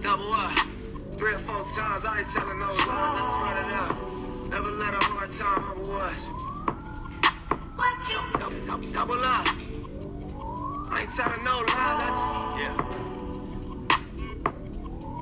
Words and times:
Double 0.00 0.32
up. 0.32 0.50
Three 1.12 1.32
or 1.32 1.38
four 1.38 1.64
times, 1.68 2.04
I 2.04 2.18
ain't 2.18 2.28
telling 2.28 2.58
no 2.58 2.66
lies, 2.66 2.88
I 2.88 3.20
just 3.22 3.38
run 3.40 3.56
it 3.62 3.70
up. 3.72 3.96
Never 4.50 4.72
let 4.72 4.94
a 4.94 5.04
hard 5.04 5.30
time 5.30 5.62
humble 5.62 5.92
us. 5.92 6.28
Double, 8.40 8.60
double, 8.60 8.88
double 8.88 9.24
up. 9.24 9.46
I 10.90 11.02
ain't 11.02 11.12
telling 11.14 11.44
no 11.44 11.60
lies, 11.60 12.00
I 12.02 12.08
just, 12.08 12.56
yeah. 12.58 12.74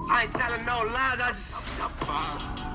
I 0.09 0.23
ain't 0.23 0.33
telling 0.33 0.65
no 0.65 0.85
lies, 0.91 1.21
I 1.21 1.29
just, 1.29 2.74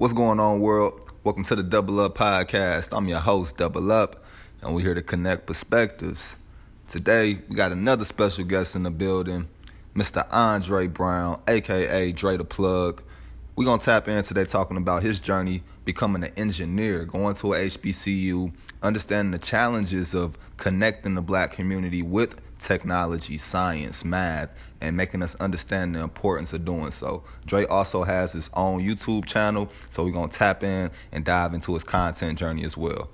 What's 0.00 0.14
going 0.14 0.40
on, 0.40 0.60
world? 0.60 1.12
Welcome 1.24 1.44
to 1.44 1.54
the 1.54 1.62
Double 1.62 2.00
Up 2.00 2.16
Podcast. 2.16 2.96
I'm 2.96 3.06
your 3.06 3.18
host, 3.18 3.58
Double 3.58 3.92
Up, 3.92 4.24
and 4.62 4.74
we're 4.74 4.80
here 4.80 4.94
to 4.94 5.02
connect 5.02 5.44
perspectives. 5.44 6.36
Today, 6.88 7.42
we 7.50 7.54
got 7.54 7.70
another 7.70 8.06
special 8.06 8.44
guest 8.44 8.74
in 8.74 8.84
the 8.84 8.90
building, 8.90 9.46
Mr. 9.94 10.26
Andre 10.30 10.86
Brown, 10.86 11.42
aka 11.46 12.12
Dre 12.12 12.38
the 12.38 12.44
Plug. 12.44 13.02
We're 13.56 13.66
going 13.66 13.78
to 13.78 13.84
tap 13.84 14.08
in 14.08 14.24
today 14.24 14.46
talking 14.46 14.78
about 14.78 15.02
his 15.02 15.20
journey 15.20 15.62
becoming 15.84 16.24
an 16.24 16.32
engineer, 16.34 17.04
going 17.04 17.34
to 17.34 17.52
a 17.52 17.58
HBCU, 17.66 18.54
understanding 18.82 19.32
the 19.32 19.38
challenges 19.38 20.14
of 20.14 20.38
connecting 20.56 21.14
the 21.14 21.20
black 21.20 21.52
community 21.52 22.00
with 22.00 22.40
technology, 22.60 23.38
science, 23.38 24.04
math, 24.04 24.50
and 24.80 24.96
making 24.96 25.22
us 25.22 25.34
understand 25.36 25.94
the 25.94 26.00
importance 26.00 26.52
of 26.52 26.64
doing 26.64 26.90
so. 26.90 27.24
Dre 27.46 27.66
also 27.66 28.04
has 28.04 28.32
his 28.32 28.48
own 28.54 28.80
YouTube 28.80 29.24
channel, 29.24 29.70
so 29.90 30.04
we're 30.04 30.12
to 30.28 30.38
tap 30.38 30.62
in 30.62 30.90
and 31.12 31.24
dive 31.24 31.54
into 31.54 31.74
his 31.74 31.84
content 31.84 32.38
journey 32.38 32.64
as 32.64 32.76
well. 32.76 33.08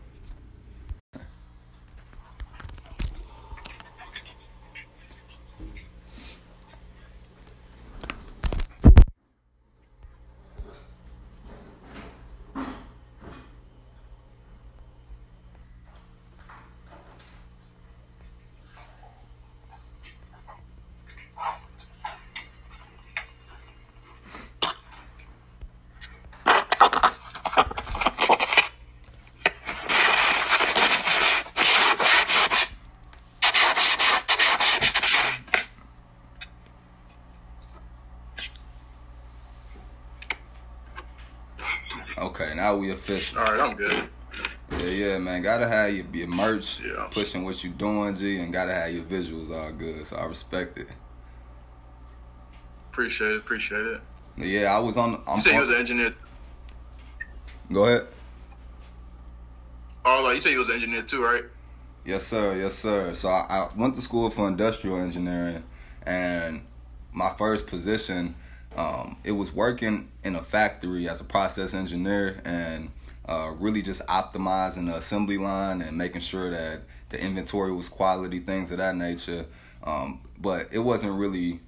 Now 42.67 42.77
we 42.77 42.91
official. 42.91 43.39
All 43.39 43.45
right, 43.45 43.61
I'm 43.61 43.77
good. 43.77 44.09
Yeah, 44.73 44.87
yeah, 44.87 45.19
man. 45.19 45.41
Gotta 45.41 45.69
have 45.69 45.95
your, 45.95 46.05
your 46.13 46.27
merch, 46.27 46.81
Yeah. 46.81 47.07
pushing 47.13 47.45
what 47.45 47.63
you 47.63 47.71
doing, 47.71 48.17
G, 48.17 48.39
and 48.41 48.53
gotta 48.53 48.75
have 48.75 48.93
your 48.93 49.05
visuals 49.05 49.55
all 49.57 49.71
good. 49.71 50.05
So 50.05 50.17
I 50.17 50.25
respect 50.25 50.77
it. 50.77 50.89
Appreciate 52.91 53.31
it. 53.31 53.37
Appreciate 53.37 53.87
it. 53.87 54.01
Yeah, 54.37 54.77
I 54.77 54.81
was 54.81 54.97
on. 54.97 55.23
I'm 55.29 55.37
You 55.37 55.43
said 55.43 55.51
you 55.53 55.61
on- 55.61 55.67
was 55.69 55.71
an 55.71 55.77
engineer. 55.77 56.15
Go 57.73 57.85
ahead. 57.85 58.09
Oh, 60.05 60.23
like 60.25 60.35
you 60.35 60.41
said 60.41 60.51
you 60.51 60.59
was 60.59 60.69
an 60.69 60.75
engineer 60.75 61.03
too, 61.03 61.23
right? 61.23 61.45
Yes, 62.05 62.27
sir. 62.27 62.57
Yes, 62.57 62.75
sir. 62.75 63.15
So 63.15 63.29
I, 63.29 63.47
I 63.49 63.69
went 63.77 63.95
to 63.95 64.03
school 64.03 64.29
for 64.29 64.49
industrial 64.49 64.99
engineering, 64.99 65.63
and 66.05 66.63
my 67.13 67.33
first 67.39 67.69
position, 67.69 68.35
um, 68.77 69.17
it 69.25 69.33
was 69.33 69.53
working 69.53 70.09
in 70.23 70.37
a 70.37 70.43
factory 70.43 71.09
as 71.09 71.21
a 71.21 71.25
process 71.25 71.75
engineer, 71.75 72.41
and 72.45 72.91
uh, 73.29 73.53
really 73.59 73.83
just 73.83 74.07
optimizing 74.07 74.87
the 74.87 74.97
assembly 74.97 75.39
line 75.39 75.83
and 75.83 75.97
making 75.97 76.21
sure 76.21 76.51
that 76.51 76.83
the 77.09 77.21
inventory 77.21 77.73
was 77.73 77.89
quality, 77.89 78.39
things 78.39 78.71
of 78.71 78.79
that 78.79 78.95
nature. 78.97 79.47
Um, 79.83 80.21
but 80.39 80.69
it 80.73 80.79
wasn't 80.79 81.19
really 81.19 81.61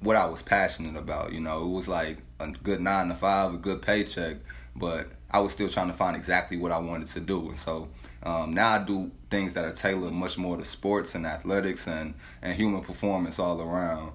what 0.00 0.16
I 0.16 0.26
was 0.26 0.42
passionate 0.42 0.96
about. 0.96 1.32
You 1.32 1.40
know, 1.40 1.64
it 1.64 1.70
was 1.70 1.88
like 1.88 2.18
a 2.40 2.48
good 2.48 2.80
nine 2.80 3.08
to 3.08 3.14
five, 3.14 3.54
a 3.54 3.56
good 3.56 3.82
paycheck, 3.82 4.36
but 4.74 5.08
I 5.30 5.40
was 5.40 5.52
still 5.52 5.68
trying 5.68 5.88
to 5.88 5.96
find 5.96 6.16
exactly 6.16 6.56
what 6.56 6.72
I 6.72 6.78
wanted 6.78 7.08
to 7.08 7.20
do. 7.20 7.50
And 7.50 7.58
so 7.58 7.88
um, 8.22 8.54
now 8.54 8.70
I 8.70 8.78
do 8.78 9.10
things 9.30 9.54
that 9.54 9.64
are 9.64 9.72
tailored 9.72 10.12
much 10.12 10.38
more 10.38 10.56
to 10.56 10.64
sports 10.64 11.14
and 11.14 11.26
athletics 11.26 11.86
and, 11.86 12.14
and 12.40 12.54
human 12.54 12.82
performance 12.82 13.38
all 13.38 13.60
around. 13.60 14.12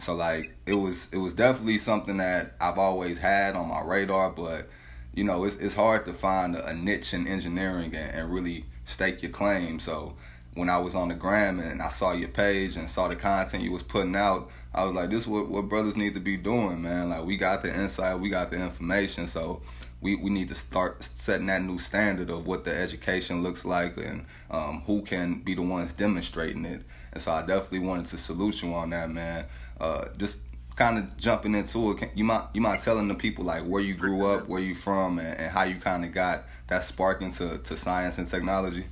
So 0.00 0.14
like 0.14 0.56
it 0.66 0.74
was 0.74 1.08
it 1.12 1.18
was 1.18 1.34
definitely 1.34 1.78
something 1.78 2.16
that 2.18 2.54
I've 2.60 2.78
always 2.78 3.18
had 3.18 3.54
on 3.54 3.68
my 3.68 3.82
radar, 3.82 4.30
but 4.30 4.68
you 5.14 5.24
know 5.24 5.44
it's 5.44 5.56
it's 5.56 5.74
hard 5.74 6.04
to 6.06 6.12
find 6.12 6.56
a, 6.56 6.74
niche 6.74 7.14
in 7.14 7.26
engineering 7.26 7.94
and, 7.94 8.14
and 8.14 8.32
really 8.32 8.64
stake 8.84 9.22
your 9.22 9.32
claim. 9.32 9.80
So 9.80 10.14
when 10.54 10.68
I 10.68 10.78
was 10.78 10.94
on 10.94 11.08
the 11.08 11.14
gram 11.14 11.60
and 11.60 11.80
I 11.80 11.88
saw 11.90 12.12
your 12.12 12.28
page 12.28 12.76
and 12.76 12.90
saw 12.90 13.08
the 13.08 13.16
content 13.16 13.62
you 13.62 13.70
was 13.70 13.82
putting 13.82 14.16
out, 14.16 14.50
I 14.74 14.84
was 14.84 14.94
like, 14.94 15.10
this 15.10 15.22
is 15.22 15.28
what, 15.28 15.48
what 15.48 15.68
brothers 15.68 15.96
need 15.96 16.14
to 16.14 16.20
be 16.20 16.36
doing, 16.36 16.82
man. 16.82 17.08
Like 17.08 17.24
we 17.24 17.36
got 17.36 17.62
the 17.62 17.72
insight, 17.72 18.18
we 18.18 18.28
got 18.28 18.50
the 18.50 18.56
information, 18.56 19.26
so 19.26 19.62
we, 20.00 20.16
we 20.16 20.30
need 20.30 20.48
to 20.48 20.54
start 20.54 21.04
setting 21.04 21.46
that 21.46 21.62
new 21.62 21.78
standard 21.78 22.30
of 22.30 22.46
what 22.46 22.64
the 22.64 22.74
education 22.74 23.42
looks 23.42 23.64
like 23.64 23.96
and 23.98 24.24
um, 24.50 24.82
who 24.86 25.02
can 25.02 25.40
be 25.40 25.54
the 25.54 25.62
ones 25.62 25.92
demonstrating 25.92 26.64
it. 26.64 26.82
And 27.12 27.22
so 27.22 27.32
I 27.32 27.40
definitely 27.40 27.80
wanted 27.80 28.06
to 28.06 28.18
salute 28.18 28.62
you 28.62 28.72
on 28.74 28.90
that, 28.90 29.10
man. 29.10 29.44
Uh, 29.80 30.08
just 30.18 30.40
kind 30.76 30.98
of 30.98 31.16
jumping 31.16 31.54
into 31.54 31.90
it, 31.90 31.98
can, 31.98 32.10
you 32.14 32.24
might 32.24 32.44
you 32.54 32.60
might 32.60 32.80
telling 32.80 33.08
the 33.08 33.14
people 33.14 33.44
like 33.44 33.62
where 33.62 33.82
you 33.82 33.94
grew 33.94 34.26
up, 34.26 34.48
where 34.48 34.60
you 34.60 34.74
from, 34.74 35.18
and, 35.18 35.38
and 35.38 35.50
how 35.50 35.64
you 35.64 35.76
kind 35.76 36.04
of 36.04 36.12
got 36.12 36.44
that 36.68 36.84
spark 36.84 37.22
into 37.22 37.58
to 37.58 37.76
science 37.76 38.18
and 38.18 38.26
technology. 38.26 38.86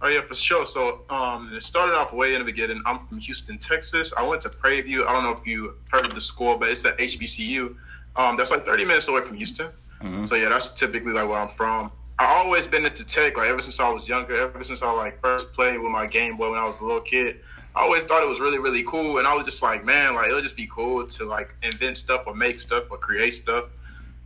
Oh 0.00 0.08
yeah, 0.08 0.20
for 0.20 0.34
sure. 0.34 0.64
So 0.64 1.02
um, 1.10 1.50
it 1.52 1.62
started 1.62 1.96
off 1.96 2.12
way 2.12 2.34
in 2.34 2.40
the 2.40 2.44
beginning. 2.44 2.80
I'm 2.86 3.00
from 3.00 3.18
Houston, 3.18 3.58
Texas. 3.58 4.12
I 4.16 4.26
went 4.26 4.42
to 4.42 4.48
Prairie 4.48 4.80
View. 4.82 5.04
I 5.06 5.12
don't 5.12 5.24
know 5.24 5.32
if 5.32 5.44
you 5.46 5.74
heard 5.90 6.06
of 6.06 6.14
the 6.14 6.20
school, 6.20 6.56
but 6.56 6.68
it's 6.68 6.84
at 6.84 6.96
HBCU. 6.98 7.74
Um, 8.14 8.36
that's 8.36 8.50
like 8.50 8.64
30 8.64 8.84
minutes 8.84 9.08
away 9.08 9.22
from 9.22 9.36
Houston. 9.36 9.70
Mhm. 10.02 10.26
So 10.26 10.36
yeah, 10.36 10.48
that's 10.50 10.70
typically 10.70 11.12
like 11.12 11.28
where 11.28 11.38
I'm 11.38 11.48
from. 11.48 11.90
I 12.20 12.26
always 12.26 12.66
been 12.66 12.84
into 12.84 13.04
tech, 13.04 13.36
like 13.36 13.48
ever 13.48 13.60
since 13.60 13.80
I 13.80 13.90
was 13.90 14.08
younger. 14.08 14.38
Ever 14.38 14.62
since 14.62 14.82
I 14.82 14.90
like 14.92 15.20
first 15.20 15.52
played 15.52 15.80
with 15.80 15.90
my 15.90 16.06
Game 16.06 16.36
Boy 16.36 16.50
when 16.50 16.58
I 16.58 16.64
was 16.64 16.78
a 16.80 16.84
little 16.84 17.00
kid. 17.00 17.40
I 17.74 17.82
always 17.82 18.04
thought 18.04 18.22
it 18.22 18.28
was 18.28 18.40
really 18.40 18.58
really 18.58 18.82
cool, 18.82 19.18
and 19.18 19.26
I 19.26 19.34
was 19.34 19.44
just 19.44 19.62
like, 19.62 19.84
man, 19.84 20.14
like 20.14 20.28
it'll 20.28 20.42
just 20.42 20.56
be 20.56 20.66
cool 20.66 21.06
to 21.06 21.24
like 21.24 21.54
invent 21.62 21.98
stuff 21.98 22.26
or 22.26 22.34
make 22.34 22.60
stuff 22.60 22.84
or 22.90 22.98
create 22.98 23.32
stuff. 23.32 23.66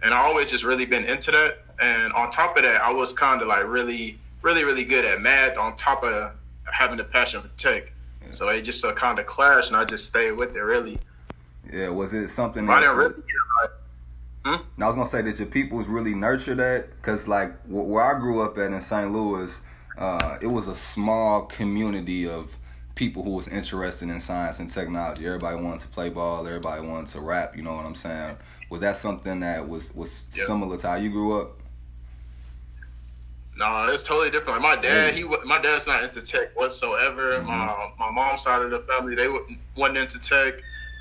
And 0.03 0.13
I 0.13 0.19
always 0.19 0.51
just 0.51 0.65
really 0.65 0.87
been 0.87 1.05
into 1.05 1.31
that. 1.31 1.65
And 1.81 2.13
on 2.15 2.31
top 2.31 2.57
of 2.57 2.65
that, 2.65 2.81
I 2.83 2.93
was 2.93 3.13
kind 3.13 3.41
of 3.41 3.49
like 3.49 3.65
really, 3.67 4.19
really, 4.43 4.65
really 4.65 4.85
good 4.85 5.05
at 5.05 5.21
math. 5.21 5.57
On 5.59 5.77
top 5.77 6.03
of 6.03 6.35
having 6.65 6.99
a 7.01 7.05
passion 7.05 7.43
for 7.43 7.49
tech, 7.59 7.93
so 8.33 8.49
it 8.49 8.63
just 8.63 8.85
uh, 8.85 8.93
kind 8.93 9.19
of 9.19 9.27
clashed, 9.27 9.69
and 9.69 9.77
I 9.77 9.85
just 9.85 10.07
stayed 10.07 10.33
with 10.33 10.57
it 10.57 10.61
really. 10.61 10.99
Yeah, 11.73 11.89
was 11.89 12.13
it 12.13 12.29
something? 12.29 12.69
I 12.69 12.81
didn't 12.81 12.97
really. 12.97 13.15
Hmm? 14.45 14.57
I 14.83 14.87
was 14.87 14.97
gonna 14.97 15.09
say 15.09 15.23
that 15.23 15.39
your 15.39 15.47
peoples 15.47 15.87
really 15.87 16.15
nurture 16.15 16.57
that, 16.57 17.01
cause 17.03 17.29
like 17.29 17.53
wh- 17.67 17.89
where 17.89 18.03
I 18.03 18.19
grew 18.19 18.43
up 18.43 18.59
at 18.59 18.73
in 18.73 18.83
St. 18.83 19.13
Louis, 19.13 19.61
uh, 19.97 20.39
it 20.41 20.49
was 20.49 20.67
a 20.67 20.75
small 20.75 21.43
community 21.43 22.27
of 22.27 22.57
people 22.95 23.23
who 23.23 23.31
was 23.31 23.49
interested 23.49 24.09
in 24.09 24.21
science 24.21 24.59
and 24.61 24.69
technology. 24.69 25.27
Everybody 25.27 25.63
wanted 25.63 25.81
to 25.81 25.89
play 25.89 26.09
ball. 26.11 26.47
Everybody 26.47 26.87
wanted 26.87 27.09
to 27.13 27.21
rap. 27.21 27.57
You 27.57 27.63
know 27.63 27.75
what 27.75 27.87
I'm 27.87 27.95
saying? 27.95 28.37
Was 28.71 28.81
that 28.81 28.97
something 28.97 29.41
that 29.41 29.67
was 29.69 29.95
was 29.95 30.25
Yeah. 30.35 30.45
similar 30.45 30.77
to 30.79 30.89
how 30.89 30.95
you 30.97 31.11
grew 31.11 31.41
up? 31.41 31.59
No, 33.57 33.87
it's 33.87 34.03
totally 34.03 34.31
different. 34.31 34.63
Like 34.63 34.77
my 34.77 34.83
dad, 34.83 35.15
he 35.15 35.25
my 35.45 35.61
dad's 35.61 35.87
not 35.87 36.03
into 36.03 36.23
tech 36.23 36.57
whatsoever. 36.59 37.39
Mhm. 37.39 37.45
My 37.47 37.91
my 37.99 38.11
mom's 38.11 38.43
side 38.43 38.63
of 38.63 38.71
the 38.71 38.81
family, 38.81 39.15
they 39.15 39.29
wa- 39.29 39.41
wasn't 39.77 39.99
into 39.99 40.19
tech. 40.19 40.55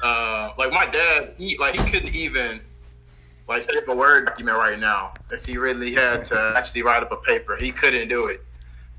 Uh, 0.03 0.49
like 0.57 0.71
my 0.71 0.85
dad, 0.85 1.33
he 1.37 1.57
like 1.57 1.79
he 1.79 1.89
couldn't 1.91 2.13
even 2.13 2.59
like 3.47 3.63
say 3.63 3.73
a 3.87 3.95
word 3.95 4.25
document 4.27 4.57
right 4.57 4.79
now 4.79 5.13
if 5.29 5.45
he 5.45 5.57
really 5.57 5.93
had 5.93 6.23
to 6.25 6.53
actually 6.57 6.83
write 6.83 7.03
up 7.03 7.11
a 7.11 7.17
paper. 7.17 7.55
He 7.57 7.71
couldn't 7.71 8.07
do 8.09 8.27
it. 8.27 8.43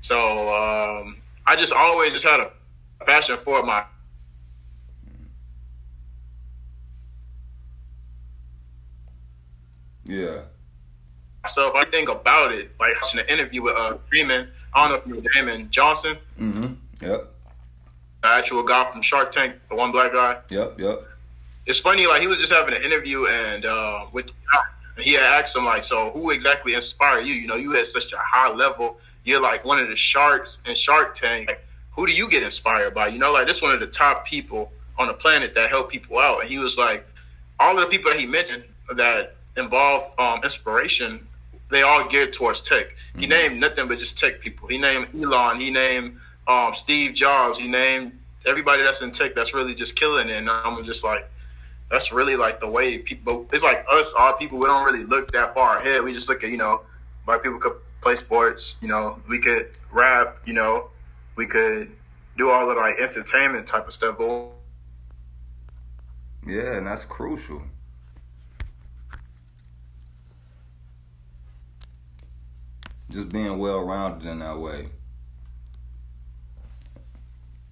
So 0.01 0.17
um, 0.49 1.17
I 1.45 1.55
just 1.55 1.73
always 1.73 2.11
just 2.11 2.25
had 2.25 2.39
a 2.39 2.51
passion 3.03 3.37
for 3.43 3.63
my 3.63 3.83
Yeah. 10.05 10.41
myself. 11.43 11.73
I 11.75 11.85
think 11.85 12.09
about 12.09 12.51
it, 12.51 12.71
like 12.79 12.93
watching 13.01 13.19
the 13.19 13.31
interview 13.31 13.61
with 13.63 13.75
uh 13.75 13.97
Freeman. 14.09 14.49
I 14.73 14.87
don't 14.87 15.07
know 15.07 15.13
if 15.15 15.17
you 15.17 15.23
know 15.23 15.29
Daymond 15.51 15.69
Johnson, 15.69 16.17
Mm-hmm. 16.39 16.73
Yep. 17.05 17.29
the 18.23 18.27
actual 18.27 18.63
guy 18.63 18.89
from 18.91 19.01
Shark 19.01 19.31
Tank, 19.31 19.55
the 19.69 19.75
one 19.75 19.91
black 19.91 20.13
guy. 20.13 20.37
Yep. 20.49 20.79
Yep. 20.79 21.03
it's 21.65 21.79
funny. 21.79 22.05
Like 22.07 22.21
he 22.21 22.27
was 22.27 22.39
just 22.39 22.51
having 22.51 22.73
an 22.73 22.81
interview 22.81 23.27
and 23.27 23.65
uh, 23.65 24.05
with 24.11 24.31
he 24.99 25.13
had 25.13 25.23
asked 25.23 25.55
him 25.55 25.65
like, 25.65 25.83
so 25.83 26.11
who 26.11 26.29
exactly 26.29 26.75
inspired 26.75 27.25
you? 27.25 27.33
You 27.33 27.47
know, 27.47 27.55
you 27.55 27.71
had 27.71 27.87
such 27.87 28.13
a 28.13 28.17
high 28.19 28.51
level. 28.53 28.97
You're 29.23 29.41
like 29.41 29.65
one 29.65 29.79
of 29.79 29.87
the 29.89 29.95
sharks 29.95 30.59
in 30.67 30.75
Shark 30.75 31.15
Tank. 31.15 31.47
Like, 31.47 31.65
who 31.95 32.05
do 32.05 32.11
you 32.11 32.29
get 32.29 32.43
inspired 32.43 32.93
by? 32.93 33.07
You 33.07 33.19
know, 33.19 33.31
like 33.31 33.47
this 33.47 33.61
one 33.61 33.73
of 33.73 33.79
the 33.79 33.87
top 33.87 34.25
people 34.25 34.71
on 34.97 35.07
the 35.07 35.13
planet 35.13 35.55
that 35.55 35.69
help 35.69 35.89
people 35.91 36.19
out. 36.19 36.41
And 36.41 36.49
he 36.49 36.59
was 36.59 36.77
like, 36.77 37.07
all 37.59 37.77
of 37.77 37.83
the 37.83 37.89
people 37.89 38.11
that 38.11 38.19
he 38.19 38.25
mentioned 38.25 38.63
that 38.95 39.35
involve 39.57 40.13
um, 40.19 40.43
inspiration, 40.43 41.25
they 41.69 41.81
all 41.81 42.07
geared 42.07 42.33
towards 42.33 42.61
tech. 42.61 42.87
Mm-hmm. 42.87 43.19
He 43.19 43.27
named 43.27 43.59
nothing 43.59 43.87
but 43.87 43.97
just 43.97 44.17
tech 44.17 44.39
people. 44.39 44.67
He 44.67 44.77
named 44.77 45.07
Elon. 45.15 45.59
He 45.59 45.69
named 45.69 46.17
um, 46.47 46.73
Steve 46.73 47.13
Jobs. 47.13 47.59
He 47.59 47.67
named 47.67 48.17
everybody 48.45 48.83
that's 48.83 49.01
in 49.01 49.11
tech 49.11 49.35
that's 49.35 49.53
really 49.53 49.73
just 49.73 49.95
killing 49.95 50.29
it. 50.29 50.37
And 50.37 50.49
I'm 50.49 50.83
just 50.83 51.03
like, 51.03 51.29
that's 51.89 52.11
really 52.11 52.35
like 52.35 52.59
the 52.59 52.67
way 52.67 52.97
people. 52.97 53.47
It's 53.53 53.63
like 53.63 53.85
us, 53.91 54.13
our 54.13 54.35
people. 54.37 54.57
We 54.57 54.65
don't 54.65 54.83
really 54.83 55.03
look 55.03 55.31
that 55.31 55.53
far 55.53 55.77
ahead. 55.77 56.03
We 56.03 56.13
just 56.13 56.27
look 56.27 56.43
at 56.43 56.49
you 56.49 56.57
know, 56.57 56.81
black 57.25 57.43
people 57.43 57.59
could 57.59 57.75
play 58.01 58.15
sports. 58.15 58.75
You 58.81 58.87
know, 58.87 59.19
we 59.29 59.39
could 59.39 59.69
rap. 59.91 60.39
You 60.45 60.53
know, 60.53 60.89
we 61.35 61.45
could 61.47 61.91
do 62.37 62.49
all 62.49 62.69
of 62.69 62.77
like 62.77 62.99
entertainment 62.99 63.67
type 63.67 63.87
of 63.87 63.93
stuff. 63.93 64.17
But 64.17 64.51
yeah, 66.45 66.75
and 66.77 66.87
that's 66.87 67.05
crucial. 67.05 67.61
Just 73.09 73.29
being 73.29 73.59
well 73.59 73.81
rounded 73.83 74.27
in 74.27 74.39
that 74.39 74.57
way. 74.57 74.89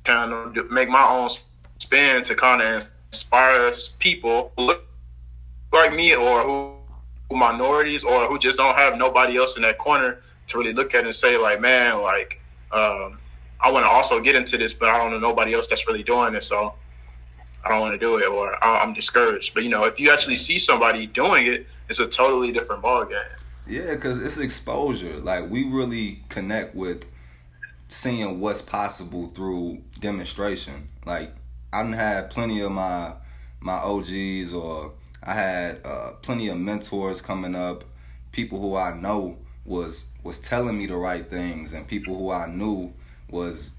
Kind 0.03 0.33
of 0.33 0.71
make 0.71 0.89
my 0.89 1.05
own 1.09 1.29
spin 1.79 2.23
to 2.23 2.35
kind 2.35 2.61
of 2.61 2.87
inspire 3.11 3.71
people 3.99 4.51
who 4.55 4.65
look 4.65 4.85
like 5.73 5.93
me 5.93 6.15
or 6.15 6.41
who, 6.41 6.73
who 7.29 7.35
minorities 7.35 8.03
or 8.03 8.27
who 8.27 8.37
just 8.37 8.57
don't 8.57 8.75
have 8.75 8.97
nobody 8.97 9.37
else 9.37 9.55
in 9.55 9.63
that 9.63 9.77
corner 9.77 10.21
to 10.47 10.57
really 10.57 10.73
look 10.73 10.93
at 10.93 11.05
and 11.05 11.15
say 11.15 11.37
like, 11.37 11.59
man, 11.59 12.01
like 12.01 12.41
um, 12.71 13.17
I 13.61 13.71
want 13.71 13.85
to 13.85 13.89
also 13.89 14.19
get 14.19 14.35
into 14.35 14.57
this, 14.57 14.73
but 14.73 14.89
I 14.89 14.97
don't 14.97 15.11
know 15.11 15.19
nobody 15.19 15.53
else 15.53 15.67
that's 15.67 15.87
really 15.87 16.03
doing 16.03 16.33
it, 16.33 16.43
so 16.43 16.73
I 17.63 17.69
don't 17.69 17.79
want 17.79 17.93
to 17.93 17.97
do 17.99 18.17
it 18.17 18.27
or 18.27 18.63
I'm 18.63 18.93
discouraged. 18.93 19.53
But 19.53 19.63
you 19.63 19.69
know, 19.69 19.85
if 19.85 19.99
you 19.99 20.11
actually 20.11 20.35
see 20.35 20.57
somebody 20.57 21.05
doing 21.05 21.47
it, 21.47 21.67
it's 21.89 21.99
a 21.99 22.07
totally 22.07 22.51
different 22.51 22.81
ballgame. 22.81 23.23
Yeah, 23.67 23.93
because 23.93 24.21
it's 24.23 24.37
exposure. 24.37 25.17
Like 25.17 25.49
we 25.49 25.65
really 25.65 26.23
connect 26.29 26.75
with 26.75 27.05
seeing 27.89 28.39
what's 28.39 28.61
possible 28.61 29.27
through 29.35 29.81
demonstration. 29.99 30.89
Like 31.05 31.33
I 31.71 31.83
done 31.83 31.93
had 31.93 32.31
plenty 32.31 32.61
of 32.61 32.71
my 32.71 33.13
my 33.59 33.73
OGs 33.73 34.53
or 34.53 34.93
I 35.23 35.33
had 35.35 35.81
uh, 35.85 36.13
plenty 36.23 36.47
of 36.47 36.57
mentors 36.57 37.21
coming 37.21 37.53
up, 37.53 37.83
people 38.31 38.59
who 38.59 38.75
I 38.75 38.95
know 38.95 39.37
was 39.65 40.05
was 40.23 40.39
telling 40.39 40.77
me 40.77 40.87
the 40.87 40.95
right 40.95 41.29
things 41.29 41.73
and 41.73 41.87
people 41.87 42.17
who 42.17 42.31
I 42.31 42.47
knew 42.47 42.93
was 43.31 43.71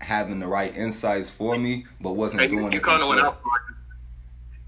having 0.00 0.38
the 0.38 0.46
right 0.46 0.76
insights 0.76 1.28
for 1.28 1.58
me, 1.58 1.86
but 2.00 2.12
wasn't 2.12 2.42
hey, 2.42 2.48
doing 2.48 2.72
you, 2.72 2.78
you 2.78 2.80
kind 2.80 3.02
of 3.02 3.08
went 3.08 3.20
out. 3.20 3.42
For 3.42 3.48
like, 3.48 3.78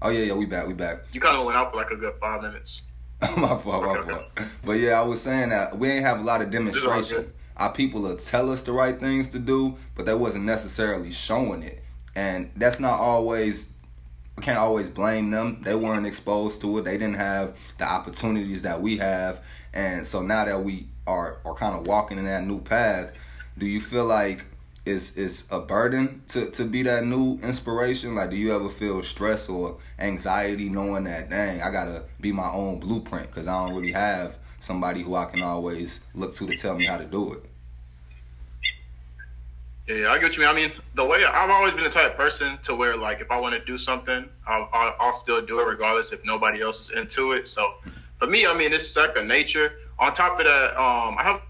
oh 0.01 0.09
yeah, 0.09 0.25
yeah, 0.25 0.33
we 0.33 0.45
back, 0.45 0.67
we 0.67 0.73
back. 0.73 1.03
You 1.13 1.19
kind 1.19 1.37
of 1.37 1.45
went 1.45 1.57
out 1.57 1.71
for 1.71 1.77
like 1.77 1.91
a 1.91 1.95
good 1.95 2.13
five 2.15 2.41
minutes. 2.41 2.83
my 3.37 3.57
fault, 3.57 3.85
my 3.85 4.01
fault. 4.01 4.23
But 4.65 4.73
yeah, 4.73 4.99
I 4.99 5.05
was 5.05 5.21
saying 5.21 5.49
that 5.49 5.77
we 5.77 5.89
ain't 5.89 6.05
have 6.05 6.19
a 6.19 6.23
lot 6.23 6.41
of 6.41 6.51
demonstration. 6.51 7.31
Our 7.57 7.71
people 7.71 8.01
will 8.01 8.17
tell 8.17 8.51
us 8.51 8.63
the 8.63 8.71
right 8.71 8.99
things 8.99 9.29
to 9.29 9.39
do, 9.39 9.77
but 9.95 10.05
they 10.05 10.15
wasn't 10.15 10.45
necessarily 10.45 11.11
showing 11.11 11.61
it 11.61 11.81
and 12.15 12.51
that's 12.55 12.79
not 12.79 12.99
always 12.99 13.69
we 14.37 14.43
can't 14.43 14.57
always 14.57 14.89
blame 14.89 15.29
them. 15.29 15.61
They 15.61 15.75
weren't 15.75 16.07
exposed 16.07 16.61
to 16.61 16.77
it. 16.77 16.85
They 16.85 16.97
didn't 16.97 17.17
have 17.17 17.57
the 17.77 17.85
opportunities 17.85 18.61
that 18.61 18.81
we 18.81 18.97
have. 18.97 19.41
And 19.73 20.07
so 20.07 20.21
now 20.21 20.45
that 20.45 20.63
we 20.63 20.87
are 21.05 21.39
are 21.45 21.53
kind 21.53 21.75
of 21.75 21.87
walking 21.87 22.17
in 22.17 22.25
that 22.25 22.45
new 22.45 22.59
path, 22.59 23.11
do 23.57 23.65
you 23.65 23.81
feel 23.81 24.05
like 24.05 24.45
it's 24.85 25.15
it's 25.15 25.47
a 25.51 25.59
burden 25.59 26.23
to, 26.29 26.49
to 26.51 26.65
be 26.65 26.83
that 26.83 27.05
new 27.05 27.39
inspiration? 27.43 28.15
Like 28.15 28.29
do 28.29 28.35
you 28.35 28.55
ever 28.55 28.69
feel 28.69 29.03
stress 29.03 29.49
or 29.49 29.77
anxiety 29.99 30.69
knowing 30.69 31.03
that 31.05 31.29
dang, 31.29 31.61
I 31.61 31.71
gotta 31.71 32.03
be 32.19 32.31
my 32.31 32.49
own 32.51 32.79
blueprint 32.79 33.27
because 33.27 33.47
I 33.47 33.65
don't 33.65 33.75
really 33.75 33.91
have 33.91 34.37
somebody 34.59 35.03
who 35.03 35.15
I 35.15 35.25
can 35.25 35.41
always 35.41 36.01
look 36.13 36.35
to 36.35 36.47
to 36.47 36.55
tell 36.55 36.75
me 36.75 36.85
how 36.85 36.97
to 36.97 37.05
do 37.05 37.33
it? 37.33 37.45
Yeah, 39.87 40.11
I 40.11 40.19
get 40.19 40.37
you. 40.37 40.45
I 40.45 40.53
mean, 40.53 40.71
the 40.93 41.05
way 41.05 41.25
I've 41.25 41.49
always 41.49 41.73
been 41.73 41.83
the 41.83 41.89
type 41.89 42.11
of 42.11 42.17
person 42.17 42.57
to 42.63 42.75
where, 42.75 42.95
like, 42.95 43.19
if 43.19 43.31
I 43.31 43.39
want 43.39 43.55
to 43.55 43.65
do 43.65 43.77
something, 43.77 44.29
I'll, 44.47 44.69
I'll, 44.71 44.95
I'll, 44.99 45.13
still 45.13 45.41
do 45.41 45.59
it 45.59 45.67
regardless 45.67 46.13
if 46.13 46.23
nobody 46.23 46.61
else 46.61 46.89
is 46.89 46.97
into 46.97 47.33
it. 47.33 47.47
So, 47.47 47.73
for 48.17 48.27
me, 48.27 48.45
I 48.45 48.53
mean, 48.53 48.71
it's 48.71 48.87
second 48.87 49.27
nature. 49.27 49.73
On 49.99 50.13
top 50.13 50.39
of 50.39 50.45
that, 50.45 50.71
um, 50.79 51.17
I 51.17 51.23
have 51.23 51.41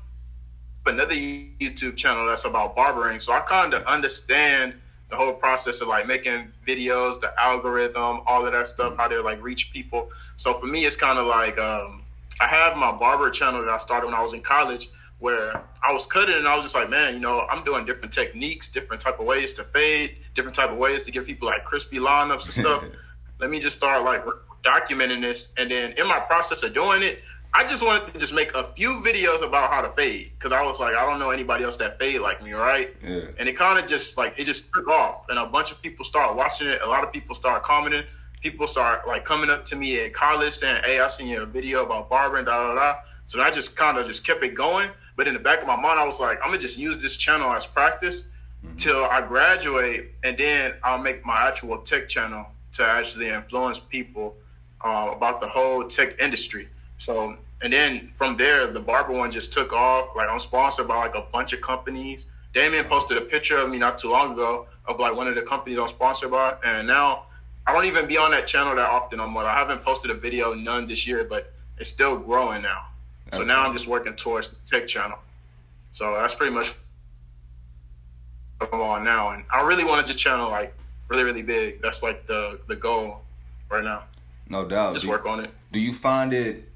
another 0.85 1.15
YouTube 1.15 1.95
channel 1.95 2.25
that's 2.27 2.45
about 2.45 2.75
barbering, 2.75 3.19
so 3.19 3.33
I 3.33 3.39
kind 3.41 3.73
of 3.73 3.83
understand 3.83 4.75
the 5.09 5.17
whole 5.17 5.33
process 5.33 5.81
of 5.81 5.89
like 5.89 6.07
making 6.07 6.47
videos, 6.65 7.19
the 7.19 7.33
algorithm, 7.39 8.21
all 8.25 8.45
of 8.45 8.51
that 8.53 8.67
stuff, 8.67 8.95
how 8.97 9.07
to 9.07 9.21
like 9.21 9.41
reach 9.41 9.71
people. 9.73 10.09
So 10.37 10.53
for 10.53 10.67
me, 10.67 10.85
it's 10.85 10.95
kind 10.95 11.19
of 11.19 11.27
like 11.27 11.57
um, 11.59 12.03
I 12.39 12.47
have 12.47 12.77
my 12.77 12.91
barber 12.91 13.29
channel 13.29 13.61
that 13.61 13.69
I 13.69 13.77
started 13.77 14.05
when 14.07 14.15
I 14.15 14.23
was 14.23 14.33
in 14.33 14.41
college 14.41 14.89
where 15.21 15.63
I 15.83 15.93
was 15.93 16.07
cutting 16.07 16.35
and 16.35 16.47
I 16.47 16.55
was 16.55 16.65
just 16.65 16.73
like, 16.73 16.89
man, 16.89 17.13
you 17.13 17.19
know, 17.19 17.45
I'm 17.47 17.63
doing 17.63 17.85
different 17.85 18.11
techniques, 18.11 18.69
different 18.69 19.01
type 19.01 19.19
of 19.19 19.27
ways 19.27 19.53
to 19.53 19.63
fade, 19.63 20.17
different 20.33 20.55
type 20.55 20.71
of 20.71 20.77
ways 20.77 21.03
to 21.03 21.11
give 21.11 21.27
people 21.27 21.47
like 21.47 21.63
crispy 21.63 21.99
lineups 21.99 22.45
and 22.45 22.53
stuff. 22.53 22.83
Let 23.39 23.51
me 23.51 23.59
just 23.59 23.77
start 23.77 24.03
like 24.03 24.25
documenting 24.63 25.21
this, 25.21 25.49
and 25.57 25.69
then 25.69 25.93
in 25.93 26.07
my 26.07 26.19
process 26.19 26.63
of 26.63 26.73
doing 26.73 27.03
it, 27.03 27.21
I 27.53 27.67
just 27.67 27.83
wanted 27.83 28.13
to 28.13 28.19
just 28.19 28.33
make 28.33 28.53
a 28.53 28.63
few 28.73 29.01
videos 29.01 29.45
about 29.45 29.71
how 29.71 29.81
to 29.81 29.89
fade 29.89 30.31
because 30.37 30.53
I 30.53 30.63
was 30.63 30.79
like, 30.79 30.95
I 30.95 31.05
don't 31.05 31.19
know 31.19 31.31
anybody 31.31 31.65
else 31.65 31.75
that 31.77 31.99
fade 31.99 32.21
like 32.21 32.41
me, 32.41 32.53
right? 32.53 32.95
Yeah. 33.03 33.25
And 33.37 33.49
it 33.49 33.57
kind 33.57 33.77
of 33.77 33.85
just 33.85 34.17
like 34.17 34.35
it 34.37 34.45
just 34.45 34.71
took 34.73 34.87
off, 34.87 35.25
and 35.29 35.37
a 35.37 35.45
bunch 35.45 35.71
of 35.71 35.81
people 35.81 36.05
started 36.05 36.35
watching 36.35 36.67
it. 36.67 36.81
A 36.81 36.87
lot 36.87 37.03
of 37.03 37.11
people 37.11 37.35
started 37.35 37.63
commenting. 37.63 38.03
People 38.41 38.67
start 38.67 39.07
like 39.07 39.25
coming 39.25 39.49
up 39.49 39.65
to 39.65 39.75
me 39.75 39.99
at 39.99 40.13
college 40.13 40.53
saying, 40.53 40.81
"Hey, 40.85 40.99
I 40.99 41.07
seen 41.07 41.27
your 41.27 41.45
video 41.45 41.85
about 41.85 42.09
barbering, 42.09 42.45
da 42.45 42.67
da 42.67 42.75
da." 42.75 42.99
So 43.25 43.41
I 43.41 43.51
just 43.51 43.75
kind 43.75 43.97
of 43.97 44.07
just 44.07 44.23
kept 44.23 44.43
it 44.43 44.55
going 44.55 44.89
but 45.15 45.27
in 45.27 45.33
the 45.33 45.39
back 45.39 45.61
of 45.61 45.67
my 45.67 45.75
mind, 45.75 45.99
I 45.99 46.05
was 46.05 46.19
like, 46.19 46.39
I'm 46.41 46.49
gonna 46.49 46.57
just 46.57 46.77
use 46.77 47.01
this 47.01 47.15
channel 47.15 47.51
as 47.51 47.65
practice 47.65 48.23
mm-hmm. 48.65 48.75
till 48.77 49.03
I 49.05 49.21
graduate, 49.21 50.11
and 50.23 50.37
then 50.37 50.73
I'll 50.83 50.97
make 50.97 51.25
my 51.25 51.47
actual 51.47 51.77
tech 51.79 52.09
channel 52.09 52.47
to 52.73 52.83
actually 52.83 53.29
influence 53.29 53.79
people 53.79 54.35
uh, 54.83 55.11
about 55.15 55.39
the 55.39 55.47
whole 55.47 55.87
tech 55.87 56.19
industry. 56.19 56.69
So, 57.01 57.35
and 57.63 57.73
then 57.73 58.09
from 58.09 58.37
there, 58.37 58.67
the 58.67 58.79
barber 58.79 59.11
one 59.11 59.31
just 59.31 59.51
took 59.51 59.73
off. 59.73 60.15
Like 60.15 60.29
I'm 60.29 60.39
sponsored 60.39 60.87
by 60.87 60.97
like 60.97 61.15
a 61.15 61.21
bunch 61.33 61.51
of 61.51 61.59
companies. 61.59 62.27
Damien 62.53 62.85
posted 62.85 63.17
a 63.17 63.21
picture 63.21 63.57
of 63.57 63.71
me 63.71 63.79
not 63.79 63.97
too 63.97 64.11
long 64.11 64.33
ago 64.33 64.67
of 64.85 64.99
like 64.99 65.15
one 65.15 65.27
of 65.27 65.33
the 65.33 65.41
companies 65.41 65.79
I'm 65.79 65.89
sponsored 65.89 66.29
by, 66.29 66.55
and 66.63 66.85
now 66.85 67.23
I 67.65 67.73
don't 67.73 67.85
even 67.85 68.05
be 68.05 68.17
on 68.17 68.29
that 68.31 68.45
channel 68.45 68.75
that 68.75 68.87
often 68.87 69.17
no 69.17 69.27
more. 69.27 69.43
I 69.45 69.57
haven't 69.57 69.81
posted 69.81 70.11
a 70.11 70.13
video 70.13 70.53
none 70.53 70.87
this 70.87 71.07
year, 71.07 71.23
but 71.23 71.51
it's 71.79 71.89
still 71.89 72.19
growing 72.19 72.61
now. 72.61 72.85
So 73.33 73.41
now 73.41 73.65
I'm 73.65 73.73
just 73.73 73.87
working 73.87 74.13
towards 74.13 74.49
the 74.49 74.57
tech 74.67 74.87
channel. 74.87 75.17
So 75.93 76.13
that's 76.13 76.35
pretty 76.35 76.53
much 76.53 76.75
what 78.59 78.71
I'm 78.71 78.79
on 78.79 79.03
now. 79.03 79.31
And 79.31 79.43
I 79.51 79.61
really 79.61 79.83
want 79.83 80.05
to 80.05 80.13
just 80.13 80.19
channel 80.19 80.51
like 80.51 80.71
really, 81.07 81.23
really 81.23 81.41
big. 81.41 81.81
That's 81.81 82.03
like 82.03 82.27
the 82.27 82.59
the 82.67 82.75
goal 82.75 83.21
right 83.71 83.83
now. 83.83 84.03
No 84.49 84.67
doubt. 84.67 84.93
Just 84.93 85.05
do 85.05 85.09
work 85.09 85.25
you, 85.25 85.31
on 85.31 85.39
it. 85.39 85.49
Do 85.71 85.79
you 85.79 85.95
find 85.95 86.31
it 86.31 86.70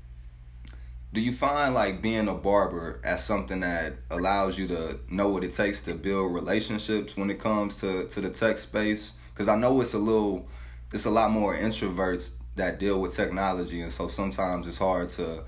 do 1.16 1.22
you 1.22 1.32
find 1.32 1.74
like 1.74 2.02
being 2.02 2.28
a 2.28 2.34
barber 2.34 3.00
as 3.04 3.24
something 3.24 3.62
that 3.62 3.94
allows 4.12 4.58
you 4.58 4.68
to 4.68 5.00
know 5.10 5.30
what 5.30 5.46
it 5.46 5.54
takes 5.54 5.80
to 5.82 5.94
build 5.96 6.34
relationships 6.34 7.16
when 7.16 7.30
it 7.30 7.40
comes 7.40 7.80
to, 7.80 8.06
to 8.10 8.20
the 8.20 8.30
tech 8.30 8.58
space? 8.58 9.14
Because 9.34 9.48
I 9.48 9.56
know 9.56 9.80
it's 9.80 9.94
a 9.94 9.98
little, 9.98 10.48
it's 10.94 11.06
a 11.06 11.10
lot 11.10 11.32
more 11.32 11.56
introverts 11.56 12.34
that 12.58 12.80
deal 12.80 13.00
with 13.00 13.16
technology, 13.16 13.82
and 13.82 13.92
so 13.92 14.10
sometimes 14.10 14.68
it's 14.68 14.78
hard 14.78 15.08
to 15.10 15.44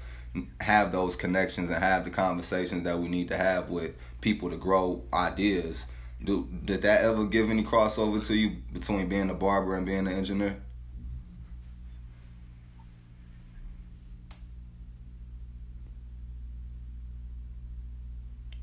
have 0.61 0.91
those 0.93 1.15
connections 1.17 1.69
and 1.69 1.83
have 1.83 2.05
the 2.05 2.11
conversations 2.11 2.83
that 2.83 2.97
we 2.97 3.09
need 3.09 3.27
to 3.27 3.37
have 3.37 3.69
with 3.69 3.91
people 4.21 4.49
to 4.49 4.57
grow 4.57 5.03
ideas. 5.13 5.87
Do 6.23 6.47
did 6.63 6.81
that 6.83 7.01
ever 7.01 7.25
give 7.25 7.49
any 7.49 7.63
crossover 7.63 8.25
to 8.25 8.35
you 8.35 8.57
between 8.71 9.09
being 9.09 9.29
a 9.29 9.35
barber 9.35 9.75
and 9.75 9.85
being 9.85 10.07
an 10.07 10.13
engineer? 10.13 10.61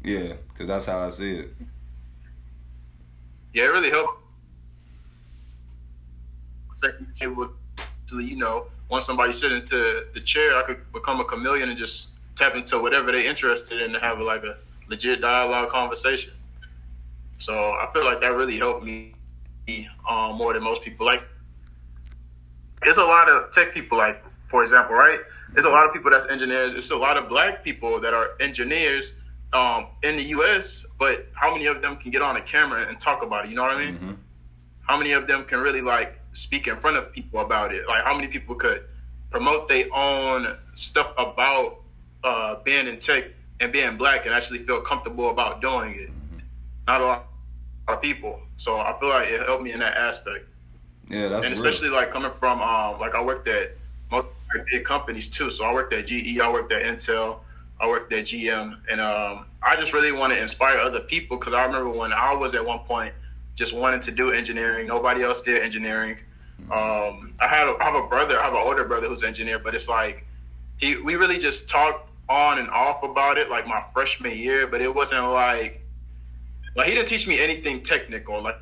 Yeah, 0.05 0.35
because 0.49 0.69
that's 0.69 0.87
how 0.87 1.01
I 1.01 1.11
see 1.11 1.33
it. 1.37 1.55
Yeah, 3.55 3.65
it 3.65 3.73
really 3.73 3.91
helped. 3.91 4.21
Able 7.23 7.51
to, 8.09 8.19
you 8.21 8.37
know, 8.37 8.67
once 8.91 9.07
somebody 9.07 9.33
sit 9.33 9.53
into 9.53 10.05
the 10.13 10.21
chair, 10.21 10.57
I 10.59 10.63
could 10.65 10.93
become 10.93 11.21
a 11.21 11.25
chameleon 11.25 11.71
and 11.71 11.79
just 11.79 12.11
tap 12.37 12.55
into 12.57 12.79
whatever 12.81 13.13
they're 13.13 13.25
interested 13.25 13.81
in 13.81 13.93
to 13.93 14.01
have 14.01 14.21
like 14.21 14.45
a 14.45 14.59
legit 14.89 15.23
dialogue 15.23 15.71
conversation. 15.71 16.35
So 17.39 17.55
I 17.55 17.89
feel 17.93 18.05
like 18.05 18.21
that 18.21 18.35
really 18.35 18.59
helped 18.59 18.85
me 18.85 19.15
um, 20.09 20.37
more 20.37 20.53
than 20.53 20.63
most 20.63 20.83
people. 20.83 21.07
Like 21.07 21.23
There's 22.83 22.99
a 22.99 23.05
lot 23.05 23.31
of 23.31 23.51
tech 23.53 23.73
people, 23.73 23.99
like 23.99 24.23
for 24.47 24.63
example, 24.63 24.95
right? 24.95 25.21
There's 25.55 25.67
a 25.67 25.71
lot 25.71 25.87
of 25.87 25.93
people 25.95 26.11
that's 26.11 26.27
engineers. 26.27 26.73
There's 26.73 26.91
a 26.91 26.97
lot 26.97 27.17
of 27.17 27.29
black 27.29 27.65
people 27.65 28.01
that 28.01 28.13
are 28.15 28.33
engineers 28.41 29.13
um, 29.55 29.87
in 30.03 30.17
the 30.17 30.25
U.S. 30.25 30.85
But 30.99 31.29
how 31.35 31.53
many 31.53 31.67
of 31.67 31.81
them 31.81 31.97
can 31.97 32.11
get 32.11 32.21
on 32.21 32.37
a 32.37 32.43
camera 32.43 32.85
and 32.87 33.01
talk 33.01 33.23
about 33.23 33.47
it? 33.47 33.51
You 33.51 33.57
know 33.57 33.63
what 33.63 33.77
I 33.77 33.85
mean? 33.85 33.95
Mm-hmm. 33.95 34.13
How 34.83 34.99
many 34.99 35.13
of 35.13 35.27
them 35.27 35.45
can 35.45 35.61
really 35.61 35.81
like 35.81 36.21
speak 36.33 36.67
in 36.67 36.77
front 36.77 36.97
of 36.97 37.13
people 37.13 37.41
about 37.41 37.73
it? 37.73 37.87
Like 37.89 38.05
how 38.05 38.15
many 38.15 38.27
people 38.27 38.57
could 38.57 38.85
promote 39.31 39.69
their 39.69 39.87
own 39.95 40.57
stuff 40.75 41.15
about 41.17 41.81
uh, 42.23 42.57
being 42.65 42.87
in 42.87 42.99
tech 43.01 43.25
and 43.61 43.73
being 43.73 43.97
black 43.97 44.27
and 44.27 44.35
actually 44.35 44.59
feel 44.59 44.81
comfortable 44.81 45.31
about 45.31 45.63
doing 45.63 45.95
it? 45.95 46.11
Not 46.87 47.01
a 47.01 47.05
lot 47.05 47.27
of 47.89 48.03
people. 48.03 48.41
So 48.57 48.79
I 48.79 48.95
feel 48.99 49.09
like 49.09 49.29
it 49.29 49.47
helped 49.47 49.63
me 49.63 49.73
in 49.73 49.79
that 49.79 49.97
aspect. 49.97 50.47
Yeah, 51.09 51.29
that's 51.29 51.45
and 51.45 51.57
real. 51.57 51.67
especially 51.67 51.91
like 51.91 52.11
coming 52.11 52.33
from 52.33 52.61
um, 52.61 52.99
like 52.99 53.15
I 53.15 53.23
worked 53.23 53.49
at 53.49 53.73
most 54.11 54.27
big 54.71 54.85
companies 54.85 55.29
too. 55.29 55.51
So 55.51 55.65
I 55.65 55.73
worked 55.73 55.93
at 55.93 56.07
GE, 56.07 56.39
I 56.39 56.51
worked 56.51 56.73
at 56.73 56.83
Intel, 56.83 57.41
I 57.81 57.87
worked 57.87 58.13
at 58.13 58.25
GM, 58.25 58.79
and 58.91 59.01
um, 59.01 59.47
I 59.63 59.77
just 59.77 59.93
really 59.93 60.13
want 60.13 60.33
to 60.33 60.41
inspire 60.41 60.79
other 60.79 61.01
people 61.01 61.37
because 61.37 61.55
I 61.55 61.65
remember 61.65 61.91
when 61.91 62.13
I 62.13 62.35
was 62.35 62.55
at 62.55 62.65
one 62.65 62.81
point 62.81 63.13
just 63.57 63.73
wanting 63.73 64.01
to 64.01 64.11
do 64.11 64.31
engineering. 64.31 64.87
Nobody 64.87 65.23
else 65.23 65.41
did 65.41 65.63
engineering. 65.63 66.19
Um, 66.71 67.35
I 67.41 67.49
had 67.49 67.69
a, 67.69 67.77
I 67.81 67.85
have 67.85 67.95
a 67.97 68.07
brother, 68.07 68.39
I 68.41 68.45
have 68.45 68.55
an 68.55 68.63
older 68.65 68.85
brother 68.85 69.09
who's 69.09 69.23
an 69.23 69.29
engineer, 69.29 69.59
but 69.59 69.75
it's 69.75 69.89
like 69.89 70.27
he 70.79 70.97
we 70.97 71.17
really 71.17 71.39
just 71.39 71.69
talked 71.69 72.11
on 72.29 72.59
and 72.59 72.71
off 72.71 73.03
about 73.03 73.39
it 73.39 73.51
like 73.51 73.67
my 73.67 73.83
freshman 73.93 74.37
year, 74.37 74.67
but 74.67 74.81
it 74.81 74.95
wasn't 74.95 75.25
like 75.31 75.83
like 76.77 76.87
he 76.87 76.95
didn't 76.95 77.09
teach 77.09 77.27
me 77.27 77.41
anything 77.41 77.83
technical. 77.83 78.43
Like 78.43 78.57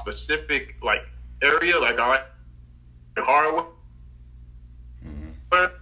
specific 0.00 0.76
like 0.82 1.02
area, 1.42 1.78
like 1.78 1.98
I 1.98 2.08
like 2.08 2.24
hardware. 3.18 3.66
Mhm. 5.04 5.72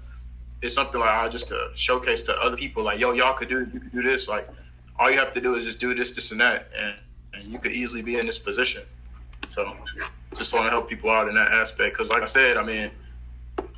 It's 0.60 0.74
something 0.74 1.00
like 1.00 1.10
I 1.10 1.28
just 1.28 1.48
to 1.48 1.70
showcase 1.74 2.22
to 2.24 2.36
other 2.40 2.56
people, 2.56 2.82
like, 2.82 2.98
yo, 2.98 3.12
y'all 3.12 3.34
could 3.34 3.48
do 3.48 3.60
you 3.72 3.80
could 3.80 3.92
do 3.92 4.02
this. 4.02 4.26
Like, 4.28 4.48
all 4.98 5.10
you 5.10 5.18
have 5.18 5.32
to 5.34 5.40
do 5.40 5.54
is 5.54 5.64
just 5.64 5.78
do 5.78 5.94
this, 5.94 6.10
this, 6.10 6.32
and 6.32 6.40
that, 6.40 6.68
and 6.76 6.94
and 7.34 7.52
you 7.52 7.58
could 7.58 7.72
easily 7.72 8.02
be 8.02 8.18
in 8.18 8.26
this 8.26 8.38
position. 8.38 8.82
So, 9.48 9.76
just 10.36 10.52
want 10.52 10.66
to 10.66 10.70
help 10.70 10.88
people 10.88 11.10
out 11.10 11.28
in 11.28 11.34
that 11.34 11.52
aspect. 11.52 11.94
Because, 11.94 12.10
like 12.10 12.22
I 12.22 12.26
said, 12.26 12.56
I 12.56 12.64
mean, 12.64 12.90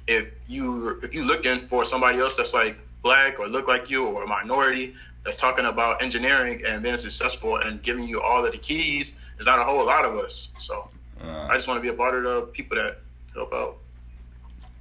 if 0.06 0.32
you 0.49 0.99
if 1.02 1.14
you 1.14 1.25
looking 1.25 1.61
for 1.61 1.85
somebody 1.85 2.18
else 2.18 2.37
that's 2.37 2.54
like 2.54 2.76
black 3.02 3.38
or 3.38 3.49
look 3.49 3.68
like 3.68 3.90
you 3.90 4.06
or 4.06 4.25
a 4.25 4.26
minority 4.26 4.94
that's 5.25 5.37
talking 5.37 5.67
about 5.67 6.03
engineering 6.03 6.62
and 6.67 6.83
being 6.83 6.97
successful 6.97 7.57
and 7.57 7.83
giving 7.83 8.09
you 8.09 8.21
all 8.21 8.45
of 8.45 8.53
the 8.53 8.59
keys, 8.59 9.12
there's 9.37 9.47
not 9.47 9.59
a 9.59 9.65
whole 9.65 9.85
lot 9.85 10.05
of 10.05 10.17
us. 10.17 10.50
So, 10.59 10.89
Uh, 11.23 11.49
I 11.50 11.55
just 11.55 11.69
want 11.69 11.77
to 11.77 11.83
be 11.83 11.89
a 11.89 11.93
part 11.93 12.15
of 12.15 12.23
the 12.25 12.43
people 12.53 12.77
that 12.79 13.00
help 13.35 13.53
out. 13.53 13.77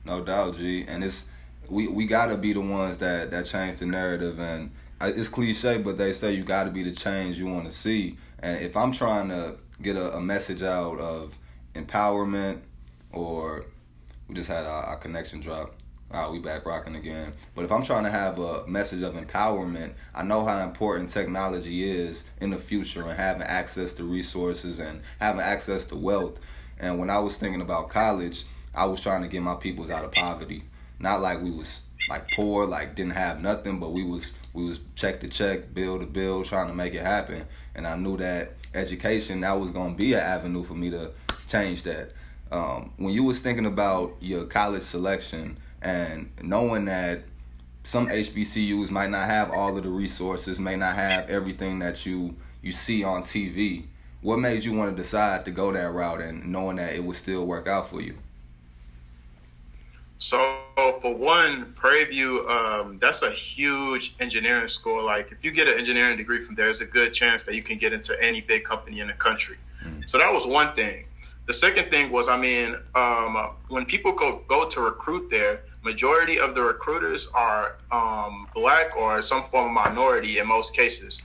No 0.06 0.24
doubt, 0.24 0.58
G. 0.58 0.86
And 0.88 1.04
it's 1.04 1.26
we 1.70 1.88
we 1.88 2.06
gotta 2.06 2.38
be 2.38 2.54
the 2.54 2.62
ones 2.62 2.98
that 2.98 3.32
that 3.32 3.46
change 3.46 3.78
the 3.78 3.86
narrative. 3.86 4.40
And 4.40 4.72
it's 5.02 5.30
cliche, 5.30 5.78
but 5.78 5.98
they 5.98 6.14
say 6.14 6.34
you 6.34 6.44
gotta 6.44 6.70
be 6.72 6.84
the 6.84 6.92
change 6.92 7.38
you 7.38 7.48
want 7.48 7.66
to 7.66 7.72
see. 7.72 8.18
And 8.40 8.62
if 8.64 8.78
I'm 8.78 8.92
trying 8.92 9.28
to 9.30 9.58
get 9.82 9.98
a, 9.98 10.16
a 10.16 10.22
message 10.22 10.64
out 10.64 10.98
of 11.00 11.38
empowerment, 11.74 12.62
or 13.12 13.66
we 14.28 14.36
just 14.36 14.50
had 14.50 14.66
our, 14.66 14.84
our 14.84 14.98
connection 14.98 15.42
drop. 15.42 15.76
All 16.12 16.24
right, 16.24 16.32
we 16.32 16.40
back 16.40 16.66
rocking 16.66 16.96
again. 16.96 17.34
But 17.54 17.66
if 17.66 17.72
I'm 17.72 17.84
trying 17.84 18.04
to 18.04 18.10
have 18.10 18.40
a 18.40 18.66
message 18.66 19.04
of 19.04 19.14
empowerment, 19.14 19.92
I 20.16 20.24
know 20.24 20.44
how 20.44 20.64
important 20.64 21.12
technology 21.12 21.88
is 21.88 22.24
in 22.42 22.50
the 22.50 22.58
future 22.58 23.04
and 23.04 23.12
having 23.12 23.44
access 23.44 23.94
to 23.94 24.04
resources 24.04 24.80
and 24.80 25.02
having 25.20 25.42
access 25.42 25.86
to 25.86 25.96
wealth. 25.96 26.40
And 26.80 26.98
when 26.98 27.12
I 27.12 27.20
was 27.20 27.38
thinking 27.38 27.62
about 27.62 27.90
college, 27.90 28.46
I 28.74 28.86
was 28.86 29.02
trying 29.02 29.22
to 29.22 29.28
get 29.28 29.44
my 29.44 29.54
peoples 29.54 29.92
out 29.92 30.04
of 30.04 30.12
poverty. 30.12 30.64
Not 30.98 31.22
like 31.22 31.44
we 31.44 31.52
was 31.52 31.82
like 32.10 32.28
poor, 32.32 32.66
like 32.66 32.96
didn't 32.96 33.14
have 33.14 33.40
nothing, 33.40 33.80
but 33.80 33.92
we 33.92 34.04
was 34.04 34.34
we 34.54 34.66
was 34.66 34.80
check 34.96 35.20
to 35.20 35.28
check, 35.28 35.76
bill 35.76 36.00
to 36.00 36.08
bill, 36.08 36.44
trying 36.44 36.70
to 36.70 36.74
make 36.74 36.96
it 36.96 37.04
happen. 37.04 37.46
And 37.76 37.86
I 37.86 37.96
knew 37.96 38.18
that 38.18 38.54
education 38.74 39.42
that 39.42 39.60
was 39.60 39.70
gonna 39.70 39.94
be 39.94 40.14
an 40.14 40.22
avenue 40.22 40.64
for 40.64 40.74
me 40.74 40.90
to 40.90 41.12
change 41.48 41.84
that. 41.84 42.14
Um, 42.52 42.94
when 42.98 43.14
you 43.14 43.24
was 43.24 43.42
thinking 43.42 43.68
about 43.68 44.16
your 44.22 44.46
college 44.46 44.82
selection 44.82 45.60
and 45.82 46.30
knowing 46.42 46.86
that 46.86 47.22
some 47.84 48.08
HBCUs 48.08 48.92
might 48.92 49.10
not 49.10 49.28
have 49.28 49.52
all 49.52 49.76
of 49.78 49.84
the 49.84 49.90
resources, 49.90 50.60
may 50.60 50.76
not 50.76 50.96
have 50.96 51.30
everything 51.30 51.80
that 51.80 52.06
you 52.06 52.36
you 52.62 52.72
see 52.72 53.04
on 53.04 53.24
TV. 53.24 53.86
What 54.22 54.38
made 54.40 54.66
you 54.66 54.74
want 54.74 54.96
to 54.96 55.02
decide 55.02 55.46
to 55.46 55.52
go 55.52 55.72
that 55.72 55.92
route 55.92 56.22
and 56.22 56.46
knowing 56.52 56.76
that 56.76 56.94
it 56.94 57.04
would 57.04 57.16
still 57.16 57.46
work 57.46 57.68
out 57.68 57.90
for 57.90 58.02
you? 58.02 58.16
So 60.18 60.60
for 60.76 61.16
one, 61.16 61.72
Prairie 61.78 62.04
View, 62.04 62.46
um, 62.50 62.98
that's 63.00 63.22
a 63.22 63.32
huge 63.32 64.16
engineering 64.20 64.68
school. 64.68 65.06
Like 65.06 65.32
if 65.32 65.46
you 65.46 65.52
get 65.52 65.70
an 65.70 65.80
engineering 65.80 66.18
degree 66.18 66.44
from 66.44 66.56
there, 66.56 66.66
there's 66.66 66.82
a 66.82 66.86
good 66.86 67.14
chance 67.14 67.44
that 67.44 67.56
you 67.56 67.64
can 67.64 67.78
get 67.78 67.94
into 67.94 68.22
any 68.22 68.42
big 68.42 68.66
company 68.66 69.00
in 69.00 69.08
the 69.08 69.14
country. 69.14 69.58
So 70.06 70.18
that 70.18 70.32
was 70.32 70.46
one 70.46 70.76
thing. 70.76 71.06
The 71.46 71.54
second 71.54 71.90
thing 71.90 72.12
was, 72.12 72.28
I 72.28 72.38
mean, 72.38 72.76
um, 72.96 73.52
when 73.70 73.86
people 73.86 74.12
go 74.12 74.44
go 74.48 74.68
to 74.68 74.82
recruit 74.82 75.30
there, 75.32 75.62
majority 75.84 76.40
of 76.40 76.56
the 76.56 76.62
recruiters 76.62 77.28
are 77.34 77.78
um, 77.92 78.48
black 78.54 78.96
or 78.98 79.22
some 79.22 79.44
form 79.44 79.68
of 79.78 79.86
minority 79.86 80.40
in 80.40 80.48
most 80.48 80.76
cases. 80.76 81.22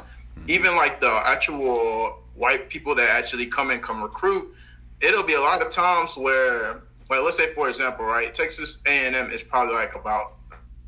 Even 0.47 0.77
like 0.77 1.01
the 1.01 1.11
actual 1.11 2.23
white 2.35 2.69
people 2.69 2.95
that 2.95 3.09
actually 3.09 3.47
come 3.47 3.71
and 3.71 3.83
come 3.83 4.03
recruit, 4.03 4.55
it'll 5.01 5.23
be 5.23 5.35
a 5.35 5.41
lot 5.41 5.63
of 5.63 5.71
times 5.71 6.17
where, 6.17 6.83
well, 7.09 7.25
let's 7.25 7.37
say 7.37 7.53
for 7.55 7.69
example, 7.69 8.05
right, 8.05 8.33
Texas 8.35 8.79
A 8.87 8.91
and 8.91 9.17
M 9.17 9.31
is 9.31 9.43
probably 9.43 9.75
like 9.75 9.95
about 9.95 10.35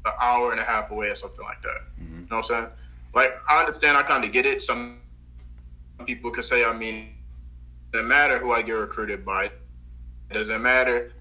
an 0.04 0.12
hour 0.20 0.52
and 0.52 0.60
a 0.60 0.64
half 0.64 0.90
away 0.90 1.08
or 1.08 1.14
something 1.14 1.44
like 1.44 1.62
that. 1.62 1.78
You 1.98 2.06
know 2.30 2.36
what 2.36 2.36
I'm 2.38 2.42
saying? 2.44 2.66
Like 3.14 3.32
I 3.48 3.60
understand, 3.60 3.96
I 3.96 4.02
kind 4.02 4.24
of 4.24 4.32
get 4.32 4.46
it. 4.46 4.62
Some 4.62 5.00
people 6.04 6.30
could 6.30 6.44
say, 6.44 6.64
I 6.64 6.72
mean, 6.72 6.96
it 6.96 7.92
doesn't 7.92 8.08
matter 8.08 8.38
who 8.38 8.52
I 8.52 8.62
get 8.62 8.72
recruited 8.72 9.24
by. 9.24 9.44
It 9.44 10.34
doesn't 10.34 10.62
matter 10.62 11.12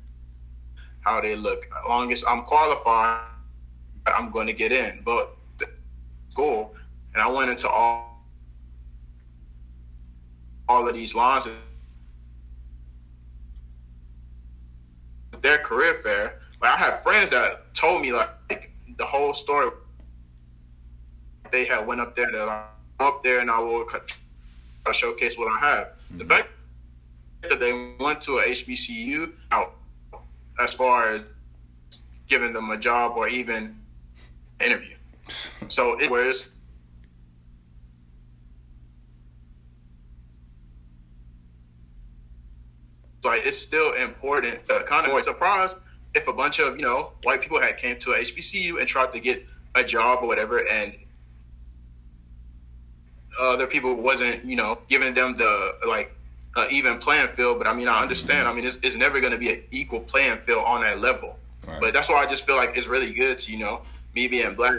how 1.05 1.21
they 1.21 1.35
look. 1.35 1.65
As 1.65 1.87
long 1.87 2.11
as 2.11 2.23
I'm 2.27 2.41
qualified, 2.41 3.21
I'm 4.07 4.31
going 4.31 4.47
to 4.47 4.53
get 4.53 4.71
in. 4.71 5.01
But 5.05 5.37
school, 6.29 6.75
and 7.13 7.21
I 7.21 7.27
went 7.27 7.49
into 7.49 7.69
all 7.69 8.25
all 10.67 10.87
of 10.87 10.95
these 10.95 11.13
lines. 11.13 11.47
Their 15.41 15.59
career 15.59 15.99
fair, 16.01 16.41
like 16.59 16.73
I 16.73 16.77
have 16.77 17.03
friends 17.03 17.29
that 17.29 17.73
told 17.75 18.01
me 18.01 18.11
like, 18.11 18.31
like 18.49 18.71
the 18.97 19.05
whole 19.05 19.33
story. 19.33 19.69
They 21.51 21.65
had 21.65 21.85
went 21.85 22.01
up 22.01 22.15
there 22.15 22.31
that 22.31 22.49
I'm 22.49 22.63
up 22.99 23.23
there 23.23 23.39
and 23.39 23.51
I 23.51 23.59
will 23.59 23.85
showcase 24.91 25.37
what 25.37 25.47
I 25.55 25.59
have. 25.65 25.89
The 26.17 26.23
mm-hmm. 26.23 26.31
fact 26.31 26.49
that 27.43 27.59
they 27.59 27.95
went 27.99 28.21
to 28.21 28.39
a 28.39 28.45
HBCU 28.45 29.31
out 29.51 29.75
as 30.59 30.71
far 30.71 31.13
as 31.13 31.21
giving 32.27 32.53
them 32.53 32.69
a 32.71 32.77
job 32.77 33.13
or 33.15 33.27
even 33.27 33.75
interview. 34.59 34.95
So 35.69 35.99
it 35.99 36.09
was 36.09 36.49
like 43.23 43.45
it's 43.45 43.57
still 43.57 43.93
important. 43.93 44.59
Uh, 44.69 44.83
kind 44.83 45.11
of 45.11 45.23
surprised 45.23 45.77
if 46.13 46.27
a 46.27 46.33
bunch 46.33 46.59
of 46.59 46.77
you 46.77 46.83
know 46.83 47.11
white 47.23 47.41
people 47.41 47.59
had 47.59 47.77
came 47.77 47.99
to 47.99 48.13
a 48.13 48.19
HBCU 48.19 48.79
and 48.79 48.87
tried 48.87 49.11
to 49.13 49.19
get 49.19 49.45
a 49.73 49.83
job 49.83 50.19
or 50.21 50.27
whatever, 50.27 50.67
and 50.69 50.93
other 53.39 53.67
people 53.67 53.95
wasn't 53.95 54.45
you 54.45 54.55
know 54.55 54.77
giving 54.87 55.13
them 55.13 55.35
the 55.35 55.75
like 55.87 56.14
uh, 56.55 56.67
even 56.71 56.99
playing 56.99 57.27
field. 57.29 57.57
But 57.57 57.67
I 57.67 57.73
mean, 57.73 57.87
I 57.87 58.01
understand. 58.01 58.47
I 58.47 58.53
mean, 58.53 58.65
it's, 58.65 58.77
it's 58.81 58.95
never 58.95 59.19
going 59.19 59.33
to 59.33 59.37
be 59.37 59.51
an 59.51 59.63
equal 59.71 59.99
playing 59.99 60.37
field 60.39 60.63
on 60.65 60.81
that 60.81 60.99
level. 60.99 61.37
Right. 61.67 61.79
But 61.81 61.93
that's 61.93 62.09
why 62.09 62.15
I 62.15 62.25
just 62.25 62.45
feel 62.45 62.55
like 62.55 62.77
it's 62.77 62.87
really 62.87 63.13
good 63.13 63.39
to 63.39 63.51
you 63.51 63.59
know 63.59 63.81
me 64.13 64.27
being 64.27 64.55
black, 64.55 64.75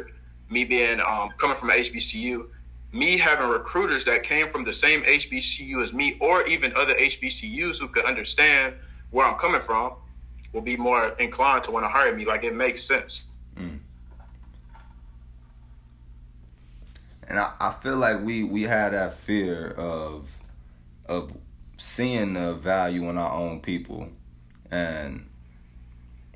me 0.50 0.64
being 0.64 1.00
um, 1.00 1.30
coming 1.38 1.56
from 1.56 1.70
HBCU, 1.70 2.46
me 2.92 3.18
having 3.18 3.48
recruiters 3.48 4.04
that 4.04 4.22
came 4.22 4.48
from 4.50 4.64
the 4.64 4.72
same 4.72 5.02
HBCU 5.02 5.82
as 5.82 5.92
me, 5.92 6.16
or 6.20 6.46
even 6.46 6.74
other 6.76 6.94
HBCUs 6.94 7.78
who 7.78 7.88
could 7.88 8.04
understand 8.04 8.74
where 9.10 9.26
I'm 9.26 9.38
coming 9.38 9.60
from, 9.60 9.94
will 10.52 10.60
be 10.60 10.76
more 10.76 11.08
inclined 11.18 11.64
to 11.64 11.70
want 11.70 11.84
to 11.84 11.88
hire 11.88 12.14
me. 12.14 12.24
Like 12.24 12.44
it 12.44 12.54
makes 12.54 12.84
sense. 12.84 13.24
And 17.28 17.38
I, 17.38 17.52
I 17.60 17.72
feel 17.82 17.96
like 17.96 18.22
we 18.22 18.44
we 18.44 18.62
had 18.62 18.92
that 18.92 19.18
fear 19.18 19.70
of 19.72 20.28
of 21.06 21.32
seeing 21.76 22.34
the 22.34 22.54
value 22.54 23.08
in 23.08 23.18
our 23.18 23.32
own 23.32 23.60
people, 23.60 24.08
and 24.70 25.28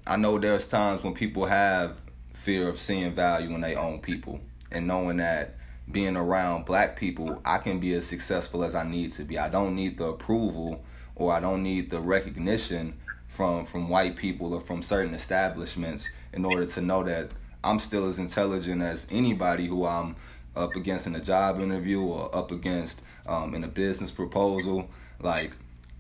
I 0.06 0.16
know 0.16 0.38
there's 0.38 0.66
times 0.66 1.02
when 1.02 1.14
people 1.14 1.46
have 1.46 1.96
fear 2.34 2.68
of 2.68 2.78
seeing 2.78 3.12
value 3.12 3.54
in 3.54 3.60
their 3.60 3.78
own 3.78 4.00
people 4.00 4.40
and 4.70 4.86
knowing 4.86 5.18
that 5.18 5.56
being 5.90 6.16
around 6.16 6.64
black 6.64 6.96
people, 6.96 7.40
I 7.44 7.58
can 7.58 7.80
be 7.80 7.94
as 7.94 8.06
successful 8.06 8.64
as 8.64 8.74
I 8.74 8.84
need 8.84 9.12
to 9.12 9.24
be. 9.24 9.38
I 9.38 9.48
don't 9.48 9.74
need 9.74 9.98
the 9.98 10.06
approval 10.06 10.84
or 11.16 11.32
I 11.32 11.40
don't 11.40 11.62
need 11.62 11.90
the 11.90 12.00
recognition 12.00 12.98
from 13.28 13.64
from 13.64 13.88
white 13.88 14.16
people 14.16 14.54
or 14.54 14.60
from 14.60 14.82
certain 14.82 15.14
establishments 15.14 16.10
in 16.32 16.44
order 16.44 16.66
to 16.66 16.80
know 16.80 17.02
that 17.04 17.30
I'm 17.62 17.78
still 17.78 18.06
as 18.06 18.18
intelligent 18.18 18.82
as 18.82 19.06
anybody 19.10 19.66
who 19.66 19.84
I'm 19.86 20.16
up 20.56 20.76
against 20.76 21.06
in 21.06 21.14
a 21.14 21.20
job 21.20 21.60
interview 21.60 22.00
or 22.00 22.34
up 22.34 22.50
against 22.50 23.02
um, 23.26 23.54
in 23.54 23.64
a 23.64 23.68
business 23.68 24.10
proposal. 24.10 24.88
Like 25.22 25.52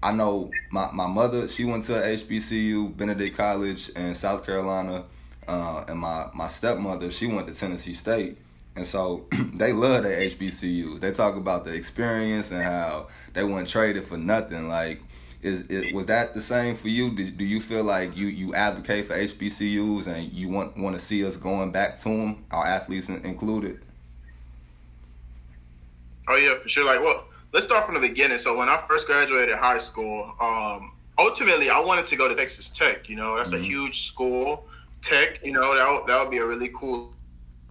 I 0.02 0.12
know 0.12 0.50
my, 0.70 0.90
my 0.92 1.06
mother, 1.06 1.46
she 1.48 1.64
went 1.64 1.84
to 1.84 1.92
HBCU, 1.92 2.96
Benedict 2.96 3.36
College 3.36 3.90
in 3.90 4.14
South 4.14 4.46
Carolina, 4.46 5.04
uh, 5.46 5.84
and 5.88 5.98
my, 5.98 6.28
my 6.32 6.46
stepmother, 6.46 7.10
she 7.10 7.26
went 7.26 7.48
to 7.48 7.54
Tennessee 7.54 7.92
State. 7.92 8.38
And 8.76 8.86
so 8.86 9.26
they 9.54 9.72
love 9.72 10.04
their 10.04 10.30
HBCUs. 10.30 11.00
They 11.00 11.12
talk 11.12 11.36
about 11.36 11.64
the 11.64 11.74
experience 11.74 12.50
and 12.50 12.62
how 12.62 13.08
they 13.34 13.44
weren't 13.44 13.68
traded 13.68 14.04
for 14.04 14.16
nothing. 14.16 14.68
Like, 14.68 15.00
is, 15.42 15.62
is 15.62 15.92
was 15.92 16.06
that 16.06 16.34
the 16.34 16.40
same 16.40 16.76
for 16.76 16.88
you? 16.88 17.14
Do, 17.14 17.30
do 17.30 17.44
you 17.44 17.60
feel 17.60 17.84
like 17.84 18.16
you, 18.16 18.26
you 18.28 18.54
advocate 18.54 19.06
for 19.06 19.14
HBCUs 19.14 20.06
and 20.06 20.30
you 20.32 20.48
want 20.48 20.76
want 20.76 20.98
to 20.98 21.00
see 21.00 21.24
us 21.24 21.36
going 21.36 21.72
back 21.72 21.98
to 22.00 22.08
them, 22.10 22.44
our 22.50 22.66
athletes 22.66 23.08
included? 23.08 23.82
Oh 26.28 26.36
yeah, 26.36 26.54
for 26.62 26.68
sure. 26.68 26.84
Like, 26.84 27.00
well, 27.00 27.24
let's 27.52 27.66
start 27.66 27.84
from 27.84 27.94
the 27.94 28.00
beginning. 28.00 28.38
So 28.38 28.56
when 28.56 28.68
I 28.68 28.82
first 28.88 29.06
graduated 29.06 29.56
high 29.56 29.78
school, 29.78 30.32
um, 30.40 30.92
ultimately 31.18 31.70
I 31.70 31.80
wanted 31.80 32.06
to 32.06 32.16
go 32.16 32.28
to 32.28 32.34
Texas 32.34 32.70
Tech. 32.70 33.08
You 33.08 33.16
know, 33.16 33.36
that's 33.36 33.52
mm-hmm. 33.52 33.62
a 33.62 33.66
huge 33.66 34.06
school. 34.06 34.66
Tech, 35.02 35.40
you 35.44 35.52
know, 35.52 35.74
that 35.74 36.06
that 36.06 36.20
would 36.20 36.30
be 36.30 36.38
a 36.38 36.46
really 36.46 36.70
cool 36.74 37.12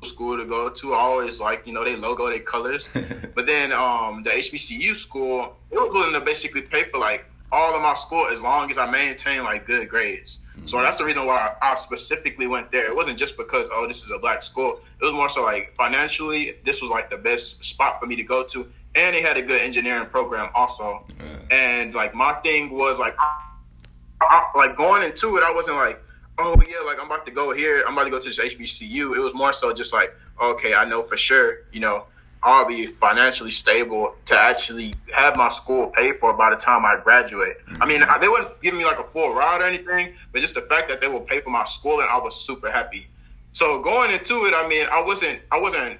school 0.04 0.38
to 0.38 0.46
go 0.46 0.70
to. 0.70 0.94
I 0.94 1.00
always 1.00 1.40
like, 1.40 1.68
you 1.68 1.74
know, 1.74 1.84
they 1.84 1.96
logo, 1.96 2.30
they 2.30 2.40
colors. 2.40 2.90
but 3.36 3.46
then 3.46 3.72
um, 3.72 4.24
the 4.24 4.32
HBCU 4.32 4.96
school, 4.96 5.56
it 5.72 5.76
was 5.76 5.92
willing 5.94 6.14
to 6.14 6.22
basically 6.22 6.62
pay 6.62 6.84
for 6.84 6.98
like 6.98 7.26
all 7.52 7.76
of 7.76 7.82
my 7.82 7.94
school 7.96 8.28
as 8.28 8.42
long 8.42 8.70
as 8.70 8.78
I 8.78 8.90
maintain 8.90 9.44
like 9.44 9.66
good 9.66 9.90
grades. 9.90 10.40
Mm-hmm. 10.56 10.68
So 10.68 10.82
that's 10.82 10.98
the 10.98 11.06
reason 11.06 11.26
why 11.26 11.56
I 11.62 11.76
specifically 11.76 12.48
went 12.48 12.72
there. 12.72 12.86
It 12.86 12.96
wasn't 12.96 13.18
just 13.18 13.38
because 13.38 13.68
oh 13.72 13.88
this 13.88 14.04
is 14.04 14.12
a 14.12 14.18
black 14.18 14.44
school. 14.44 14.80
It 15.02 15.06
was 15.06 15.14
more 15.14 15.30
so 15.30 15.44
like 15.44 15.74
financially, 15.76 16.56
this 16.64 16.82
was 16.82 16.90
like 16.90 17.10
the 17.10 17.18
best 17.18 17.64
spot 17.64 18.00
for 18.00 18.06
me 18.06 18.16
to 18.16 18.24
go 18.24 18.44
to, 18.44 18.68
and 18.96 19.16
they 19.16 19.22
had 19.22 19.38
a 19.38 19.42
good 19.42 19.62
engineering 19.62 20.08
program 20.08 20.50
also. 20.56 21.06
Yeah. 21.20 21.56
And 21.56 21.94
like 21.94 22.14
my 22.14 22.34
thing 22.34 22.72
was 22.72 23.00
like, 23.00 23.16
I, 23.20 24.52
like 24.56 24.76
going 24.76 25.04
into 25.04 25.38
it, 25.38 25.44
I 25.44 25.54
wasn't 25.54 25.78
like 25.78 26.02
oh 26.40 26.56
yeah, 26.68 26.78
like 26.86 27.00
I'm 27.00 27.06
about 27.06 27.26
to 27.26 27.32
go 27.32 27.54
here, 27.54 27.84
I'm 27.86 27.94
about 27.94 28.06
to 28.06 28.10
go 28.10 28.20
to 28.20 28.28
this 28.30 28.40
HBCU. 28.40 29.16
It 29.16 29.20
was 29.20 29.34
more 29.34 29.54
so 29.54 29.74
just 29.74 29.94
like, 29.94 30.16
okay, 30.42 30.74
I 30.74 30.86
know 30.86 31.04
for 31.04 31.18
sure, 31.18 31.66
you 31.72 31.80
know, 31.80 32.06
I'll 32.42 32.66
be 32.66 32.86
financially 32.86 33.52
stable 33.52 34.16
to 34.26 34.38
actually 34.38 34.94
have 35.14 35.36
my 35.36 35.50
school 35.50 35.88
paid 35.88 36.16
for 36.16 36.34
by 36.34 36.50
the 36.50 36.56
time 36.56 36.86
I 36.86 36.98
graduate. 37.04 37.58
Mm-hmm. 37.66 37.84
I 37.84 37.86
mean, 37.86 38.02
mm-hmm. 38.02 38.22
they 38.22 38.30
wouldn't 38.30 38.62
give 38.62 38.74
me 38.74 38.86
like 38.86 39.00
a 39.00 39.04
full 39.04 39.34
ride 39.34 39.62
or 39.62 39.66
anything, 39.66 40.14
but 40.32 40.40
just 40.40 40.54
the 40.54 40.62
fact 40.62 40.88
that 40.88 41.02
they 41.02 41.10
will 41.10 41.22
pay 41.22 41.42
for 41.42 41.50
my 41.50 41.66
school, 41.66 42.00
and 42.00 42.10
I 42.10 42.18
was 42.18 42.36
super 42.36 42.72
happy. 42.72 43.08
So 43.52 43.82
going 43.82 44.12
into 44.12 44.46
it, 44.46 44.54
I 44.56 44.68
mean, 44.68 44.88
I 44.92 45.02
wasn't, 45.02 45.42
I 45.52 45.60
wasn't 45.60 46.00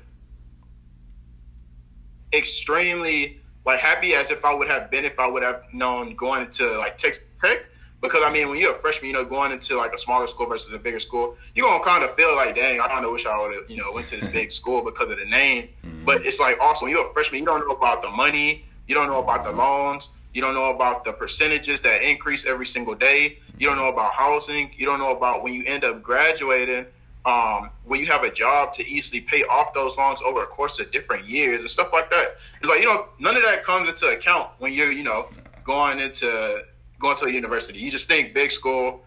extremely 2.34 3.42
like 3.66 3.80
happy 3.80 4.16
as 4.16 4.32
if 4.32 4.46
I 4.46 4.54
would 4.54 4.68
have 4.68 4.90
been 4.90 5.06
if 5.06 5.20
I 5.20 5.28
would 5.28 5.44
have 5.44 5.64
known 5.74 6.16
going 6.16 6.44
into 6.44 6.78
like 6.78 6.98
Texas 6.98 7.24
Tech. 7.42 7.66
Because 8.02 8.22
I 8.24 8.32
mean, 8.32 8.48
when 8.50 8.60
you're 8.60 8.74
a 8.74 8.80
freshman, 8.80 9.08
you 9.08 9.14
know, 9.14 9.26
going 9.26 9.52
into 9.52 9.76
like 9.76 9.94
a 9.94 9.98
smaller 9.98 10.26
school 10.26 10.46
versus 10.46 10.72
a 10.74 10.78
bigger 10.78 11.00
school, 11.00 11.36
you're 11.54 11.68
gonna 11.68 11.84
kind 11.84 12.04
of 12.04 12.14
feel 12.16 12.34
like, 12.36 12.56
dang, 12.56 12.80
I 12.80 12.88
kind 12.88 13.06
of 13.06 13.12
wish 13.12 13.26
I 13.26 13.38
would 13.38 13.54
have, 13.54 13.70
you 13.70 13.78
know, 13.78 13.92
went 13.92 14.08
to 14.08 14.18
this 14.18 14.30
big 14.30 14.52
school 14.52 14.82
because 14.84 15.12
of 15.12 15.20
the 15.20 15.26
name. 15.26 15.70
Mm-hmm. 15.86 16.06
But 16.06 16.26
it's 16.26 16.40
like 16.40 16.58
also, 16.62 16.86
when 16.86 16.94
you're 16.94 17.06
a 17.06 17.14
freshman, 17.14 17.42
you 17.42 17.46
don't 17.46 17.68
know 17.68 17.76
about 17.76 18.02
the 18.02 18.10
money, 18.10 18.66
you 18.88 18.96
don't 18.96 19.08
know 19.08 19.20
about 19.20 19.44
the 19.44 19.52
loans, 19.52 20.10
you 20.34 20.42
don't 20.42 20.54
know 20.54 20.74
about 20.74 21.04
the 21.04 21.12
percentages 21.12 21.82
that 21.82 22.02
increase 22.02 22.46
every 22.46 22.66
single 22.66 22.96
day, 22.96 23.40
you 23.58 23.68
don't 23.68 23.78
know 23.78 23.90
about 23.90 24.14
housing, 24.14 24.72
you 24.78 24.86
don't 24.86 25.00
know 25.00 25.12
about 25.12 25.44
when 25.44 25.54
you 25.54 25.66
end 25.66 25.84
up 25.84 26.02
graduating. 26.02 26.86
Um, 27.26 27.70
when 27.84 28.00
you 28.00 28.06
have 28.08 28.24
a 28.24 28.32
job 28.32 28.72
to 28.74 28.88
easily 28.88 29.20
pay 29.20 29.44
off 29.44 29.74
those 29.74 29.98
loans 29.98 30.22
over 30.22 30.42
a 30.42 30.48
course 30.48 30.80
of 30.80 30.90
different 30.92 31.28
years 31.28 31.60
and 31.60 31.70
stuff 31.70 31.92
like 31.92 32.10
that. 32.12 32.38
It's 32.62 32.70
like, 32.70 32.80
you 32.80 32.86
know, 32.86 33.10
none 33.20 33.36
of 33.36 33.44
that 33.44 33.64
comes 33.64 33.90
into 33.90 34.08
account 34.08 34.50
when 34.60 34.72
you're, 34.72 34.92
you 34.92 35.04
know, 35.04 35.30
going 35.66 36.00
into 36.00 36.64
going 36.98 37.18
to 37.18 37.26
a 37.26 37.30
university. 37.30 37.80
You 37.80 37.92
just 37.92 38.08
think 38.08 38.34
big 38.34 38.52
school 38.52 39.04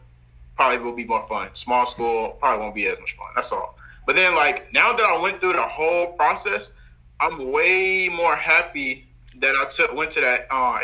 probably 0.56 0.78
will 0.78 0.94
be 0.94 1.04
more 1.04 1.26
fun. 1.26 1.50
Small 1.54 1.86
school 1.86 2.36
probably 2.38 2.60
won't 2.62 2.74
be 2.74 2.86
as 2.86 2.98
much 3.00 3.16
fun. 3.16 3.28
That's 3.34 3.50
all. 3.50 3.78
But 4.06 4.16
then, 4.16 4.34
like 4.34 4.72
now 4.72 4.92
that 4.92 5.04
I 5.04 5.20
went 5.20 5.40
through 5.40 5.54
the 5.54 5.62
whole 5.62 6.12
process, 6.12 6.70
I'm 7.20 7.50
way 7.50 8.08
more 8.08 8.36
happy 8.36 9.08
that 9.36 9.54
I 9.56 9.64
took 9.66 9.94
went 9.94 10.10
to 10.12 10.20
that 10.20 10.46
uh, 10.50 10.80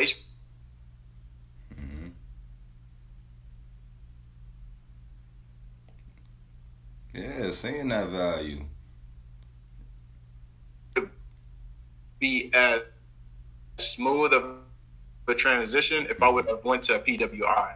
Yeah, 7.18 7.50
seeing 7.50 7.88
that 7.88 8.08
value. 8.08 8.64
Be 12.18 12.50
as 12.52 12.82
smooth 13.76 14.32
of 14.32 14.58
the 15.26 15.34
transition 15.34 16.06
if 16.08 16.22
I 16.22 16.28
would 16.28 16.46
have 16.46 16.64
went 16.64 16.84
to 16.84 16.98
PWI. 16.98 17.74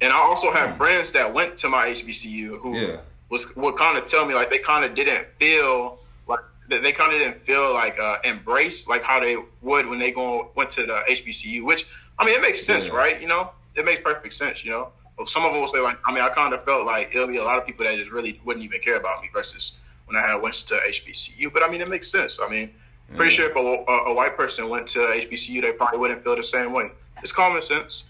And 0.00 0.12
I 0.12 0.16
also 0.16 0.52
have 0.52 0.76
friends 0.76 1.10
that 1.12 1.32
went 1.32 1.56
to 1.58 1.68
my 1.68 1.88
HBCU 1.88 2.58
who 2.58 2.76
yeah. 2.76 2.96
was 3.30 3.54
would 3.56 3.76
kind 3.76 3.96
of 3.96 4.06
tell 4.06 4.26
me 4.26 4.34
like 4.34 4.50
they 4.50 4.58
kind 4.58 4.84
of 4.84 4.94
didn't 4.94 5.26
feel 5.28 5.98
like 6.26 6.40
they 6.68 6.92
kind 6.92 7.12
of 7.12 7.20
didn't 7.20 7.38
feel 7.38 7.72
like 7.72 7.98
uh, 7.98 8.18
embraced 8.24 8.88
like 8.88 9.02
how 9.02 9.20
they 9.20 9.36
would 9.62 9.86
when 9.86 9.98
they 9.98 10.10
go 10.10 10.50
went 10.54 10.70
to 10.70 10.86
the 10.86 11.02
HBCU. 11.08 11.64
Which 11.64 11.86
I 12.18 12.24
mean, 12.24 12.36
it 12.36 12.42
makes 12.42 12.64
sense, 12.64 12.86
yeah. 12.86 12.94
right? 12.94 13.20
You 13.20 13.28
know, 13.28 13.50
it 13.74 13.84
makes 13.84 14.02
perfect 14.02 14.34
sense. 14.34 14.64
You 14.64 14.72
know, 14.72 14.88
some 15.26 15.44
of 15.44 15.52
them 15.52 15.60
will 15.60 15.68
say 15.68 15.80
like, 15.80 15.98
I 16.06 16.12
mean, 16.12 16.22
I 16.22 16.28
kind 16.28 16.52
of 16.52 16.64
felt 16.64 16.86
like 16.86 17.14
it'll 17.14 17.28
be 17.28 17.36
a 17.36 17.44
lot 17.44 17.58
of 17.58 17.66
people 17.66 17.86
that 17.86 17.96
just 17.96 18.10
really 18.10 18.40
wouldn't 18.44 18.64
even 18.64 18.80
care 18.80 18.96
about 18.96 19.22
me 19.22 19.30
versus 19.32 19.74
when 20.06 20.16
I 20.16 20.26
had 20.26 20.36
went 20.36 20.54
to 20.54 20.74
HBCU. 20.74 21.52
But 21.52 21.62
I 21.62 21.68
mean, 21.68 21.80
it 21.80 21.88
makes 21.88 22.10
sense. 22.10 22.40
I 22.40 22.48
mean, 22.48 22.70
Pretty 23.16 23.32
mm. 23.32 23.36
sure 23.36 23.50
if 23.50 23.56
a, 23.56 23.60
a, 23.60 24.10
a, 24.10 24.14
white 24.14 24.36
person 24.36 24.68
went 24.68 24.88
to 24.88 24.98
HBCU, 25.00 25.60
they 25.60 25.72
probably 25.72 25.98
wouldn't 25.98 26.24
feel 26.24 26.36
the 26.36 26.42
same 26.42 26.72
way. 26.72 26.90
It's 27.22 27.32
common 27.32 27.60
sense. 27.60 28.04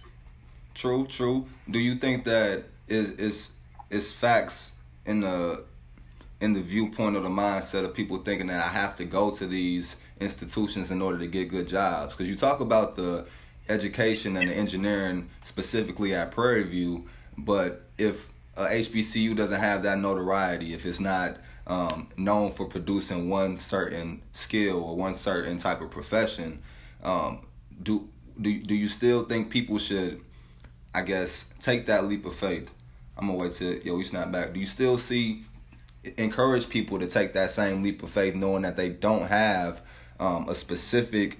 True, 0.74 1.06
true. 1.06 1.46
Do 1.70 1.78
you 1.78 1.96
think 1.96 2.24
that 2.24 2.64
is 2.88 3.10
is 3.12 3.50
is 3.90 4.12
facts 4.12 4.72
in 5.06 5.20
the 5.20 5.64
in 6.40 6.52
the 6.52 6.60
viewpoint 6.60 7.16
of 7.16 7.22
the 7.22 7.28
mindset 7.28 7.84
of 7.84 7.94
people 7.94 8.18
thinking 8.18 8.46
that 8.48 8.64
I 8.64 8.68
have 8.68 8.96
to 8.96 9.04
go 9.04 9.30
to 9.32 9.46
these 9.46 9.96
institutions 10.20 10.90
in 10.90 11.02
order 11.02 11.18
to 11.18 11.26
get 11.26 11.50
good 11.50 11.68
jobs? 11.68 12.14
Because 12.14 12.28
you 12.28 12.36
talk 12.36 12.60
about 12.60 12.96
the 12.96 13.26
education 13.68 14.36
and 14.36 14.48
the 14.48 14.54
engineering 14.54 15.28
specifically 15.42 16.14
at 16.14 16.30
Prairie 16.30 16.64
View, 16.64 17.06
but 17.38 17.82
if 17.98 18.28
a 18.56 18.66
HBCU 18.66 19.36
doesn't 19.36 19.60
have 19.60 19.82
that 19.82 19.98
notoriety, 19.98 20.74
if 20.74 20.86
it's 20.86 21.00
not 21.00 21.38
um, 21.66 22.08
known 22.16 22.50
for 22.50 22.66
producing 22.66 23.28
one 23.28 23.56
certain 23.56 24.22
skill 24.32 24.82
or 24.82 24.96
one 24.96 25.16
certain 25.16 25.58
type 25.58 25.80
of 25.80 25.90
profession, 25.90 26.62
um, 27.02 27.46
do 27.82 28.08
do 28.40 28.60
do 28.62 28.74
you 28.74 28.88
still 28.88 29.24
think 29.24 29.50
people 29.50 29.78
should, 29.78 30.20
I 30.94 31.02
guess, 31.02 31.52
take 31.60 31.86
that 31.86 32.04
leap 32.04 32.26
of 32.26 32.36
faith? 32.36 32.70
I'm 33.16 33.26
gonna 33.26 33.38
wait 33.38 33.52
till 33.52 33.74
yo 33.78 33.96
we 33.96 34.04
snap 34.04 34.30
back. 34.30 34.52
Do 34.52 34.60
you 34.60 34.66
still 34.66 34.98
see 34.98 35.44
encourage 36.18 36.68
people 36.68 36.98
to 36.98 37.06
take 37.06 37.32
that 37.32 37.50
same 37.50 37.82
leap 37.82 38.02
of 38.02 38.10
faith, 38.10 38.34
knowing 38.34 38.62
that 38.62 38.76
they 38.76 38.90
don't 38.90 39.26
have 39.26 39.80
um, 40.20 40.48
a 40.48 40.54
specific 40.54 41.38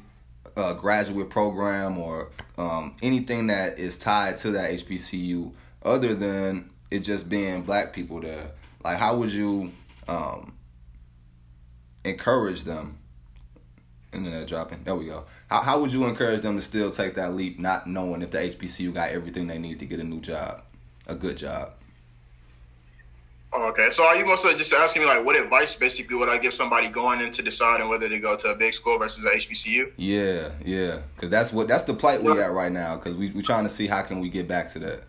uh, 0.57 0.75
graduate 0.75 1.31
program 1.31 1.99
or 1.99 2.31
um, 2.59 2.97
anything 3.03 3.47
that 3.49 3.79
is 3.79 3.97
tied 3.97 4.37
to 4.39 4.51
that 4.53 4.71
HBCU, 4.71 5.53
other 5.83 6.15
than 6.15 6.71
it 6.91 7.01
just 7.01 7.29
being 7.29 7.63
black 7.63 7.93
people 7.93 8.21
there? 8.21 8.51
Like, 8.83 8.99
how 8.99 9.17
would 9.17 9.33
you 9.33 9.73
um, 10.09 10.55
encourage 12.05 12.65
them. 12.65 12.99
Internet 14.13 14.47
dropping. 14.47 14.85
There 14.85 14.95
we 14.95 15.07
go. 15.07 15.25
How, 15.49 15.61
how 15.61 15.81
would 15.81 15.93
you 15.93 16.05
encourage 16.05 16.43
them 16.43 16.57
to 16.57 16.63
still 16.63 16.91
take 16.91 17.17
that 17.17 17.35
leap, 17.35 17.59
not 17.59 17.89
knowing 17.89 18.23
if 18.23 18.31
the 18.31 18.39
HBCU 18.39 18.95
got 18.95 19.11
everything 19.11 19.49
they 19.49 19.59
need 19.59 19.81
to 19.81 19.87
get 19.87 19.99
a 19.99 20.05
new 20.05 20.21
job, 20.21 20.63
a 21.09 21.17
good 21.17 21.37
job? 21.37 21.73
Oh, 23.57 23.69
okay, 23.69 23.89
so 23.91 24.05
are 24.05 24.17
you 24.17 24.27
mostly 24.27 24.53
just 24.57 24.73
asking 24.73 25.03
me 25.03 25.09
like 25.09 25.25
what 25.25 25.37
advice 25.37 25.77
basically 25.77 26.17
would 26.17 26.29
I 26.29 26.39
give 26.39 26.53
somebody 26.53 26.89
going 26.89 27.21
into 27.21 27.41
deciding 27.41 27.89
whether 27.89 28.09
to 28.09 28.19
go 28.19 28.37
to 28.37 28.49
a 28.49 28.55
big 28.57 28.75
school 28.75 28.99
versus 28.99 29.23
a 29.23 29.31
HBCU? 29.31 29.93
Yeah, 29.97 30.51
yeah, 30.65 30.99
because 31.15 31.31
that's 31.31 31.53
what 31.53 31.69
that's 31.69 31.85
the 31.85 31.95
plight 31.95 32.21
we're 32.21 32.43
at 32.43 32.51
right 32.51 32.73
now. 32.73 32.97
Because 32.97 33.15
we 33.15 33.31
we're 33.31 33.43
trying 33.43 33.63
to 33.63 33.71
see 33.71 33.87
how 33.87 34.03
can 34.03 34.19
we 34.19 34.29
get 34.29 34.49
back 34.49 34.73
to 34.73 34.81
that. 34.81 35.05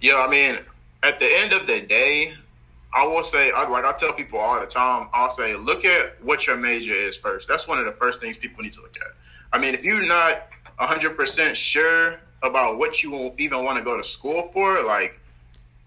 Yeah, 0.00 0.14
I 0.14 0.30
mean, 0.30 0.60
at 1.02 1.18
the 1.18 1.26
end 1.26 1.52
of 1.52 1.66
the 1.66 1.80
day, 1.80 2.34
I 2.94 3.04
will 3.04 3.24
say, 3.24 3.50
I, 3.50 3.68
like 3.68 3.84
I 3.84 3.90
tell 3.92 4.12
people 4.12 4.38
all 4.38 4.60
the 4.60 4.66
time, 4.66 5.08
I'll 5.12 5.28
say, 5.28 5.56
look 5.56 5.84
at 5.84 6.22
what 6.22 6.46
your 6.46 6.56
major 6.56 6.92
is 6.92 7.16
first. 7.16 7.48
That's 7.48 7.66
one 7.66 7.78
of 7.78 7.84
the 7.84 7.92
first 7.92 8.20
things 8.20 8.36
people 8.36 8.62
need 8.62 8.74
to 8.74 8.80
look 8.80 8.96
at. 9.00 9.08
I 9.52 9.58
mean, 9.58 9.74
if 9.74 9.82
you're 9.82 10.06
not 10.06 10.48
100% 10.78 11.54
sure 11.56 12.20
about 12.44 12.78
what 12.78 13.02
you 13.02 13.34
even 13.38 13.64
want 13.64 13.76
to 13.76 13.82
go 13.82 13.96
to 13.96 14.04
school 14.04 14.44
for, 14.44 14.84
like 14.84 15.18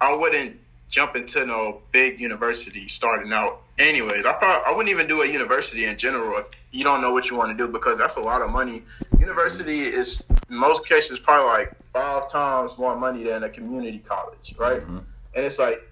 I 0.02 0.14
wouldn't 0.14 0.60
jump 0.92 1.16
into 1.16 1.46
no 1.46 1.82
big 1.92 2.20
university 2.20 2.88
starting 2.88 3.32
out. 3.32 3.62
Anyways, 3.80 4.26
I 4.26 4.34
probably 4.34 4.64
I 4.68 4.76
wouldn't 4.76 4.90
even 4.90 5.08
do 5.08 5.22
a 5.22 5.26
university 5.26 5.86
in 5.86 5.98
general 5.98 6.38
if 6.38 6.52
you 6.72 6.84
don't 6.84 7.02
know 7.02 7.12
what 7.12 7.30
you 7.30 7.38
want 7.38 7.58
to 7.58 7.66
do 7.66 7.72
because 7.72 7.98
that's 7.98 8.18
a 8.18 8.20
lot 8.20 8.42
of 8.42 8.52
money. 8.52 8.84
University 9.18 9.82
is 9.82 10.22
in 10.50 10.56
most 10.56 10.86
cases 10.86 11.18
probably 11.18 11.48
like 11.48 11.72
five 11.94 12.30
times 12.30 12.78
more 12.78 12.96
money 12.96 13.24
than 13.24 13.44
a 13.44 13.50
community 13.50 14.00
college, 14.00 14.54
right? 14.60 14.82
Mm-hmm. 14.82 15.00
And 15.34 15.46
it's 15.46 15.58
like 15.58 15.88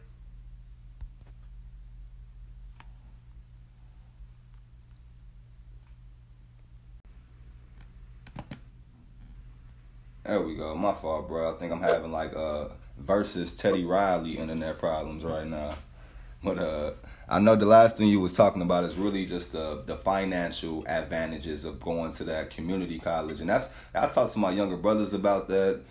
There 10.26 10.42
we 10.42 10.56
go. 10.56 10.76
My 10.76 10.94
fault, 10.94 11.28
bro. 11.28 11.56
I 11.56 11.58
think 11.58 11.72
I'm 11.72 11.82
having 11.82 12.12
like 12.12 12.36
uh 12.36 12.66
versus 13.00 13.56
Teddy 13.56 13.84
Riley 13.86 14.38
internet 14.38 14.80
problems 14.80 15.24
right 15.24 15.48
now. 15.48 15.76
But 16.44 16.60
uh 16.60 16.92
I 17.32 17.38
know 17.38 17.56
the 17.56 17.68
last 17.68 17.98
thing 17.98 18.08
you 18.08 18.20
was 18.20 18.34
talking 18.34 18.64
about 18.64 18.86
is 18.86 18.96
really 18.96 19.26
just 19.26 19.52
the 19.52 19.84
the 19.86 19.98
financial 19.98 20.84
advantages 20.88 21.66
of 21.66 21.80
going 21.80 22.12
to 22.14 22.24
that 22.26 22.50
community 22.50 23.00
college. 23.00 23.40
And 23.40 23.50
that's 23.50 23.70
I 23.94 24.08
talked 24.08 24.34
to 24.34 24.40
my 24.40 24.52
younger 24.52 24.78
brothers 24.78 25.14
about 25.14 25.48
that. 25.50 25.82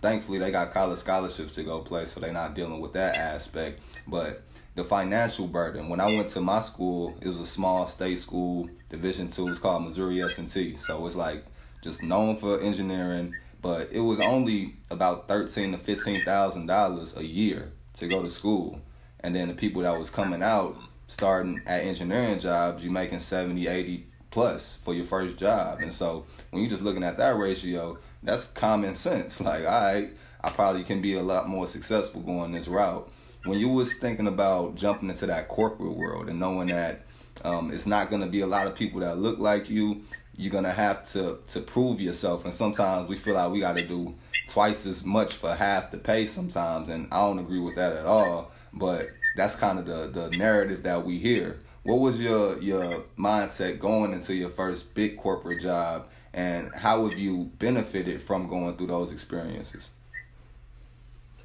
Thankfully 0.00 0.38
they 0.38 0.50
got 0.50 0.72
college 0.72 1.00
scholarships 1.00 1.54
to 1.54 1.64
go 1.64 1.80
play, 1.80 2.06
so 2.06 2.20
they're 2.20 2.32
not 2.32 2.54
dealing 2.54 2.80
with 2.80 2.92
that 2.94 3.16
aspect. 3.16 3.80
But 4.06 4.42
the 4.74 4.84
financial 4.84 5.46
burden. 5.46 5.88
When 5.88 6.00
I 6.00 6.06
went 6.06 6.28
to 6.28 6.40
my 6.40 6.60
school, 6.60 7.16
it 7.20 7.28
was 7.28 7.40
a 7.40 7.46
small 7.46 7.86
state 7.86 8.18
school, 8.18 8.68
Division 8.90 9.28
two. 9.28 9.50
It's 9.50 9.60
called 9.60 9.84
Missouri 9.84 10.22
S 10.22 10.38
and 10.38 10.50
T. 10.50 10.76
So 10.76 11.06
it's 11.06 11.16
like 11.16 11.44
just 11.82 12.02
known 12.02 12.36
for 12.36 12.60
engineering 12.60 13.36
but 13.64 13.90
it 13.90 14.00
was 14.00 14.20
only 14.20 14.76
about 14.90 15.26
thirteen 15.26 15.72
to 15.72 15.78
fifteen 15.78 16.22
thousand 16.22 16.66
dollars 16.66 17.16
a 17.16 17.24
year 17.24 17.72
to 17.96 18.06
go 18.06 18.22
to 18.22 18.30
school, 18.30 18.78
and 19.20 19.34
then 19.34 19.48
the 19.48 19.54
people 19.54 19.80
that 19.80 19.98
was 19.98 20.10
coming 20.10 20.42
out 20.42 20.76
starting 21.06 21.62
at 21.64 21.80
engineering 21.80 22.38
jobs, 22.38 22.84
you 22.84 22.90
making 22.90 23.20
70, 23.20 23.66
80 23.66 24.06
plus 24.30 24.78
for 24.84 24.92
your 24.92 25.06
first 25.06 25.38
job, 25.38 25.80
and 25.80 25.94
so 25.94 26.26
when 26.50 26.62
you're 26.62 26.70
just 26.70 26.82
looking 26.82 27.02
at 27.02 27.16
that 27.16 27.38
ratio, 27.38 27.96
that's 28.22 28.44
common 28.44 28.94
sense. 28.94 29.40
Like, 29.40 29.64
all 29.64 29.80
right, 29.80 30.10
I 30.42 30.50
probably 30.50 30.84
can 30.84 31.00
be 31.00 31.14
a 31.14 31.22
lot 31.22 31.48
more 31.48 31.66
successful 31.66 32.20
going 32.20 32.52
this 32.52 32.68
route. 32.68 33.10
When 33.46 33.58
you 33.58 33.70
was 33.70 33.94
thinking 33.94 34.26
about 34.26 34.74
jumping 34.74 35.08
into 35.08 35.24
that 35.26 35.48
corporate 35.48 35.96
world 35.96 36.28
and 36.28 36.38
knowing 36.38 36.68
that 36.68 37.06
um, 37.44 37.70
it's 37.70 37.86
not 37.86 38.10
going 38.10 38.22
to 38.22 38.28
be 38.28 38.40
a 38.40 38.46
lot 38.46 38.66
of 38.66 38.74
people 38.74 39.00
that 39.00 39.16
look 39.16 39.38
like 39.38 39.70
you, 39.70 40.02
you're 40.36 40.52
gonna 40.52 40.72
have 40.72 41.04
to 41.12 41.38
to 41.48 41.60
prove 41.60 42.00
yourself, 42.00 42.44
and 42.44 42.54
sometimes 42.54 43.08
we 43.08 43.16
feel 43.16 43.34
like 43.34 43.52
we 43.52 43.60
got 43.60 43.74
to 43.74 43.86
do 43.86 44.14
twice 44.48 44.86
as 44.86 45.04
much 45.04 45.34
for 45.34 45.54
half 45.54 45.90
the 45.90 45.98
pay 45.98 46.26
sometimes, 46.26 46.88
and 46.88 47.08
I 47.12 47.20
don't 47.20 47.38
agree 47.38 47.60
with 47.60 47.76
that 47.76 47.94
at 47.96 48.06
all. 48.06 48.50
But 48.72 49.10
that's 49.36 49.54
kind 49.54 49.78
of 49.78 49.86
the 49.86 50.08
the 50.08 50.36
narrative 50.36 50.82
that 50.84 51.04
we 51.04 51.18
hear. 51.18 51.58
What 51.82 52.00
was 52.00 52.18
your 52.20 52.58
your 52.60 53.04
mindset 53.18 53.78
going 53.78 54.12
into 54.12 54.34
your 54.34 54.50
first 54.50 54.94
big 54.94 55.18
corporate 55.18 55.60
job, 55.60 56.08
and 56.32 56.74
how 56.74 57.08
have 57.08 57.18
you 57.18 57.50
benefited 57.58 58.22
from 58.22 58.48
going 58.48 58.76
through 58.76 58.88
those 58.88 59.12
experiences? 59.12 59.88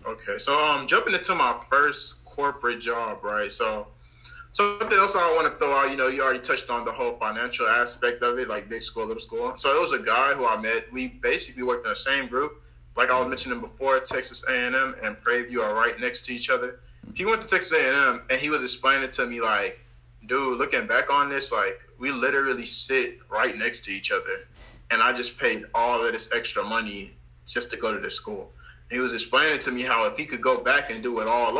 Okay, 0.05 0.37
so 0.37 0.57
um, 0.59 0.87
jumping 0.87 1.13
into 1.13 1.35
my 1.35 1.59
first 1.69 2.23
corporate 2.25 2.79
job, 2.79 3.23
right? 3.23 3.51
So 3.51 3.87
Something 4.53 4.97
else 4.97 5.15
I 5.15 5.25
want 5.35 5.47
to 5.47 5.57
throw 5.57 5.73
out, 5.73 5.91
you 5.91 5.97
know, 5.97 6.07
you 6.07 6.21
already 6.21 6.39
touched 6.39 6.69
on 6.69 6.83
the 6.83 6.91
whole 6.91 7.13
financial 7.13 7.67
aspect 7.67 8.23
of 8.23 8.39
it, 8.39 8.49
like 8.49 8.67
big 8.67 8.83
school, 8.83 9.05
little 9.05 9.21
school. 9.21 9.53
So 9.57 9.69
it 9.69 9.81
was 9.81 9.93
a 9.93 10.03
guy 10.03 10.33
who 10.33 10.45
I 10.47 10.59
met. 10.59 10.91
We 10.91 11.07
basically 11.07 11.63
worked 11.63 11.85
in 11.85 11.91
the 11.91 11.95
same 11.95 12.27
group. 12.27 12.61
Like 12.97 13.11
I 13.11 13.19
was 13.19 13.27
mentioning 13.27 13.61
before, 13.61 13.99
Texas 13.99 14.43
A&M 14.49 14.95
and 15.03 15.17
Prairie 15.17 15.45
View 15.45 15.61
are 15.61 15.73
right 15.73 15.99
next 15.99 16.25
to 16.25 16.33
each 16.33 16.49
other. 16.49 16.79
He 17.13 17.25
went 17.25 17.41
to 17.41 17.47
Texas 17.47 17.71
A&M 17.71 18.23
and 18.29 18.41
he 18.41 18.49
was 18.49 18.63
explaining 18.63 19.11
to 19.11 19.27
me 19.27 19.39
like, 19.39 19.79
dude, 20.25 20.57
looking 20.57 20.87
back 20.87 21.11
on 21.11 21.29
this, 21.29 21.51
like 21.51 21.79
we 21.97 22.11
literally 22.11 22.65
sit 22.65 23.19
right 23.29 23.57
next 23.57 23.85
to 23.85 23.91
each 23.91 24.11
other, 24.11 24.47
and 24.91 25.01
I 25.01 25.13
just 25.13 25.37
paid 25.37 25.65
all 25.73 26.05
of 26.05 26.11
this 26.11 26.29
extra 26.33 26.63
money 26.63 27.13
just 27.45 27.69
to 27.71 27.77
go 27.77 27.93
to 27.93 27.99
this 27.99 28.15
school. 28.15 28.51
And 28.89 28.97
he 28.97 28.99
was 28.99 29.13
explaining 29.13 29.59
to 29.61 29.71
me 29.71 29.83
how 29.83 30.05
if 30.07 30.17
he 30.17 30.25
could 30.25 30.41
go 30.41 30.61
back 30.61 30.89
and 30.89 31.03
do 31.03 31.19
it 31.19 31.27
all 31.27 31.57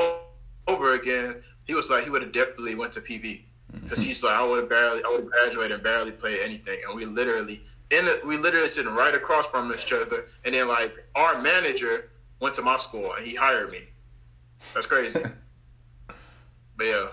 over 0.68 0.94
again, 0.94 1.44
he 1.70 1.76
was 1.76 1.88
like 1.88 2.04
he 2.04 2.10
would 2.10 2.24
have 2.24 2.32
definitely 2.32 2.74
went 2.74 2.92
to 2.94 3.00
PV 3.00 3.42
because 3.84 4.00
mm-hmm. 4.00 4.08
he's 4.08 4.24
like 4.24 4.34
I 4.34 4.44
would 4.44 4.62
have 4.62 4.70
barely 4.70 5.04
I 5.04 5.10
would 5.10 5.20
have 5.20 5.30
graduated 5.30 5.74
and 5.74 5.84
barely 5.84 6.12
played 6.12 6.40
anything, 6.40 6.80
and 6.84 6.96
we 6.96 7.06
literally 7.06 7.62
in 7.92 8.06
the, 8.06 8.20
we 8.26 8.38
literally 8.38 8.68
sitting 8.68 8.92
right 8.92 9.14
across 9.14 9.46
from 9.46 9.72
each 9.72 9.94
other, 9.94 10.26
and 10.46 10.56
then 10.56 10.68
like 10.68 10.92
our 11.16 11.40
manager 11.44 12.10
went 12.40 12.56
to 12.56 12.64
my 12.64 12.76
school 12.78 13.14
and 13.14 13.24
he 13.24 13.36
hired 13.36 13.70
me. 13.70 13.82
That's 14.74 14.88
crazy. 14.88 15.20
but 16.78 16.86
yeah. 16.88 17.10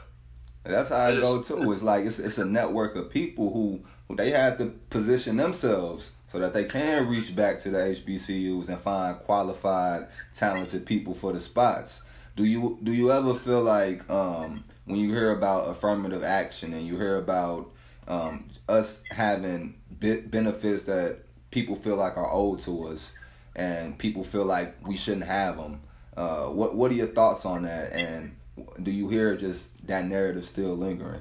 That's 0.65 0.89
how 0.89 1.05
I 1.05 1.13
go 1.13 1.43
too. 1.43 1.71
It's 1.71 1.83
like 1.83 2.07
it's 2.07 2.19
it's 2.19 2.39
a 2.39 2.45
network 2.47 2.97
of 2.97 3.11
people 3.11 3.53
who 3.53 3.85
who 4.09 4.17
they 4.17 4.31
have 4.31 4.57
to 4.57 4.73
position 4.89 5.37
themselves 5.37 6.13
so 6.33 6.39
that 6.39 6.55
they 6.55 6.65
can 6.65 7.07
reach 7.09 7.37
back 7.37 7.61
to 7.61 7.71
the 7.71 7.79
HBCUs 7.79 8.69
and 8.69 8.81
find 8.81 9.19
qualified, 9.19 10.07
talented 10.35 10.87
people 10.87 11.15
for 11.15 11.35
the 11.35 11.41
spots 11.43 12.06
do 12.37 12.45
you 12.45 12.79
do 12.83 12.93
you 12.93 13.11
ever 13.11 13.35
feel 13.35 13.63
like 13.63 14.09
um, 14.11 14.65
when 14.85 14.99
you 14.99 15.13
hear 15.13 15.33
about 15.33 15.69
affirmative 15.69 16.23
action 16.23 16.73
and 16.75 16.87
you 16.87 16.97
hear 16.97 17.17
about 17.19 17.71
um, 18.09 18.49
us 18.69 19.03
having 19.11 19.75
benefits 19.91 20.85
that 20.85 21.19
people 21.51 21.77
feel 21.77 21.97
like 21.97 22.17
are 22.17 22.33
owed 22.33 22.61
to 22.61 22.89
us 22.89 23.17
and 23.57 23.99
people 23.99 24.23
feel 24.23 24.45
like 24.45 24.75
we 24.87 24.97
shouldn't 24.97 25.25
have 25.25 25.57
them 25.57 25.81
uh, 26.17 26.47
what 26.47 26.75
what 26.75 26.91
are 26.91 26.95
your 26.95 27.09
thoughts 27.09 27.45
on 27.45 27.63
that? 27.63 27.93
And 27.93 28.35
do 28.83 28.91
you 28.91 29.09
hear 29.09 29.37
just 29.37 29.87
that 29.87 30.07
narrative 30.07 30.47
still 30.47 30.75
lingering? 30.75 31.21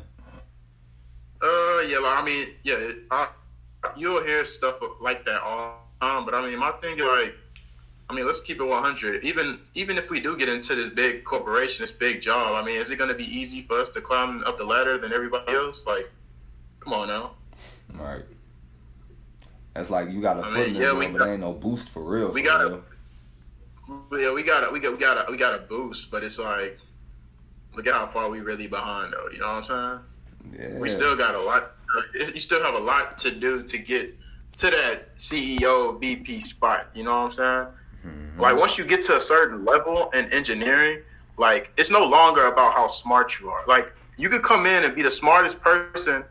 Uh 1.41 1.82
yeah 1.86 1.99
i 2.01 2.23
mean 2.25 2.47
yeah 2.63 2.93
I, 3.12 3.28
you'll 3.97 4.23
hear 4.23 4.45
stuff 4.45 4.80
like 5.01 5.25
that 5.25 5.41
all 5.41 5.86
time 6.01 6.25
but 6.25 6.34
i 6.34 6.49
mean 6.49 6.58
my 6.58 6.71
thing 6.82 6.97
is 6.97 7.06
like 7.06 7.36
I 8.10 8.13
mean, 8.13 8.26
let's 8.26 8.41
keep 8.41 8.60
it 8.60 8.63
100. 8.63 9.24
Even 9.24 9.60
even 9.74 9.98
if 9.98 10.10
we 10.12 10.20
do 10.20 10.38
get 10.38 10.48
into 10.48 10.76
this 10.76 10.89
big 10.89 11.24
corporation, 11.24 11.84
this 11.84 11.91
big 11.91 12.22
job, 12.22 12.54
I 12.56 12.63
mean, 12.63 12.78
is 12.78 12.91
it 12.91 12.98
going 12.98 13.10
to 13.10 13.15
be 13.15 13.26
easy 13.26 13.62
for 13.62 13.80
us 13.80 13.89
to 13.89 14.02
climb 14.02 14.44
up 14.44 14.58
the 14.58 14.63
ladder 14.63 14.98
than 14.98 15.12
everybody 15.12 15.54
else? 15.54 15.88
Like, 15.88 16.10
come 16.80 16.94
on 16.94 17.08
now. 17.08 17.32
All 18.00 18.06
right. 18.06 18.24
That's 19.74 19.89
like 19.89 20.12
you 20.12 20.22
got 20.22 20.38
a 20.38 20.41
I 20.41 20.44
foot 20.44 20.68
mean, 20.68 20.76
in 20.76 20.82
yeah, 20.82 20.94
we 20.94 21.08
but 21.08 21.20
got, 21.20 21.30
ain't 21.30 21.41
no 21.41 21.54
boost 21.54 21.89
for 21.89 22.04
real. 22.04 22.32
We 22.32 22.44
got 22.44 22.62
a, 22.62 22.80
yeah, 24.13 24.32
we 24.32 24.44
got 24.44 24.70
a, 24.70 24.72
we 24.72 24.80
got 24.80 24.94
we 24.94 25.00
got 25.00 25.28
a, 25.28 25.32
we 25.32 25.38
got 25.38 25.56
a 25.56 25.63
boost, 25.63 26.12
but 26.12 26.24
it's 26.24 26.38
like, 26.38 26.78
look 27.76 27.88
at 27.88 27.94
how 27.94 28.06
far 28.06 28.30
we 28.30 28.39
really 28.39 28.68
behind 28.68 29.13
though. 29.13 29.30
You 29.32 29.39
know 29.39 29.48
what 29.48 29.70
I'm 29.72 30.04
saying? 30.54 30.72
Yeah. 30.74 30.80
We 30.80 30.89
still 30.89 31.15
got 31.15 31.34
a 31.34 31.41
lot. 31.41 31.72
You 32.13 32.39
still 32.39 32.63
have 32.63 32.76
a 32.76 32.80
lot 32.80 33.18
to 33.20 33.32
do 33.32 33.63
to 33.63 33.78
get 33.80 34.15
to 34.58 34.70
that 34.70 35.18
CEO 35.18 36.00
VP 36.00 36.39
spot. 36.41 36.88
You 36.94 37.04
know 37.04 37.12
what 37.12 37.26
I'm 37.26 37.32
saying? 37.32 37.68
Mm-hmm. 38.06 38.41
Like 38.41 38.58
once 38.58 38.78
you 38.78 38.86
get 38.86 39.04
to 39.06 39.18
a 39.18 39.20
certain 39.20 39.65
level 39.65 40.10
in 40.12 40.32
engineering, 40.32 41.02
like 41.38 41.72
it's 41.78 41.89
no 41.89 42.06
longer 42.06 42.48
about 42.48 42.74
how 42.74 42.88
smart 42.88 43.39
you 43.39 43.50
are. 43.50 43.63
Like 43.68 43.94
you 44.18 44.30
could 44.30 44.44
come 44.44 44.65
in 44.65 44.84
and 44.84 44.96
be 44.96 45.02
the 45.02 45.12
smartest 45.12 45.62
person 45.62 46.24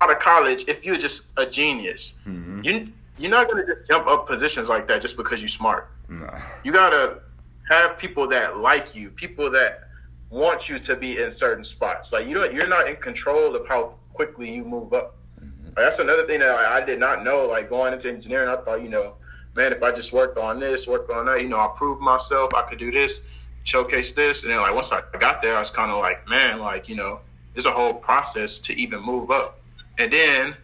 out 0.00 0.10
of 0.10 0.18
college 0.18 0.64
if 0.68 0.84
you're 0.84 0.98
just 0.98 1.24
a 1.36 1.46
genius. 1.46 2.14
Mm-hmm. 2.26 2.60
You 2.62 2.92
you're 3.18 3.30
not 3.30 3.50
gonna 3.50 3.66
just 3.66 3.88
jump 3.88 4.06
up 4.06 4.26
positions 4.26 4.68
like 4.68 4.86
that 4.88 5.02
just 5.02 5.16
because 5.16 5.40
you're 5.40 5.48
smart. 5.48 5.90
No. 6.08 6.32
You 6.64 6.72
gotta 6.72 7.20
have 7.68 7.98
people 7.98 8.26
that 8.28 8.58
like 8.58 8.94
you, 8.94 9.10
people 9.10 9.50
that 9.50 9.88
want 10.30 10.68
you 10.68 10.78
to 10.78 10.96
be 10.96 11.20
in 11.20 11.32
certain 11.32 11.64
spots. 11.64 12.12
Like 12.12 12.26
you 12.26 12.34
don't, 12.34 12.52
you're 12.52 12.68
not 12.68 12.88
in 12.88 12.96
control 12.96 13.56
of 13.56 13.66
how 13.66 13.96
quickly 14.12 14.54
you 14.54 14.64
move 14.64 14.92
up. 14.92 15.16
Mm-hmm. 15.42 15.66
Like, 15.66 15.76
that's 15.76 15.98
another 15.98 16.26
thing 16.26 16.40
that 16.40 16.58
I 16.58 16.84
did 16.84 17.00
not 17.00 17.24
know. 17.24 17.46
Like 17.46 17.68
going 17.68 17.92
into 17.92 18.08
engineering, 18.08 18.48
I 18.48 18.56
thought 18.56 18.82
you 18.82 18.88
know 18.88 19.14
man, 19.58 19.72
if 19.72 19.82
I 19.82 19.90
just 19.90 20.12
worked 20.12 20.38
on 20.38 20.60
this, 20.60 20.86
worked 20.86 21.12
on 21.12 21.26
that, 21.26 21.42
you 21.42 21.48
know, 21.48 21.58
I 21.58 21.68
proved 21.76 22.00
myself, 22.00 22.54
I 22.54 22.62
could 22.62 22.78
do 22.78 22.92
this, 22.92 23.20
showcase 23.64 24.12
this. 24.12 24.44
And 24.44 24.52
then 24.52 24.60
like 24.60 24.72
once 24.72 24.92
I 24.92 25.02
got 25.18 25.42
there, 25.42 25.56
I 25.56 25.58
was 25.58 25.70
kind 25.70 25.90
of 25.90 25.98
like, 25.98 26.26
man, 26.28 26.60
like, 26.60 26.88
you 26.88 26.94
know, 26.94 27.20
there's 27.52 27.66
a 27.66 27.72
whole 27.72 27.94
process 27.94 28.58
to 28.60 28.74
even 28.74 29.00
move 29.02 29.32
up. 29.32 29.60
And 29.98 30.12
then 30.12 30.54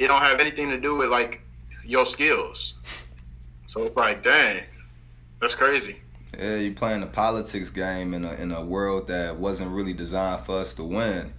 it 0.00 0.08
don't 0.08 0.20
have 0.20 0.40
anything 0.40 0.68
to 0.70 0.80
do 0.80 0.96
with 0.96 1.10
like 1.10 1.42
your 1.84 2.04
skills. 2.04 2.74
So 3.68 3.84
it's 3.84 3.96
like, 3.96 4.20
dang, 4.20 4.64
that's 5.40 5.54
crazy. 5.54 5.96
Yeah, 6.36 6.56
you 6.56 6.72
playing 6.74 7.02
the 7.02 7.06
politics 7.06 7.70
game 7.70 8.14
in 8.14 8.24
a 8.24 8.32
in 8.34 8.52
a 8.52 8.64
world 8.64 9.06
that 9.08 9.36
wasn't 9.36 9.70
really 9.70 9.92
designed 9.92 10.44
for 10.44 10.56
us 10.56 10.74
to 10.74 10.82
win. 10.82 11.32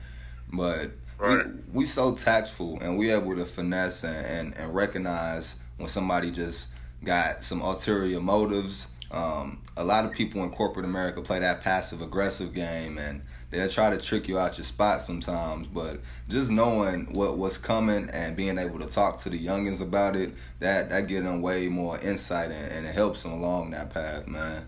But 0.54 0.92
right. 1.18 1.46
we 1.74 1.82
we 1.82 1.86
so 1.86 2.14
tactful 2.16 2.80
and 2.80 2.98
we 2.98 3.12
able 3.12 3.36
to 3.36 3.46
finesse 3.46 4.04
and, 4.04 4.26
and, 4.26 4.58
and 4.58 4.74
recognize 4.74 5.58
when 5.78 5.88
somebody 5.88 6.32
just 6.32 6.68
got 7.04 7.44
some 7.44 7.62
ulterior 7.62 8.20
motives. 8.20 8.88
Um, 9.12 9.62
a 9.78 9.84
lot 9.84 10.06
of 10.06 10.12
people 10.12 10.44
in 10.44 10.50
corporate 10.52 10.86
America 10.86 11.22
play 11.22 11.40
that 11.40 11.62
passive 11.62 12.02
aggressive 12.02 12.54
game 12.54 12.98
and 12.98 13.22
they'll 13.54 13.70
try 13.70 13.92
to 13.92 13.98
trick 13.98 14.28
you 14.28 14.40
out 14.40 14.58
your 14.58 14.66
spot 14.66 15.02
sometimes. 15.04 15.68
But 15.68 16.02
just 16.28 16.50
knowing 16.50 17.14
what 17.14 17.38
what's 17.38 17.58
coming 17.58 18.10
and 18.10 18.36
being 18.36 18.58
able 18.58 18.80
to 18.80 18.88
talk 18.88 19.20
to 19.20 19.30
the 19.30 19.38
youngins 19.38 19.82
about 19.82 20.16
it, 20.16 20.34
that 20.60 20.90
that 20.90 21.08
get 21.08 21.24
them 21.24 21.42
way 21.42 21.68
more 21.68 22.00
insight 22.00 22.52
and, 22.52 22.72
and 22.72 22.86
it 22.86 22.94
helps 22.94 23.24
them 23.24 23.34
along 23.34 23.72
that 23.72 23.92
path, 23.92 24.28
man. 24.28 24.68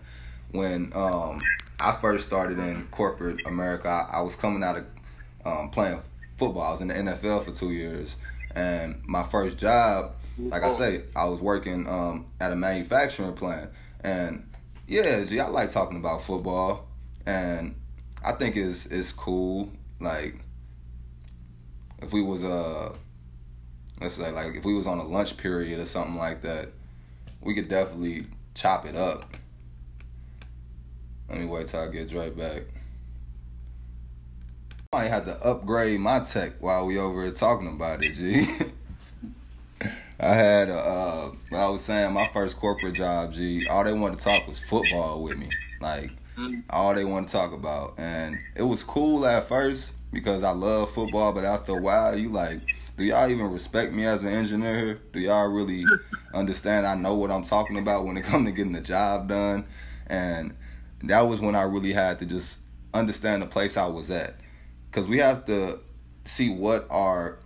When 0.52 0.92
um, 0.94 1.40
I 1.80 1.92
first 2.00 2.26
started 2.26 2.58
in 2.58 2.86
corporate 2.90 3.46
America, 3.46 3.88
I, 3.88 4.18
I 4.18 4.20
was 4.20 4.36
coming 4.36 4.62
out 4.62 4.76
of 4.76 4.86
um, 5.44 5.70
playing 5.70 6.00
football. 6.38 6.62
I 6.62 6.70
was 6.70 6.80
in 6.80 6.88
the 6.88 6.94
NFL 6.94 7.44
for 7.44 7.50
two 7.50 7.72
years, 7.72 8.16
and 8.54 9.02
my 9.04 9.24
first 9.24 9.58
job, 9.58 10.12
like 10.38 10.62
I 10.62 10.72
say, 10.72 11.02
I 11.14 11.24
was 11.26 11.40
working 11.40 11.88
um, 11.88 12.26
at 12.40 12.52
a 12.52 12.56
manufacturing 12.56 13.34
plant, 13.34 13.70
and 14.00 14.48
yeah, 14.86 15.24
gee, 15.24 15.40
I 15.40 15.48
like 15.48 15.70
talking 15.70 15.96
about 15.96 16.22
football, 16.22 16.88
and 17.24 17.74
I 18.24 18.32
think 18.32 18.56
it's 18.56 18.86
it's 18.86 19.12
cool. 19.12 19.70
Like 20.00 20.40
if 22.02 22.12
we 22.12 22.22
was 22.22 22.44
uh 22.44 22.94
let's 24.00 24.14
say 24.14 24.30
like 24.30 24.54
if 24.54 24.64
we 24.64 24.74
was 24.74 24.86
on 24.86 24.98
a 24.98 25.04
lunch 25.04 25.36
period 25.36 25.80
or 25.80 25.86
something 25.86 26.16
like 26.16 26.42
that, 26.42 26.68
we 27.40 27.54
could 27.54 27.68
definitely 27.68 28.26
chop 28.54 28.86
it 28.86 28.96
up. 28.96 29.36
Let 31.28 31.38
me 31.38 31.46
wait 31.46 31.66
till 31.66 31.80
I 31.80 31.88
get 31.88 32.08
Dre 32.08 32.30
back. 32.30 32.62
I 34.92 35.02
might 35.02 35.08
have 35.08 35.24
to 35.24 35.36
upgrade 35.42 35.98
my 35.98 36.20
tech 36.20 36.52
while 36.60 36.86
we 36.86 36.98
over 36.98 37.24
here 37.24 37.32
talking 37.32 37.68
about 37.68 38.04
it, 38.04 38.14
G. 38.14 38.48
I 40.18 40.34
had, 40.34 40.70
uh, 40.70 41.30
I 41.52 41.68
was 41.68 41.82
saying, 41.82 42.12
my 42.14 42.28
first 42.32 42.58
corporate 42.58 42.94
job, 42.94 43.34
G. 43.34 43.66
All 43.68 43.84
they 43.84 43.92
wanted 43.92 44.18
to 44.18 44.24
talk 44.24 44.46
was 44.46 44.58
football 44.58 45.22
with 45.22 45.36
me, 45.36 45.50
like 45.80 46.10
mm. 46.38 46.62
all 46.70 46.94
they 46.94 47.04
want 47.04 47.28
to 47.28 47.32
talk 47.32 47.52
about, 47.52 47.94
and 47.98 48.38
it 48.54 48.62
was 48.62 48.82
cool 48.82 49.26
at 49.26 49.46
first 49.46 49.92
because 50.12 50.42
I 50.42 50.50
love 50.50 50.90
football. 50.92 51.32
But 51.32 51.44
after 51.44 51.76
a 51.76 51.80
while, 51.80 52.18
you 52.18 52.30
like, 52.30 52.60
do 52.96 53.04
y'all 53.04 53.30
even 53.30 53.50
respect 53.50 53.92
me 53.92 54.06
as 54.06 54.22
an 54.22 54.32
engineer? 54.32 55.00
Do 55.12 55.20
y'all 55.20 55.48
really 55.48 55.84
understand? 56.34 56.86
I 56.86 56.94
know 56.94 57.14
what 57.14 57.30
I'm 57.30 57.44
talking 57.44 57.76
about 57.76 58.06
when 58.06 58.16
it 58.16 58.24
comes 58.24 58.46
to 58.46 58.52
getting 58.52 58.72
the 58.72 58.80
job 58.80 59.28
done, 59.28 59.66
and 60.06 60.56
that 61.02 61.20
was 61.20 61.42
when 61.42 61.54
I 61.54 61.62
really 61.62 61.92
had 61.92 62.18
to 62.20 62.26
just 62.26 62.58
understand 62.94 63.42
the 63.42 63.46
place 63.46 63.76
I 63.76 63.86
was 63.86 64.10
at, 64.10 64.36
because 64.90 65.06
we 65.06 65.18
have 65.18 65.44
to 65.44 65.80
see 66.24 66.48
what 66.48 66.86
our 66.88 67.38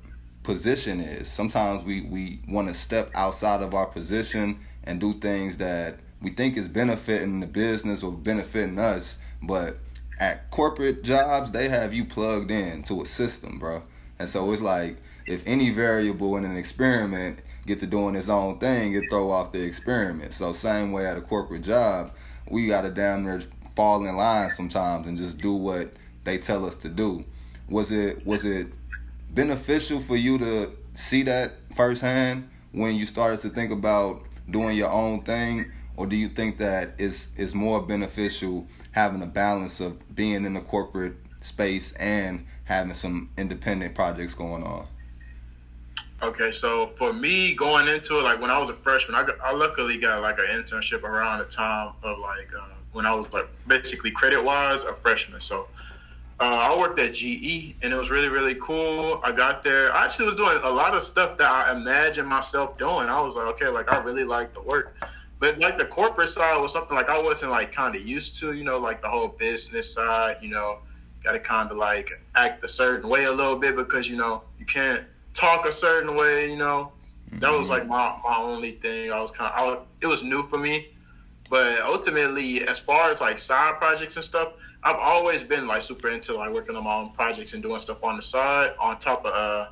position 0.51 1.01
is. 1.01 1.31
Sometimes 1.31 1.85
we, 1.85 2.03
we 2.03 2.41
want 2.49 2.67
to 2.67 2.75
step 2.75 3.09
outside 3.15 3.63
of 3.63 3.73
our 3.73 3.87
position 3.87 4.59
and 4.83 5.01
do 5.01 5.13
things 5.13 5.59
that 5.59 6.01
we 6.21 6.31
think 6.31 6.57
is 6.57 6.67
benefiting 6.67 7.39
the 7.39 7.47
business 7.47 8.03
or 8.03 8.11
benefiting 8.11 8.77
us, 8.77 9.19
but 9.41 9.79
at 10.19 10.51
corporate 10.51 11.05
jobs, 11.05 11.53
they 11.53 11.69
have 11.69 11.95
you 11.95 12.05
plugged 12.05 12.51
in 12.51 12.83
to 12.83 13.01
a 13.01 13.07
system, 13.07 13.61
bro. 13.61 13.85
And 14.19 14.29
so 14.29 14.53
it's 14.53 14.61
like 14.61 14.97
if 15.25 15.45
any 15.47 15.71
variable 15.71 16.37
in 16.37 16.45
an 16.45 16.57
experiment 16.57 17.43
get 17.65 17.79
to 17.79 17.87
doing 17.87 18.17
its 18.17 18.29
own 18.29 18.59
thing, 18.59 18.95
it 18.95 19.09
throw 19.09 19.31
off 19.31 19.53
the 19.53 19.63
experiment. 19.63 20.35
So 20.35 20.53
same 20.53 20.91
way 20.91 21.07
at 21.07 21.17
a 21.17 21.21
corporate 21.23 21.63
job, 21.63 22.13
we 22.51 22.67
gotta 22.67 22.91
damn 22.91 23.23
near 23.23 23.41
fall 23.77 24.05
in 24.05 24.17
line 24.17 24.51
sometimes 24.51 25.07
and 25.07 25.17
just 25.17 25.39
do 25.39 25.53
what 25.53 25.93
they 26.25 26.39
tell 26.39 26.67
us 26.67 26.75
to 26.79 26.89
do. 26.89 27.25
Was 27.69 27.93
it 27.93 28.27
was 28.27 28.45
it 28.45 28.67
beneficial 29.35 30.01
for 30.01 30.16
you 30.16 30.38
to 30.38 30.73
see 30.95 31.23
that 31.25 31.53
firsthand 31.77 32.49
when 32.73 32.95
you 32.95 33.07
started 33.07 33.40
to 33.40 33.49
think 33.49 33.73
about 33.73 34.23
doing 34.51 34.77
your 34.77 34.90
own 34.90 35.23
thing, 35.23 35.71
or 35.97 36.07
do 36.07 36.16
you 36.16 36.29
think 36.29 36.59
that 36.59 36.90
it's 36.99 37.29
it's 37.37 37.55
more 37.55 37.83
beneficial 37.83 38.66
having 38.93 39.23
a 39.23 39.27
balance 39.27 39.81
of 39.81 40.14
being 40.14 40.45
in 40.45 40.55
the 40.55 40.61
corporate 40.61 41.14
space 41.40 41.93
and 41.93 42.45
having 42.64 42.95
some 42.95 43.31
independent 43.37 43.95
projects 43.95 44.35
going 44.35 44.62
on? 44.62 44.87
Okay, 46.23 46.53
so 46.53 46.88
for 46.88 47.12
me 47.12 47.55
going 47.55 47.88
into 47.88 48.19
it, 48.19 48.25
like 48.25 48.40
when 48.40 48.51
I 48.51 48.59
was 48.61 48.69
a 48.69 48.75
freshman, 48.75 49.14
I, 49.14 49.23
got, 49.23 49.40
I 49.40 49.55
luckily 49.55 49.99
got 49.99 50.21
like 50.21 50.38
an 50.38 50.45
internship 50.47 51.03
around 51.03 51.38
the 51.38 51.47
time 51.47 51.95
of 52.03 52.19
like 52.19 52.51
uh, 52.55 52.75
when 52.93 53.07
I 53.07 53.14
was 53.14 53.33
like 53.33 53.49
basically 53.66 54.11
credit 54.11 54.45
wise 54.45 54.85
a 54.85 54.93
freshman. 54.95 55.40
So 55.40 55.69
uh, 56.40 56.70
I 56.72 56.79
worked 56.79 56.98
at 56.98 57.12
GE 57.12 57.76
and 57.83 57.92
it 57.92 57.96
was 57.96 58.09
really, 58.09 58.29
really 58.29 58.55
cool. 58.55 59.20
I 59.22 59.31
got 59.31 59.62
there. 59.62 59.94
I 59.94 60.07
actually 60.07 60.24
was 60.24 60.37
doing 60.37 60.59
a 60.62 60.70
lot 60.70 60.94
of 60.94 61.03
stuff 61.03 61.37
that 61.37 61.50
I 61.50 61.72
imagined 61.72 62.26
myself 62.26 62.79
doing. 62.79 63.09
I 63.09 63.20
was 63.20 63.35
like, 63.35 63.46
okay, 63.48 63.68
like 63.68 63.92
I 63.92 63.98
really 63.98 64.24
like 64.24 64.55
the 64.55 64.62
work. 64.62 64.96
But 65.38 65.59
like 65.59 65.76
the 65.76 65.85
corporate 65.85 66.31
side 66.31 66.59
was 66.59 66.72
something 66.72 66.96
like 66.96 67.11
I 67.11 67.20
wasn't 67.20 67.50
like 67.50 67.72
kind 67.72 67.94
of 67.94 68.07
used 68.07 68.40
to, 68.40 68.55
you 68.55 68.64
know, 68.64 68.79
like 68.79 69.03
the 69.03 69.09
whole 69.09 69.29
business 69.29 69.92
side, 69.92 70.38
you 70.40 70.48
know, 70.48 70.79
got 71.22 71.33
to 71.33 71.40
kind 71.40 71.70
of 71.70 71.76
like 71.76 72.11
act 72.35 72.64
a 72.64 72.68
certain 72.68 73.11
way 73.11 73.24
a 73.24 73.33
little 73.33 73.57
bit 73.57 73.76
because, 73.76 74.09
you 74.09 74.16
know, 74.16 74.42
you 74.59 74.64
can't 74.64 75.05
talk 75.35 75.66
a 75.66 75.72
certain 75.72 76.16
way, 76.16 76.50
you 76.50 76.57
know. 76.57 76.92
That 77.33 77.57
was 77.57 77.68
like 77.68 77.87
my, 77.87 78.18
my 78.24 78.38
only 78.38 78.72
thing. 78.72 79.12
I 79.12 79.20
was 79.20 79.31
kind 79.31 79.53
of, 79.59 79.87
it 80.00 80.07
was 80.07 80.22
new 80.22 80.42
for 80.42 80.59
me. 80.59 80.88
But 81.50 81.81
ultimately, 81.83 82.66
as 82.66 82.79
far 82.79 83.11
as 83.11 83.20
like 83.20 83.38
side 83.38 83.79
projects 83.79 84.16
and 84.16 84.24
stuff, 84.24 84.55
I've 84.83 84.97
always 84.97 85.43
been 85.43 85.66
like 85.66 85.83
super 85.83 86.09
into 86.09 86.35
like 86.35 86.53
working 86.53 86.75
on 86.75 86.85
my 86.85 86.95
own 86.95 87.12
projects 87.12 87.53
and 87.53 87.62
doing 87.62 87.81
stuff 87.81 88.03
on 88.03 88.16
the 88.16 88.23
side 88.23 88.73
on 88.79 88.99
top 88.99 89.27
of 89.27 89.33
uh, 89.33 89.69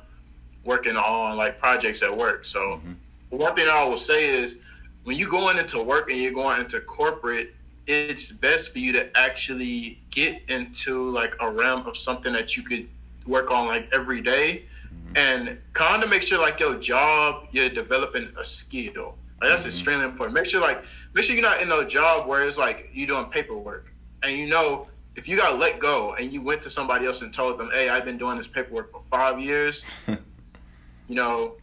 working 0.63 0.95
on 0.95 1.35
like 1.35 1.57
projects 1.57 2.03
at 2.03 2.15
work. 2.15 2.45
So 2.45 2.59
mm-hmm. 2.59 2.93
one 3.29 3.55
thing 3.55 3.67
I 3.67 3.83
will 3.85 3.97
say 3.97 4.29
is 4.29 4.57
when 5.03 5.17
you're 5.17 5.29
going 5.29 5.57
into 5.57 5.81
work 5.81 6.11
and 6.11 6.19
you're 6.19 6.33
going 6.33 6.59
into 6.59 6.79
corporate, 6.81 7.55
it's 7.87 8.31
best 8.31 8.71
for 8.71 8.77
you 8.77 8.91
to 8.91 9.17
actually 9.17 9.99
get 10.11 10.43
into 10.47 11.09
like 11.09 11.33
a 11.39 11.49
realm 11.49 11.87
of 11.87 11.97
something 11.97 12.31
that 12.33 12.55
you 12.55 12.61
could 12.61 12.87
work 13.25 13.49
on 13.49 13.65
like 13.65 13.89
every 13.91 14.21
day 14.21 14.65
mm-hmm. 14.85 15.17
and 15.17 15.57
kind 15.73 16.03
of 16.03 16.09
make 16.09 16.21
sure 16.21 16.39
like 16.39 16.59
your 16.59 16.75
job 16.75 17.47
you're 17.51 17.69
developing 17.69 18.29
a 18.39 18.43
skill. 18.43 19.15
Like, 19.41 19.49
that's 19.49 19.61
mm-hmm. 19.61 19.69
extremely 19.69 20.05
important. 20.05 20.35
Make 20.35 20.45
sure 20.45 20.61
like 20.61 20.83
make 21.15 21.25
sure 21.25 21.33
you're 21.33 21.43
not 21.43 21.63
in 21.63 21.71
a 21.71 21.83
job 21.83 22.27
where 22.27 22.47
it's 22.47 22.59
like 22.59 22.91
you're 22.93 23.07
doing 23.07 23.25
paperwork 23.25 23.91
and 24.21 24.37
you 24.37 24.47
know 24.47 24.87
if 25.19 25.27
you 25.27 25.35
got 25.35 25.59
let 25.59 25.79
go 25.79 26.13
and 26.13 26.31
you 26.31 26.41
went 26.41 26.61
to 26.61 26.69
somebody 26.69 27.05
else 27.05 27.21
and 27.21 27.33
told 27.33 27.57
them, 27.57 27.69
"Hey, 27.71 27.89
I've 27.89 28.05
been 28.05 28.17
doing 28.17 28.37
this 28.37 28.47
paperwork 28.47 28.89
for 28.89 29.01
five 29.11 29.37
years," 29.41 29.83
you 30.07 31.15
know, 31.15 31.57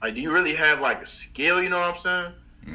like, 0.00 0.14
do 0.14 0.22
you 0.22 0.32
really 0.32 0.54
have 0.54 0.80
like 0.80 1.02
a 1.02 1.06
skill? 1.06 1.62
You 1.62 1.68
know 1.68 1.78
what 1.78 1.90
I'm 1.90 1.96
saying? 1.96 2.32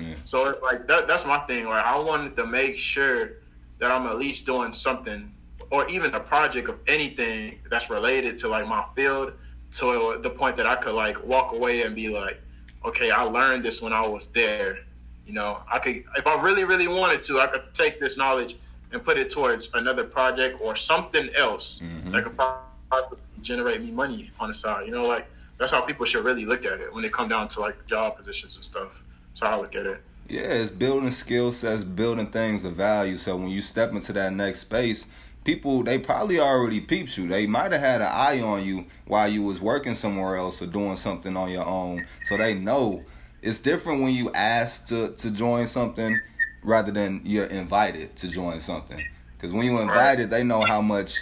Yeah. 0.10 0.16
So 0.26 0.60
like 0.62 0.88
that, 0.88 1.08
that's 1.08 1.26
my 1.26 1.40
thing. 1.48 1.66
Like 1.66 1.84
I 1.84 1.98
wanted 1.98 2.38
to 2.38 2.46
make 2.46 2.78
sure 2.78 3.38
that 3.80 3.90
I'm 3.90 4.06
at 4.06 4.20
least 4.20 4.46
doing 4.46 4.74
something, 4.74 5.34
or 5.72 5.90
even 5.90 6.14
a 6.14 6.20
project 6.20 6.70
of 6.70 6.78
anything 6.86 7.58
that's 7.68 7.90
related 7.90 8.38
to 8.40 8.50
like 8.50 8.68
my 8.68 8.86
field, 8.96 9.34
to 9.78 10.20
the 10.22 10.30
point 10.30 10.56
that 10.58 10.68
I 10.68 10.76
could 10.76 10.94
like 10.94 11.26
walk 11.26 11.52
away 11.52 11.82
and 11.82 11.96
be 11.96 12.10
like, 12.10 12.40
okay, 12.86 13.10
I 13.10 13.24
learned 13.24 13.64
this 13.64 13.82
when 13.82 13.92
I 13.92 14.08
was 14.08 14.28
there. 14.28 14.82
You 15.26 15.34
know, 15.34 15.64
I 15.72 15.80
could 15.80 16.04
if 16.16 16.28
I 16.28 16.40
really, 16.40 16.64
really 16.64 16.88
wanted 16.88 17.24
to, 17.24 17.40
I 17.40 17.48
could 17.48 17.74
take 17.74 18.00
this 18.00 18.18
knowledge 18.18 18.56
and 18.94 19.04
put 19.04 19.18
it 19.18 19.30
towards 19.30 19.70
another 19.74 20.04
project 20.04 20.62
or 20.62 20.76
something 20.76 21.30
else 21.36 21.82
mm-hmm. 21.84 22.12
that 22.12 22.24
could 22.24 23.20
generate 23.42 23.82
me 23.82 23.92
money 23.92 24.32
on 24.40 24.48
the 24.48 24.54
side. 24.54 24.86
You 24.86 24.92
know, 24.92 25.04
like 25.04 25.28
that's 25.58 25.72
how 25.72 25.82
people 25.82 26.06
should 26.06 26.24
really 26.24 26.46
look 26.46 26.66
at 26.66 26.80
it 26.80 26.94
when 26.94 27.04
they 27.04 27.10
come 27.10 27.28
down 27.28 27.48
to 27.50 27.60
like 27.60 27.86
job 27.88 28.16
positions 28.16 28.56
and 28.56 28.64
stuff. 28.64 29.04
So 29.34 29.48
I 29.48 29.58
look 29.58 29.76
at 29.76 29.86
it. 29.86 30.02
Yeah, 30.30 30.42
it's 30.42 30.72
building 30.72 31.12
skill 31.12 31.52
sets, 31.52 31.84
building 31.84 32.28
things 32.28 32.64
of 32.64 32.76
value. 32.76 33.18
So 33.18 33.36
when 33.36 33.50
you 33.50 33.62
step 33.62 33.92
into 33.92 34.14
that 34.14 34.32
next 34.32 34.62
space, 34.62 35.08
people 35.44 35.84
they 35.84 36.00
probably 36.00 36.40
already 36.40 36.80
peeped 36.80 37.18
you. 37.18 37.28
They 37.28 37.46
might 37.46 37.72
have 37.72 37.82
had 37.82 38.02
an 38.02 38.08
eye 38.12 38.42
on 38.42 38.64
you 38.64 38.86
while 39.06 39.28
you 39.28 39.42
was 39.42 39.60
working 39.60 39.96
somewhere 39.96 40.38
else 40.38 40.62
or 40.62 40.68
doing 40.68 40.98
something 40.98 41.36
on 41.36 41.50
your 41.50 41.66
own. 41.66 42.06
So 42.26 42.38
they 42.38 42.54
know 42.54 43.04
it's 43.42 43.60
different 43.60 44.02
when 44.02 44.14
you 44.14 44.32
ask 44.32 44.88
to 44.88 45.14
to 45.18 45.32
join 45.32 45.68
something 45.68 46.20
rather 46.64 46.92
than 46.92 47.22
you're 47.24 47.46
invited 47.46 48.16
to 48.18 48.28
join 48.28 48.62
something. 48.62 49.04
Because 49.36 49.54
when 49.54 49.66
you're 49.66 49.82
invited, 49.82 50.30
they 50.30 50.44
know 50.44 50.62
how 50.62 50.82
much 50.82 51.22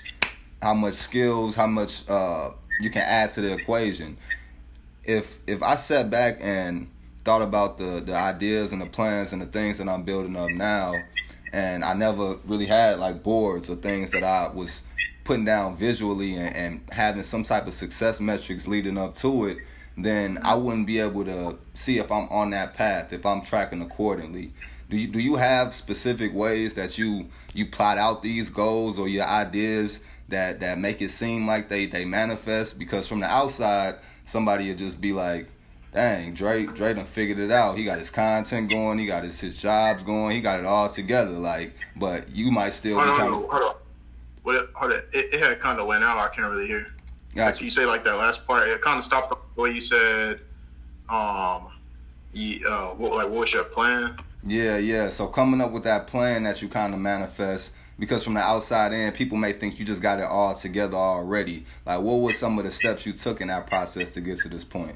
how 0.62 0.76
much 0.76 0.94
skills, 0.94 1.56
how 1.56 1.66
much 1.66 2.08
uh, 2.08 2.52
you 2.80 2.92
can 2.92 3.02
add 3.02 3.32
to 3.32 3.42
the 3.42 3.54
equation. 3.54 4.18
If 5.04 5.40
if 5.48 5.64
I 5.64 5.76
sat 5.76 6.10
back 6.10 6.38
and 6.40 6.88
thought 7.26 7.42
about 7.42 7.78
the 7.78 8.02
the 8.02 8.14
ideas 8.14 8.72
and 8.72 8.82
the 8.82 8.86
plans 8.86 9.34
and 9.34 9.42
the 9.42 9.48
things 9.48 9.80
that 9.80 9.90
I'm 9.90 10.04
building 10.04 10.36
up 10.36 10.52
now, 10.52 10.94
and 11.52 11.84
I 11.84 11.94
never 11.94 12.36
really 12.46 12.68
had 12.68 13.00
like 13.00 13.24
boards 13.24 13.70
or 13.70 13.76
things 13.76 14.12
that 14.12 14.24
I 14.24 14.50
was 14.54 14.82
putting 15.24 15.46
down 15.46 15.78
visually 15.78 16.36
and, 16.36 16.56
and 16.56 16.82
having 16.92 17.24
some 17.24 17.44
type 17.44 17.68
of 17.68 17.74
success 17.74 18.20
metrics 18.20 18.68
leading 18.68 18.98
up 18.98 19.16
to 19.16 19.46
it, 19.46 19.58
then 19.98 20.40
I 20.42 20.56
wouldn't 20.56 20.88
be 20.88 21.00
able 21.00 21.26
to 21.26 21.58
see 21.74 22.00
if 22.00 22.12
I'm 22.12 22.28
on 22.30 22.52
that 22.52 22.76
path, 22.76 23.14
if 23.14 23.26
I'm 23.26 23.42
tracking 23.42 23.82
accordingly 23.82 24.54
do 24.92 24.98
you 24.98 25.08
do 25.08 25.20
you 25.20 25.36
have 25.38 25.74
specific 25.74 26.34
ways 26.34 26.76
that 26.76 26.98
you 26.98 27.26
you 27.54 27.66
plot 27.66 27.98
out 27.98 28.22
these 28.22 28.50
goals 28.50 29.00
or 29.00 29.08
your 29.08 29.26
ideas 29.26 30.02
that 30.28 30.60
that 30.60 30.78
make 30.78 31.02
it 31.02 31.10
seem 31.10 31.48
like 31.48 31.70
they 31.70 31.88
they 31.88 32.06
manifest 32.06 32.78
because 32.78 33.08
from 33.08 33.22
the 33.22 33.26
outside 33.26 33.96
somebody 34.26 34.68
would 34.68 34.78
just 34.78 35.00
be 35.02 35.14
like 35.14 35.48
dang 35.94 36.34
Dre 36.34 36.66
Dre 36.66 36.94
done 36.94 37.06
figured 37.06 37.40
it 37.40 37.52
out 37.52 37.78
he 37.78 37.86
got 37.86 37.98
his 37.98 38.10
content 38.10 38.70
going 38.70 39.00
he 39.00 39.06
got 39.06 39.24
his 39.24 39.40
his 39.40 39.58
jobs 39.58 40.04
going 40.04 40.36
he 40.36 40.42
got 40.42 40.60
it 40.60 40.66
all 40.66 40.90
together 40.90 41.32
like 41.32 41.74
but 41.96 42.30
you 42.30 42.52
might 42.52 42.74
still 42.74 43.00
hold 43.00 43.06
be 43.06 43.12
on, 43.12 43.18
trying 43.18 43.30
to 43.30 43.48
hold 43.48 43.64
on. 43.64 43.76
what? 44.44 44.56
It, 44.56 44.70
hold 44.74 44.92
it, 44.92 45.10
it, 45.14 45.34
it 45.34 45.40
had 45.40 45.60
kind 45.62 45.80
of 45.80 45.88
went 45.88 46.04
out. 46.04 46.18
I 46.18 46.28
can't 46.28 46.52
really 46.52 46.68
hear. 46.68 46.88
Gotcha. 47.34 47.58
Can 47.58 47.66
you 47.66 47.72
say 47.72 47.86
like 47.86 48.04
that 48.04 48.18
last 48.18 48.46
part? 48.46 48.68
It 48.68 48.82
kind 48.82 48.98
of 48.98 49.04
stopped 49.04 49.34
the 49.56 49.62
way 49.62 49.72
you 49.72 49.82
said. 49.82 50.42
Um, 51.10 51.68
you, 52.34 52.68
uh, 52.68 52.90
what 52.90 53.12
like 53.14 53.30
what 53.30 53.42
was 53.42 53.54
your 53.54 53.64
plan? 53.64 54.18
Yeah, 54.46 54.78
yeah. 54.78 55.10
So 55.10 55.28
coming 55.28 55.62
up 55.62 55.72
with 55.72 55.84
that 55.84 56.08
plan 56.08 56.44
that 56.44 56.62
you 56.62 56.68
kind 56.68 56.94
of 56.94 57.00
manifest, 57.00 57.74
because 58.00 58.24
from 58.24 58.34
the 58.34 58.40
outside 58.40 58.92
in, 58.94 59.12
people 59.12 59.38
may 59.38 59.54
think 59.54 59.78
you 59.80 59.86
just 59.86 60.02
got 60.02 60.20
it 60.20 60.24
all 60.26 60.56
together 60.56 60.98
already. 60.98 61.66
Like, 61.86 62.02
what 62.02 62.16
were 62.22 62.34
some 62.34 62.58
of 62.58 62.66
the 62.66 62.72
steps 62.72 63.06
you 63.06 63.14
took 63.14 63.42
in 63.42 63.50
that 63.50 63.68
process 63.68 64.12
to 64.12 64.22
get 64.22 64.40
to 64.40 64.50
this 64.50 64.64
point? 64.64 64.96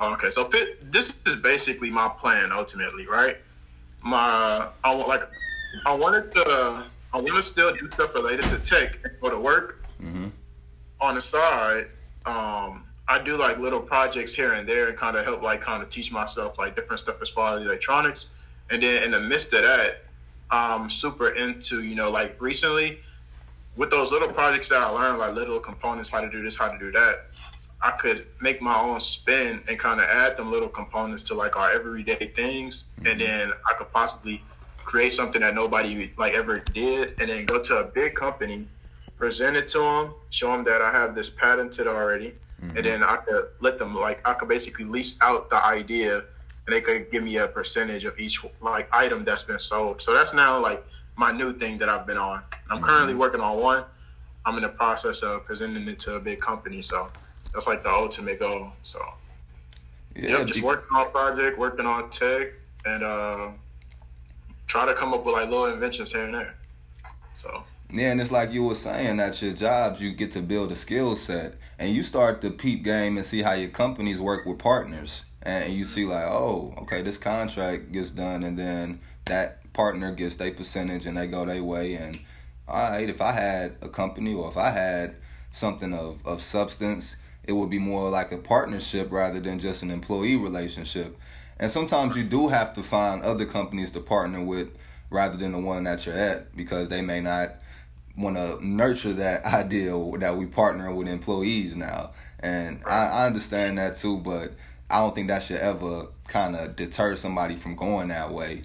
Okay, 0.00 0.30
so 0.30 0.48
this 0.84 1.12
is 1.26 1.36
basically 1.36 1.90
my 1.90 2.08
plan 2.08 2.52
ultimately, 2.52 3.06
right? 3.06 3.38
My 4.02 4.70
I 4.84 4.94
want 4.94 5.08
like 5.08 5.28
I 5.86 5.94
wanted 5.94 6.30
to 6.32 6.86
I 7.12 7.16
want 7.20 7.34
to 7.34 7.42
still 7.42 7.74
do 7.74 7.90
stuff 7.90 8.14
related 8.14 8.44
to 8.44 8.58
tech 8.58 8.98
and 9.02 9.12
go 9.20 9.30
to 9.30 9.38
work 9.38 9.84
Mm-hmm. 10.00 10.28
on 11.00 11.16
the 11.16 11.20
side. 11.20 11.88
Um, 12.24 12.84
I 13.08 13.18
do 13.18 13.36
like 13.36 13.58
little 13.58 13.80
projects 13.80 14.34
here 14.34 14.52
and 14.52 14.68
there 14.68 14.88
and 14.88 14.96
kind 14.96 15.16
of 15.16 15.24
help 15.24 15.42
like 15.42 15.62
kind 15.62 15.82
of 15.82 15.88
teach 15.88 16.12
myself 16.12 16.58
like 16.58 16.76
different 16.76 17.00
stuff 17.00 17.22
as 17.22 17.30
far 17.30 17.56
as 17.56 17.64
electronics. 17.64 18.26
And 18.70 18.82
then 18.82 19.02
in 19.02 19.10
the 19.12 19.20
midst 19.20 19.52
of 19.54 19.62
that, 19.62 20.04
I'm 20.50 20.90
super 20.90 21.30
into 21.30 21.82
you 21.82 21.94
know 21.94 22.10
like 22.10 22.40
recently 22.40 23.00
with 23.76 23.90
those 23.90 24.10
little 24.10 24.28
projects 24.28 24.68
that 24.68 24.82
I 24.82 24.88
learned 24.88 25.18
like 25.18 25.34
little 25.34 25.60
components, 25.60 26.08
how 26.08 26.20
to 26.20 26.28
do 26.28 26.42
this, 26.42 26.56
how 26.56 26.68
to 26.68 26.78
do 26.78 26.90
that. 26.92 27.26
I 27.80 27.92
could 27.92 28.26
make 28.40 28.60
my 28.60 28.76
own 28.76 28.98
spin 28.98 29.62
and 29.68 29.78
kind 29.78 30.00
of 30.00 30.06
add 30.06 30.36
them 30.36 30.50
little 30.50 30.68
components 30.68 31.22
to 31.24 31.34
like 31.34 31.56
our 31.56 31.70
everyday 31.70 32.32
things, 32.34 32.86
and 32.98 33.06
mm-hmm. 33.06 33.18
then 33.20 33.52
I 33.68 33.74
could 33.74 33.90
possibly 33.92 34.42
create 34.78 35.12
something 35.12 35.42
that 35.42 35.54
nobody 35.54 36.12
like 36.18 36.34
ever 36.34 36.58
did, 36.58 37.20
and 37.20 37.30
then 37.30 37.44
go 37.44 37.62
to 37.62 37.76
a 37.78 37.84
big 37.84 38.14
company, 38.14 38.66
present 39.16 39.56
it 39.56 39.68
to 39.68 39.78
them, 39.78 40.14
show 40.30 40.50
them 40.50 40.64
that 40.64 40.82
I 40.82 40.90
have 40.90 41.14
this 41.14 41.30
patented 41.30 41.86
already, 41.86 42.34
and 42.60 42.84
then 42.84 43.02
I 43.02 43.16
could 43.16 43.48
let 43.60 43.78
them 43.78 43.94
like 43.94 44.26
I 44.26 44.34
could 44.34 44.48
basically 44.48 44.84
lease 44.84 45.16
out 45.20 45.50
the 45.50 45.64
idea, 45.64 46.16
and 46.18 46.74
they 46.74 46.80
could 46.80 47.10
give 47.10 47.22
me 47.22 47.36
a 47.36 47.48
percentage 47.48 48.04
of 48.04 48.18
each 48.18 48.40
like 48.60 48.88
item 48.92 49.24
that's 49.24 49.42
been 49.42 49.58
sold. 49.58 50.02
So 50.02 50.12
that's 50.12 50.34
now 50.34 50.58
like 50.60 50.84
my 51.16 51.32
new 51.32 51.52
thing 51.56 51.78
that 51.78 51.88
I've 51.88 52.06
been 52.06 52.18
on. 52.18 52.42
I'm 52.70 52.80
currently 52.82 53.14
working 53.14 53.40
on 53.40 53.58
one. 53.60 53.84
I'm 54.44 54.56
in 54.56 54.62
the 54.62 54.68
process 54.68 55.22
of 55.22 55.44
presenting 55.44 55.86
it 55.88 55.98
to 56.00 56.14
a 56.14 56.20
big 56.20 56.40
company, 56.40 56.80
so 56.82 57.08
that's 57.52 57.66
like 57.66 57.82
the 57.82 57.90
ultimate 57.90 58.38
goal. 58.38 58.72
So 58.82 59.00
Yeah, 60.16 60.30
yep, 60.38 60.46
just 60.46 60.60
be- 60.60 60.66
working 60.66 60.88
on 60.96 61.10
project, 61.10 61.58
working 61.58 61.86
on 61.86 62.10
tech, 62.10 62.48
and 62.84 63.02
uh, 63.02 63.48
try 64.66 64.86
to 64.86 64.94
come 64.94 65.12
up 65.12 65.24
with 65.24 65.34
like 65.34 65.48
little 65.48 65.66
inventions 65.66 66.12
here 66.12 66.24
and 66.24 66.34
there. 66.34 66.54
So 67.34 67.62
Yeah, 67.90 68.10
and 68.12 68.20
it's 68.20 68.30
like 68.30 68.52
you 68.52 68.64
were 68.64 68.74
saying 68.74 69.16
that 69.16 69.40
your 69.40 69.54
jobs 69.54 70.00
you 70.00 70.12
get 70.12 70.32
to 70.32 70.42
build 70.42 70.72
a 70.72 70.76
skill 70.76 71.16
set, 71.16 71.54
and 71.78 71.94
you 71.94 72.02
start 72.02 72.42
to 72.42 72.50
peep 72.50 72.84
game 72.84 73.16
and 73.16 73.24
see 73.24 73.40
how 73.40 73.54
your 73.54 73.70
companies 73.70 74.20
work 74.20 74.44
with 74.44 74.58
partners, 74.58 75.24
and 75.42 75.72
you 75.72 75.86
see 75.86 76.04
like, 76.04 76.26
oh, 76.26 76.74
okay, 76.82 77.00
this 77.00 77.16
contract 77.16 77.90
gets 77.90 78.10
done, 78.10 78.44
and 78.44 78.58
then 78.58 79.00
that 79.24 79.72
partner 79.72 80.12
gets 80.12 80.36
their 80.36 80.50
percentage, 80.52 81.06
and 81.06 81.16
they 81.16 81.26
go 81.26 81.46
their 81.46 81.64
way. 81.64 81.94
And 81.94 82.18
all 82.68 82.90
right, 82.90 83.08
if 83.08 83.22
I 83.22 83.32
had 83.32 83.76
a 83.80 83.88
company 83.88 84.34
or 84.34 84.50
if 84.50 84.58
I 84.58 84.70
had 84.70 85.16
something 85.50 85.94
of 85.94 86.18
of 86.26 86.42
substance, 86.42 87.16
it 87.44 87.52
would 87.52 87.70
be 87.70 87.78
more 87.78 88.10
like 88.10 88.32
a 88.32 88.36
partnership 88.36 89.10
rather 89.10 89.40
than 89.40 89.58
just 89.58 89.82
an 89.82 89.90
employee 89.90 90.36
relationship. 90.36 91.16
And 91.58 91.70
sometimes 91.70 92.16
you 92.16 92.24
do 92.24 92.48
have 92.48 92.74
to 92.74 92.82
find 92.82 93.22
other 93.22 93.46
companies 93.46 93.90
to 93.92 94.00
partner 94.00 94.44
with 94.44 94.68
rather 95.08 95.38
than 95.38 95.52
the 95.52 95.58
one 95.58 95.84
that 95.84 96.04
you're 96.04 96.14
at 96.14 96.54
because 96.54 96.90
they 96.90 97.00
may 97.00 97.22
not 97.22 97.54
want 98.18 98.36
to 98.36 98.64
nurture 98.66 99.12
that 99.14 99.44
ideal 99.46 100.12
that 100.18 100.36
we 100.36 100.46
partner 100.46 100.92
with 100.92 101.08
employees 101.08 101.76
now. 101.76 102.10
And 102.40 102.82
I, 102.86 103.06
I 103.06 103.26
understand 103.26 103.78
that 103.78 103.96
too, 103.96 104.18
but 104.18 104.52
I 104.90 105.00
don't 105.00 105.14
think 105.14 105.28
that 105.28 105.42
should 105.42 105.60
ever 105.60 106.06
kind 106.26 106.56
of 106.56 106.76
deter 106.76 107.16
somebody 107.16 107.56
from 107.56 107.76
going 107.76 108.08
that 108.08 108.32
way. 108.32 108.62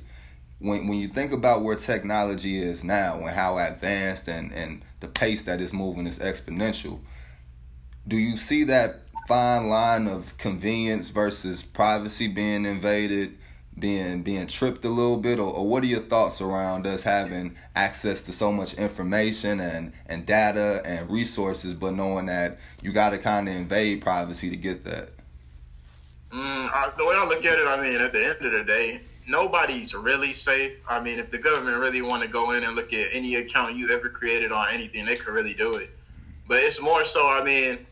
When 0.59 0.87
when 0.87 0.97
you 0.99 1.09
think 1.09 1.33
about 1.33 1.61
where 1.61 1.75
technology 1.75 2.59
is 2.59 2.83
now 2.83 3.17
and 3.19 3.29
how 3.29 3.57
advanced 3.57 4.27
and, 4.27 4.53
and 4.53 4.83
the 5.01 5.07
pace 5.07 5.43
that 5.43 5.59
it's 5.59 5.73
moving 5.73 6.07
is 6.07 6.19
exponential, 6.19 6.99
do 8.07 8.17
you 8.17 8.37
see 8.37 8.63
that 8.65 9.01
fine 9.27 9.69
line 9.69 10.07
of 10.07 10.37
convenience 10.37 11.09
versus 11.09 11.63
privacy 11.63 12.27
being 12.27 12.65
invaded? 12.65 13.37
Being 13.79 14.21
being 14.21 14.45
tripped 14.47 14.85
a 14.85 14.89
little 14.89 15.17
bit 15.17 15.39
or, 15.39 15.51
or 15.51 15.67
what 15.67 15.83
are 15.83 15.87
your 15.87 15.99
thoughts 15.99 16.41
around 16.41 16.85
us 16.85 17.01
having 17.01 17.55
access 17.75 18.21
to 18.21 18.31
so 18.31 18.51
much 18.51 18.73
information 18.75 19.59
and 19.59 19.91
and 20.07 20.25
data 20.25 20.81
and 20.85 21.09
resources 21.09 21.73
but 21.73 21.93
knowing 21.93 22.27
that 22.27 22.59
you 22.81 22.91
got 22.91 23.09
to 23.09 23.17
kind 23.17 23.49
of 23.49 23.55
invade 23.55 24.01
privacy 24.01 24.49
to 24.49 24.55
get 24.55 24.83
that 24.83 25.09
mm, 26.31 26.69
I, 26.73 26.91
the 26.97 27.05
way 27.05 27.15
I 27.15 27.25
look 27.27 27.45
at 27.45 27.59
it, 27.59 27.67
I 27.67 27.81
mean, 27.81 28.01
at 28.01 28.11
the 28.11 28.25
end 28.25 28.45
of 28.45 28.51
the 28.51 28.63
day, 28.63 29.01
nobody's 29.27 29.93
really 29.93 30.33
safe. 30.33 30.77
I 30.89 30.99
mean, 30.99 31.19
if 31.19 31.31
the 31.31 31.37
government 31.37 31.77
really 31.77 32.01
want 32.01 32.23
to 32.23 32.27
go 32.27 32.51
in 32.51 32.63
and 32.63 32.75
look 32.75 32.93
at 32.93 33.09
any 33.13 33.35
account 33.35 33.75
you 33.75 33.89
ever 33.91 34.09
created 34.09 34.51
on 34.51 34.69
anything, 34.69 35.05
they 35.05 35.15
could 35.15 35.33
really 35.33 35.53
do 35.53 35.75
it. 35.75 35.91
But 36.47 36.57
it's 36.63 36.81
more 36.81 37.05
so, 37.05 37.29
I 37.29 37.43
mean, 37.43 37.85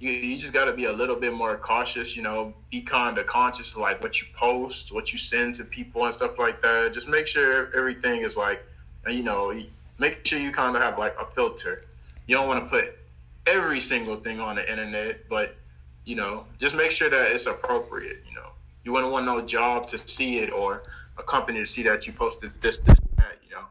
you, 0.00 0.10
you 0.10 0.38
just 0.38 0.52
got 0.52 0.66
to 0.66 0.72
be 0.72 0.84
a 0.84 0.92
little 0.92 1.16
bit 1.16 1.32
more 1.32 1.56
cautious, 1.56 2.16
you 2.16 2.22
know, 2.22 2.54
be 2.70 2.80
kind 2.80 3.18
of 3.18 3.26
conscious 3.26 3.76
like 3.76 4.02
what 4.02 4.20
you 4.20 4.26
post, 4.34 4.92
what 4.92 5.12
you 5.12 5.18
send 5.18 5.56
to 5.56 5.64
people 5.64 6.04
and 6.04 6.14
stuff 6.14 6.38
like 6.38 6.62
that. 6.62 6.92
Just 6.92 7.08
make 7.08 7.26
sure 7.26 7.74
everything 7.76 8.22
is 8.22 8.36
like, 8.36 8.64
you 9.08 9.22
know, 9.22 9.52
make 9.98 10.24
sure 10.24 10.38
you 10.38 10.52
kind 10.52 10.76
of 10.76 10.82
have 10.82 10.98
like 10.98 11.16
a 11.20 11.26
filter. 11.26 11.84
You 12.26 12.36
don't 12.36 12.46
want 12.46 12.64
to 12.64 12.70
put 12.70 12.96
every 13.46 13.80
single 13.80 14.16
thing 14.16 14.40
on 14.40 14.56
the 14.56 14.70
internet, 14.70 15.28
but, 15.28 15.56
you 16.04 16.14
know, 16.14 16.44
just 16.58 16.76
make 16.76 16.90
sure 16.90 17.10
that 17.10 17.32
it's 17.32 17.46
appropriate, 17.46 18.22
you 18.28 18.34
know. 18.34 18.50
You 18.84 18.92
wouldn't 18.92 19.12
want 19.12 19.26
no 19.26 19.40
job 19.42 19.88
to 19.88 19.98
see 19.98 20.38
it 20.38 20.52
or 20.52 20.84
a 21.18 21.22
company 21.22 21.58
to 21.58 21.66
see 21.66 21.82
that 21.82 22.06
you 22.06 22.12
posted 22.12 22.52
this, 22.60 22.78
this, 22.78 22.98
that, 23.16 23.38
you 23.44 23.54
know, 23.54 23.64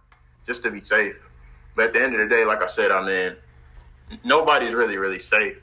just 0.45 0.63
to 0.63 0.71
be 0.71 0.81
safe. 0.81 1.17
But 1.75 1.85
at 1.85 1.93
the 1.93 2.01
end 2.01 2.15
of 2.15 2.19
the 2.19 2.35
day, 2.35 2.43
like 2.43 2.61
I 2.61 2.65
said, 2.65 2.91
I 2.91 3.05
mean, 3.05 4.19
nobody's 4.23 4.73
really, 4.73 4.97
really 4.97 5.19
safe. 5.19 5.61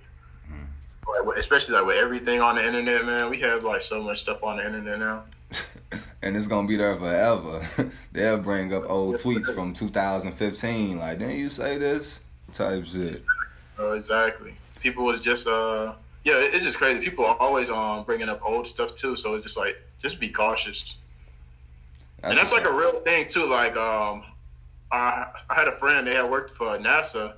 Like, 1.09 1.39
especially 1.39 1.75
like 1.75 1.87
with 1.87 1.97
everything 1.97 2.41
on 2.41 2.57
the 2.57 2.67
internet, 2.67 3.05
man. 3.05 3.31
We 3.31 3.41
have 3.41 3.65
like 3.65 3.83
so 3.83 4.03
much 4.03 4.21
stuff 4.23 4.43
on 4.43 4.57
the 4.59 4.67
internet 4.67 4.99
now. 4.99 5.25
and 6.23 6.37
it's 6.37 6.47
gonna 6.47 6.67
be 6.67 6.75
there 6.75 6.97
forever 6.97 7.65
they'll 8.13 8.39
bring 8.39 8.73
up 8.75 8.83
old 8.89 9.15
tweets 9.17 9.55
from 9.55 9.73
2015 9.73 10.99
like 10.99 11.19
didn't 11.21 11.37
you 11.37 11.49
say 11.49 11.79
this 11.79 12.25
type 12.53 12.85
shit 12.87 13.23
Oh, 13.79 13.93
exactly. 13.93 14.55
People 14.81 15.05
was 15.05 15.21
just 15.21 15.47
uh, 15.47 15.93
yeah, 16.25 16.35
it's 16.37 16.65
just 16.65 16.79
crazy. 16.79 17.01
People 17.01 17.25
are 17.25 17.37
always 17.41 17.71
um 17.71 18.05
bringing 18.05 18.29
up 18.29 18.41
old 18.45 18.67
stuff 18.69 18.95
too. 18.95 19.17
So 19.17 19.35
it's 19.35 19.43
just 19.43 19.57
like 19.57 19.77
just 20.01 20.21
be 20.21 20.29
cautious. 20.29 20.97
and 22.23 22.37
that's 22.37 22.53
like 22.53 22.65
a 22.67 22.73
real 22.73 23.01
thing 23.01 23.29
too. 23.29 23.47
Like 23.47 23.77
um, 23.77 24.23
I 24.93 25.27
I 25.51 25.55
had 25.55 25.67
a 25.69 25.73
friend. 25.73 26.07
They 26.07 26.15
had 26.15 26.31
worked 26.31 26.57
for 26.57 26.79
NASA, 26.79 27.33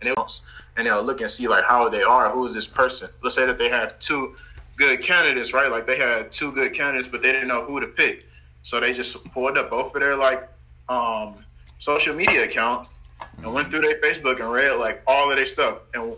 and 0.00 0.10
it 0.10 0.16
was- 0.16 0.42
and 0.76 0.86
they'll 0.86 1.02
look 1.02 1.20
and 1.20 1.30
see 1.30 1.48
like 1.48 1.64
how 1.64 1.88
they 1.88 2.02
are. 2.02 2.30
Who 2.30 2.44
is 2.44 2.54
this 2.54 2.66
person? 2.66 3.08
Let's 3.22 3.34
say 3.34 3.46
that 3.46 3.58
they 3.58 3.68
have 3.68 3.98
two 3.98 4.36
good 4.76 5.02
candidates, 5.02 5.52
right? 5.52 5.70
Like 5.70 5.86
they 5.86 5.96
had 5.96 6.30
two 6.30 6.52
good 6.52 6.74
candidates, 6.74 7.08
but 7.08 7.22
they 7.22 7.32
didn't 7.32 7.48
know 7.48 7.64
who 7.64 7.80
to 7.80 7.86
pick. 7.86 8.26
So 8.62 8.80
they 8.80 8.92
just 8.92 9.22
pulled 9.32 9.56
up 9.56 9.70
both 9.70 9.94
of 9.94 10.00
their 10.00 10.16
like 10.16 10.48
um 10.88 11.36
social 11.78 12.14
media 12.14 12.44
accounts 12.44 12.90
and 13.38 13.52
went 13.52 13.70
through 13.70 13.80
their 13.80 14.00
Facebook 14.00 14.40
and 14.40 14.50
read 14.50 14.72
like 14.72 15.02
all 15.06 15.30
of 15.30 15.36
their 15.36 15.46
stuff. 15.46 15.78
And 15.94 16.14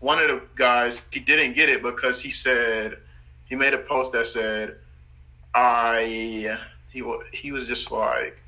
one 0.00 0.20
of 0.20 0.28
the 0.28 0.42
guys 0.56 1.02
he 1.10 1.20
didn't 1.20 1.54
get 1.54 1.68
it 1.68 1.82
because 1.82 2.20
he 2.20 2.30
said 2.30 2.98
he 3.46 3.54
made 3.54 3.74
a 3.74 3.78
post 3.78 4.12
that 4.12 4.26
said 4.26 4.76
I 5.54 6.48
he 6.90 7.02
he 7.32 7.52
was 7.52 7.66
just 7.66 7.90
like 7.90 8.42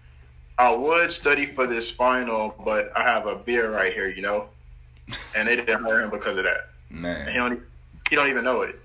I 0.57 0.75
would 0.75 1.11
study 1.11 1.47
for 1.47 1.67
this 1.67 1.91
final, 1.91 2.55
but 2.65 2.93
I 2.97 3.03
have 3.03 3.27
a 3.27 3.35
beer 3.35 3.73
right 3.73 3.93
here, 3.93 4.09
you 4.09 4.23
know. 4.23 4.49
And 5.35 5.49
they 5.49 5.57
didn't 5.57 5.83
hire 5.85 6.03
him 6.03 6.11
because 6.11 6.37
of 6.37 6.45
that. 6.45 6.69
And 6.91 6.99
he 6.99 7.03
man 7.03 7.37
don't 7.37 7.63
he 8.09 8.17
don't 8.17 8.29
even 8.29 8.45
know 8.45 8.63
it. 8.63 8.79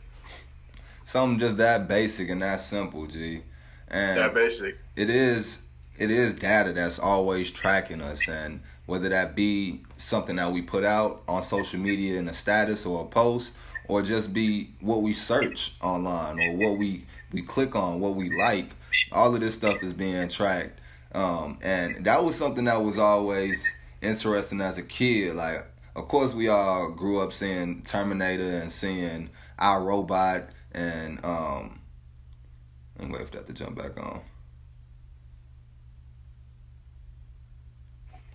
something 1.05 1.39
just 1.39 1.57
that 1.57 1.87
basic 1.87 2.29
and 2.29 2.41
that 2.41 2.59
simple 2.59 3.05
g 3.07 3.41
and 3.89 4.17
That 4.17 4.33
basic. 4.33 4.77
it 4.95 5.09
is 5.09 5.63
it 5.97 6.09
is 6.11 6.33
data 6.33 6.71
that's 6.73 6.99
always 6.99 7.51
tracking 7.51 8.01
us 8.01 8.27
and 8.27 8.61
whether 8.85 9.09
that 9.09 9.35
be 9.35 9.81
something 9.97 10.37
that 10.37 10.51
we 10.51 10.61
put 10.61 10.83
out 10.83 11.21
on 11.27 11.43
social 11.43 11.79
media 11.79 12.17
in 12.17 12.27
a 12.27 12.33
status 12.33 12.85
or 12.85 13.03
a 13.03 13.07
post 13.07 13.51
or 13.87 14.01
just 14.01 14.33
be 14.33 14.69
what 14.79 15.01
we 15.01 15.13
search 15.13 15.75
online 15.81 16.39
or 16.39 16.55
what 16.55 16.77
we 16.77 17.05
we 17.31 17.41
click 17.41 17.75
on 17.75 17.99
what 17.99 18.15
we 18.15 18.29
like 18.39 18.69
all 19.11 19.33
of 19.35 19.41
this 19.41 19.55
stuff 19.55 19.77
is 19.83 19.93
being 19.93 20.27
tracked 20.29 20.79
um, 21.13 21.57
and 21.61 22.05
that 22.05 22.23
was 22.23 22.35
something 22.35 22.65
that 22.65 22.81
was 22.83 22.97
always 22.97 23.67
interesting 24.01 24.61
as 24.61 24.77
a 24.77 24.83
kid 24.83 25.35
like 25.35 25.65
of 25.99 26.07
course 26.07 26.33
we 26.33 26.47
all 26.47 26.89
grew 26.89 27.19
up 27.19 27.33
seeing 27.33 27.81
terminator 27.83 28.47
and 28.47 28.71
seeing 28.71 29.29
our 29.59 29.83
robot 29.83 30.49
and 30.71 31.23
um 31.25 31.79
and 32.97 33.11
wait 33.11 33.25
for 33.27 33.37
that 33.37 33.47
to 33.47 33.53
jump 33.53 33.77
back 33.77 33.97
on. 33.97 34.21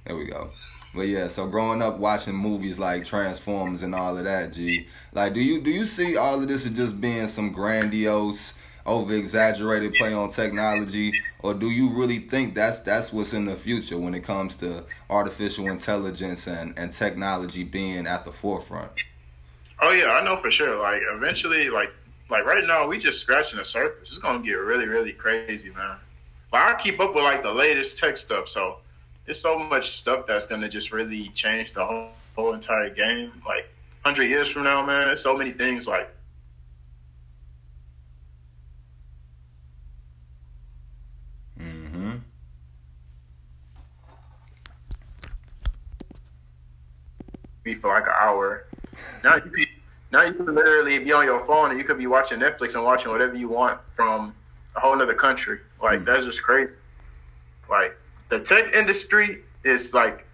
There 0.06 0.16
we 0.16 0.26
go. 0.26 0.50
But 0.94 1.08
yeah, 1.08 1.28
so 1.28 1.46
growing 1.48 1.82
up 1.82 1.98
watching 1.98 2.34
movies 2.34 2.78
like 2.78 3.04
Transformers 3.04 3.82
and 3.82 3.94
all 3.94 4.16
of 4.16 4.24
that, 4.24 4.52
G. 4.52 4.86
Like, 5.12 5.34
do 5.34 5.40
you 5.40 5.60
do 5.60 5.70
you 5.70 5.86
see 5.86 6.16
all 6.16 6.40
of 6.40 6.46
this 6.46 6.66
as 6.66 6.72
just 6.72 7.00
being 7.00 7.28
some 7.28 7.52
grandiose, 7.52 8.54
over 8.87 9.14
exaggerated 9.14 9.95
play 9.95 10.12
on 10.12 10.28
technology, 10.28 11.12
or 11.41 11.55
do 11.55 11.70
you 11.70 11.89
really 11.91 12.18
think 12.18 12.55
that's 12.55 12.80
that's 12.80 13.12
what's 13.12 13.32
in 13.32 13.47
the 13.47 13.57
future 13.57 13.99
when 13.99 14.14
it 14.14 14.24
comes 14.24 14.57
to 14.57 14.85
artificial 15.11 15.68
intelligence 15.68 16.47
and 16.47 16.78
and 16.78 16.93
technology 16.93 17.64
being 17.64 18.07
at 18.07 18.24
the 18.24 18.32
forefront? 18.32 18.91
Oh 19.80 19.91
yeah, 19.91 20.12
I 20.12 20.24
know 20.24 20.37
for 20.37 20.51
sure. 20.51 20.76
Like 20.76 21.01
eventually, 21.12 21.70
like 21.70 21.93
like 22.30 22.45
right 22.45 22.64
now, 22.66 22.87
we 22.87 22.99
just 22.99 23.20
scratching 23.20 23.59
the 23.59 23.64
surface. 23.64 24.11
It's 24.11 24.18
gonna 24.18 24.43
get 24.43 24.55
really 24.55 24.87
really 24.87 25.12
crazy, 25.12 25.70
man. 25.70 25.97
But 26.51 26.61
I 26.61 26.74
keep 26.80 27.01
up 27.01 27.14
with 27.14 27.24
like 27.24 27.43
the 27.43 27.53
latest 27.53 27.99
tech 27.99 28.16
stuff, 28.16 28.49
so 28.49 28.78
there's 29.24 29.41
so 29.41 29.59
much 29.59 29.97
stuff 29.97 30.26
that's 30.26 30.47
gonna 30.47 30.68
just 30.68 30.93
really 30.93 31.28
change 31.30 31.72
the 31.72 31.85
whole, 31.85 32.11
whole 32.37 32.53
entire 32.53 32.91
game. 32.91 33.32
Like 33.47 33.68
hundred 34.05 34.24
years 34.24 34.49
from 34.49 34.64
now, 34.64 34.85
man, 34.85 35.07
there's 35.07 35.22
so 35.22 35.37
many 35.37 35.53
things 35.53 35.89
like 35.89 36.11
Mm-hmm. 41.61 42.16
Be 47.64 47.74
for 47.74 47.92
like 47.94 48.06
an 48.06 48.12
hour. 48.20 48.66
Now 49.24 49.36
you 49.36 49.50
can, 49.50 49.66
now 50.12 50.22
you 50.22 50.34
can 50.34 50.54
literally 50.54 50.98
be 50.98 51.12
on 51.12 51.24
your 51.24 51.44
phone 51.44 51.70
and 51.70 51.78
you 51.78 51.84
could 51.84 51.98
be 51.98 52.06
watching 52.06 52.38
Netflix 52.38 52.74
and 52.74 52.84
watching 52.84 53.10
whatever 53.10 53.34
you 53.34 53.48
want 53.48 53.80
from 53.88 54.34
a 54.76 54.80
whole 54.80 55.00
other 55.00 55.14
country. 55.14 55.58
Like 55.82 56.00
Mm. 56.00 56.04
that's 56.04 56.26
just 56.26 56.42
crazy. 56.42 56.74
Like 57.68 57.96
the 58.28 58.38
tech 58.38 58.74
industry 58.74 59.42
is 59.64 59.94
like 59.94 60.26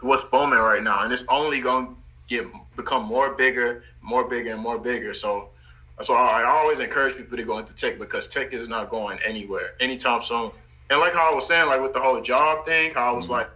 what's 0.00 0.24
booming 0.24 0.60
right 0.60 0.82
now, 0.82 1.02
and 1.02 1.12
it's 1.12 1.24
only 1.28 1.60
gonna 1.60 1.88
get 2.28 2.46
become 2.76 3.04
more 3.04 3.34
bigger, 3.34 3.82
more 4.00 4.24
bigger, 4.28 4.52
and 4.52 4.60
more 4.62 4.78
bigger. 4.78 5.12
So 5.12 5.48
that's 5.96 6.08
why 6.08 6.16
I 6.16 6.44
always 6.44 6.78
encourage 6.78 7.16
people 7.16 7.36
to 7.36 7.42
go 7.42 7.58
into 7.58 7.72
tech 7.74 7.98
because 7.98 8.28
tech 8.28 8.52
is 8.52 8.68
not 8.68 8.88
going 8.90 9.18
anywhere 9.26 9.74
anytime 9.80 10.22
soon. 10.22 10.52
And 10.90 11.00
like 11.00 11.12
how 11.14 11.32
I 11.32 11.34
was 11.34 11.46
saying, 11.48 11.66
like 11.66 11.82
with 11.82 11.92
the 11.92 12.00
whole 12.00 12.20
job 12.20 12.64
thing, 12.64 12.94
how 12.94 13.12
I 13.12 13.12
was 13.12 13.26
Mhm. 13.26 13.30
like. 13.30 13.50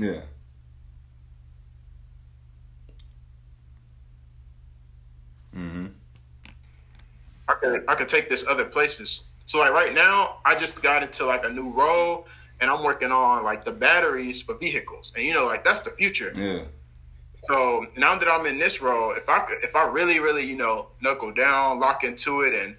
Yeah. 0.00 0.20
Mm-hmm. 5.54 5.86
I 7.48 7.54
could 7.54 7.84
I 7.88 7.94
could 7.94 8.08
take 8.08 8.28
this 8.28 8.44
other 8.46 8.64
places. 8.64 9.22
So 9.46 9.58
like 9.58 9.72
right 9.72 9.92
now, 9.92 10.38
I 10.44 10.54
just 10.54 10.80
got 10.80 11.02
into 11.02 11.26
like 11.26 11.44
a 11.44 11.48
new 11.48 11.70
role, 11.70 12.26
and 12.60 12.70
I'm 12.70 12.82
working 12.82 13.10
on 13.12 13.44
like 13.44 13.64
the 13.64 13.72
batteries 13.72 14.40
for 14.40 14.54
vehicles, 14.54 15.12
and 15.16 15.26
you 15.26 15.34
know 15.34 15.46
like 15.46 15.64
that's 15.64 15.80
the 15.80 15.90
future. 15.90 16.32
Yeah. 16.34 16.62
So 17.44 17.86
now 17.96 18.16
that 18.18 18.28
I'm 18.28 18.46
in 18.46 18.58
this 18.58 18.80
role, 18.80 19.12
if 19.12 19.28
I 19.28 19.40
could, 19.40 19.58
if 19.62 19.74
I 19.74 19.84
really 19.86 20.20
really 20.20 20.44
you 20.44 20.56
know 20.56 20.88
knuckle 21.02 21.32
down, 21.32 21.80
lock 21.80 22.04
into 22.04 22.42
it, 22.42 22.54
and 22.54 22.76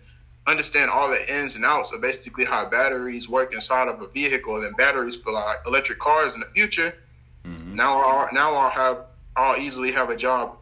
understand 0.48 0.90
all 0.90 1.10
the 1.10 1.34
ins 1.34 1.56
and 1.56 1.66
outs 1.66 1.92
of 1.92 2.02
basically 2.02 2.46
how 2.46 2.68
batteries 2.68 3.30
work 3.30 3.54
inside 3.54 3.88
of 3.88 4.02
a 4.02 4.08
vehicle 4.08 4.64
and 4.64 4.76
batteries 4.76 5.16
for 5.16 5.32
like 5.34 5.58
electric 5.68 6.00
cars 6.00 6.34
in 6.34 6.40
the 6.40 6.46
future, 6.48 6.96
Mm-hmm. 7.46 7.76
now 7.76 8.02
I'll 8.02 8.34
now 8.34 8.54
I'll 8.54 8.70
have 8.70 9.06
I'll 9.36 9.60
easily 9.60 9.92
have 9.92 10.10
a 10.10 10.16
job 10.16 10.58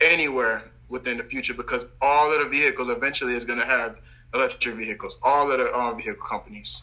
anywhere 0.00 0.64
within 0.88 1.16
the 1.18 1.22
future 1.22 1.54
because 1.54 1.84
all 2.00 2.32
of 2.32 2.40
the 2.40 2.48
vehicles 2.48 2.88
eventually 2.90 3.34
is 3.34 3.44
going 3.44 3.58
to 3.58 3.64
have 3.64 3.98
electric 4.34 4.74
vehicles. 4.76 5.18
All 5.22 5.50
of 5.50 5.58
the 5.58 5.74
um, 5.74 5.96
vehicle 5.96 6.24
companies. 6.26 6.82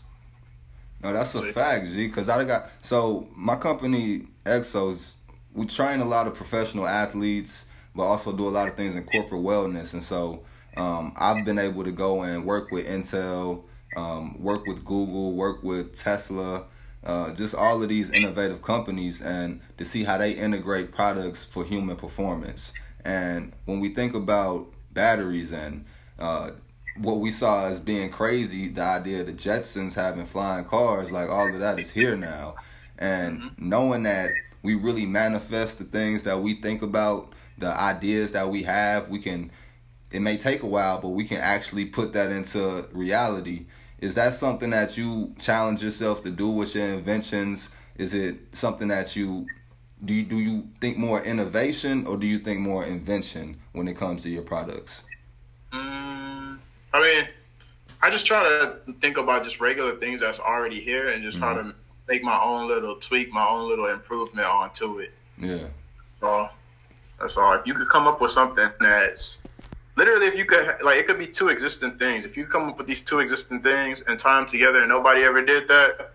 No, 1.02 1.14
that's 1.14 1.36
a 1.36 1.44
fact, 1.54 1.86
G. 1.88 2.08
Because 2.08 2.30
I 2.30 2.44
got 2.44 2.70
so 2.82 3.28
my 3.36 3.56
company 3.56 4.28
Exos, 4.46 5.12
we 5.54 5.66
train 5.66 6.00
a 6.00 6.06
lot 6.06 6.28
of 6.28 6.34
professional 6.34 6.88
athletes, 6.88 7.66
but 7.96 8.04
also 8.04 8.32
do 8.32 8.48
a 8.48 8.50
lot 8.50 8.68
of 8.68 8.76
things 8.76 8.96
in 8.96 9.04
corporate 9.04 9.42
wellness. 9.42 9.94
And 9.94 10.04
so 10.04 10.44
um, 10.78 11.14
I've 11.18 11.46
been 11.46 11.60
able 11.60 11.84
to 11.84 11.92
go 11.92 12.24
and 12.24 12.46
work 12.46 12.72
with 12.72 12.88
Intel, 12.88 13.64
um, 13.96 14.42
work 14.42 14.66
with 14.66 14.84
Google, 14.84 15.34
work 15.34 15.64
with 15.64 15.96
Tesla, 15.96 16.66
uh, 17.06 17.32
just 17.32 17.56
all 17.56 17.82
of 17.82 17.90
these 17.90 18.10
innovative 18.10 18.62
companies, 18.62 19.22
and 19.22 19.62
to 19.78 19.86
see 19.86 20.04
how 20.04 20.18
they 20.18 20.32
integrate 20.32 20.92
products 20.92 21.46
for 21.46 21.64
human 21.64 21.96
performance. 21.96 22.74
And 23.04 23.54
when 23.66 23.80
we 23.80 23.90
think 23.90 24.16
about 24.16 24.68
batteries 24.92 25.52
and 25.52 25.86
uh, 26.18 26.52
what 26.96 27.20
we 27.20 27.30
saw 27.30 27.68
as 27.68 27.80
being 27.80 28.10
crazy, 28.10 28.70
the 28.70 28.82
idea 28.82 29.22
of 29.22 29.28
the 29.28 29.34
Jetsons 29.34 29.94
having 29.94 30.26
flying 30.26 30.66
cars, 30.66 31.12
like 31.12 31.30
all 31.30 31.54
of 31.54 31.60
that 31.60 31.78
is 31.78 31.92
here 31.92 32.16
now. 32.16 32.56
And 32.98 33.42
Mhm. 33.42 33.52
knowing 33.60 34.04
that 34.04 34.42
we 34.64 34.74
really 34.76 35.06
manifest 35.06 35.78
the 35.78 35.84
things 35.84 36.24
that 36.24 36.40
we 36.42 36.56
think 36.56 36.82
about, 36.82 37.34
the 37.58 37.68
ideas 37.68 38.32
that 38.32 38.50
we 38.50 38.64
have, 38.64 39.10
we 39.10 39.20
can, 39.20 39.52
it 40.12 40.22
may 40.22 40.38
take 40.38 40.64
a 40.64 40.68
while, 40.68 41.00
but 41.00 41.10
we 41.10 41.28
can 41.28 41.38
actually 41.38 41.86
put 41.86 42.14
that 42.14 42.32
into 42.32 42.88
reality. 42.94 43.68
Is 44.00 44.16
that 44.16 44.34
something 44.34 44.70
that 44.72 44.98
you 44.98 45.34
challenge 45.40 45.82
yourself 45.82 46.22
to 46.24 46.32
do 46.32 46.50
with 46.50 46.76
your 46.76 46.88
inventions? 46.88 47.70
Is 47.98 48.14
it 48.14 48.36
something 48.52 48.88
that 48.90 49.16
you 49.16 49.48
do 50.04 50.14
you 50.14 50.24
do 50.24 50.40
you 50.40 50.68
think 50.82 50.98
more 50.98 51.22
innovation 51.24 52.06
or 52.06 52.18
do 52.18 52.28
you 52.28 52.38
think 52.40 52.60
more 52.60 52.84
invention 52.86 53.58
when 53.72 53.88
it 53.88 53.96
comes 53.98 54.22
to 54.24 54.30
your 54.30 54.44
products? 54.44 55.04
Mm, 55.72 56.58
I 56.94 57.02
mean, 57.02 57.28
I 58.02 58.10
just 58.10 58.26
try 58.26 58.44
to 58.44 58.94
think 59.02 59.18
about 59.18 59.44
just 59.44 59.60
regular 59.60 59.96
things 59.96 60.20
that's 60.20 60.40
already 60.40 60.80
here 60.80 61.10
and 61.10 61.24
just 61.24 61.38
try 61.38 61.54
to 61.54 61.74
make 62.08 62.24
my 62.24 62.40
own 62.42 62.68
little 62.68 62.98
tweak, 62.98 63.32
my 63.32 63.48
own 63.48 63.68
little 63.68 63.88
improvement 63.88 64.48
onto 64.48 65.00
it. 65.00 65.12
Yeah. 65.40 65.68
So 66.20 66.50
that's 67.20 67.38
all. 67.38 67.54
If 67.54 67.66
you 67.66 67.74
could 67.74 67.90
come 67.90 68.08
up 68.08 68.22
with 68.22 68.32
something 68.32 68.70
that's 68.80 69.40
literally, 69.96 70.28
if 70.28 70.36
you 70.36 70.46
could, 70.46 70.78
like, 70.84 70.98
it 70.98 71.08
could 71.08 71.18
be 71.20 71.28
two 71.28 71.50
existing 71.50 71.98
things. 71.98 72.26
If 72.26 72.36
you 72.38 72.46
come 72.46 72.70
up 72.70 72.78
with 72.78 72.88
these 72.88 73.02
two 73.02 73.20
existing 73.20 73.62
things 73.62 74.02
and 74.08 74.20
tie 74.20 74.36
them 74.38 74.48
together, 74.48 74.80
and 74.80 74.90
nobody 74.90 75.24
ever 75.24 75.44
did 75.44 75.68
that, 75.68 76.12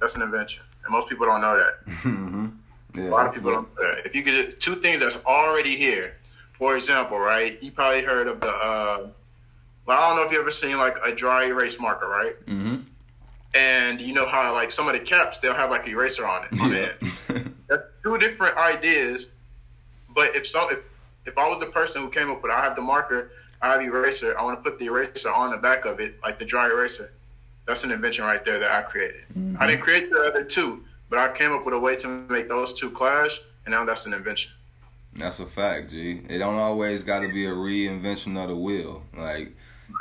that's 0.00 0.14
an 0.16 0.22
invention. 0.22 0.62
And 0.84 0.92
most 0.92 1.08
people 1.08 1.26
don't 1.26 1.40
know 1.40 1.56
that. 1.56 1.92
hmm 2.02 2.46
Yeah. 2.94 3.04
A 3.04 3.10
lot 3.10 3.26
of 3.26 3.34
people 3.34 3.50
don't 3.52 3.74
know 3.76 3.82
that. 3.94 4.06
If 4.06 4.14
you 4.14 4.22
could 4.22 4.60
two 4.60 4.76
things 4.76 5.00
that's 5.00 5.18
already 5.24 5.76
here, 5.76 6.14
for 6.58 6.76
example, 6.76 7.18
right? 7.18 7.62
You 7.62 7.70
probably 7.72 8.02
heard 8.02 8.26
of 8.28 8.40
the. 8.40 8.48
uh 8.48 9.08
Well, 9.86 9.98
I 9.98 10.08
don't 10.08 10.16
know 10.16 10.22
if 10.24 10.32
you 10.32 10.40
ever 10.40 10.50
seen 10.50 10.78
like 10.78 10.96
a 11.04 11.12
dry 11.14 11.46
erase 11.46 11.78
marker, 11.78 12.08
right? 12.08 12.36
Mhm. 12.46 12.84
And 13.54 14.00
you 14.00 14.12
know 14.14 14.26
how 14.26 14.52
like 14.52 14.70
some 14.70 14.86
of 14.88 14.92
the 14.94 15.00
caps 15.00 15.38
they'll 15.38 15.54
have 15.54 15.70
like 15.70 15.86
an 15.86 15.92
eraser 15.92 16.26
on 16.26 16.44
it. 16.44 16.50
Yeah. 16.52 17.38
That's 17.68 17.82
two 18.02 18.16
different 18.18 18.56
ideas. 18.58 19.28
But 20.14 20.34
if 20.36 20.46
some 20.46 20.70
if 20.70 20.95
if 21.26 21.36
I 21.38 21.48
was 21.48 21.60
the 21.60 21.66
person 21.66 22.02
who 22.02 22.08
came 22.08 22.30
up 22.30 22.42
with, 22.42 22.50
it, 22.50 22.54
I 22.54 22.62
have 22.62 22.76
the 22.76 22.82
marker, 22.82 23.30
I 23.60 23.72
have 23.72 23.80
the 23.80 23.86
eraser. 23.86 24.38
I 24.38 24.42
want 24.42 24.62
to 24.62 24.70
put 24.70 24.78
the 24.78 24.86
eraser 24.86 25.32
on 25.32 25.50
the 25.50 25.56
back 25.58 25.84
of 25.84 26.00
it, 26.00 26.18
like 26.22 26.38
the 26.38 26.44
dry 26.44 26.66
eraser. 26.66 27.12
That's 27.66 27.82
an 27.84 27.90
invention 27.90 28.24
right 28.24 28.44
there 28.44 28.58
that 28.58 28.70
I 28.70 28.82
created. 28.82 29.22
I 29.30 29.38
mm-hmm. 29.38 29.66
didn't 29.66 29.80
create 29.80 30.10
the 30.10 30.20
other 30.20 30.44
two, 30.44 30.84
but 31.10 31.18
I 31.18 31.32
came 31.32 31.52
up 31.52 31.64
with 31.64 31.74
a 31.74 31.78
way 31.78 31.96
to 31.96 32.08
make 32.08 32.48
those 32.48 32.72
two 32.74 32.90
clash, 32.90 33.40
and 33.64 33.72
now 33.72 33.84
that's 33.84 34.06
an 34.06 34.14
invention. 34.14 34.52
That's 35.14 35.40
a 35.40 35.46
fact, 35.46 35.90
G. 35.90 36.22
It 36.28 36.38
don't 36.38 36.56
always 36.56 37.02
got 37.02 37.20
to 37.20 37.32
be 37.32 37.46
a 37.46 37.50
reinvention 37.50 38.40
of 38.40 38.50
the 38.50 38.56
wheel. 38.56 39.02
Like 39.16 39.54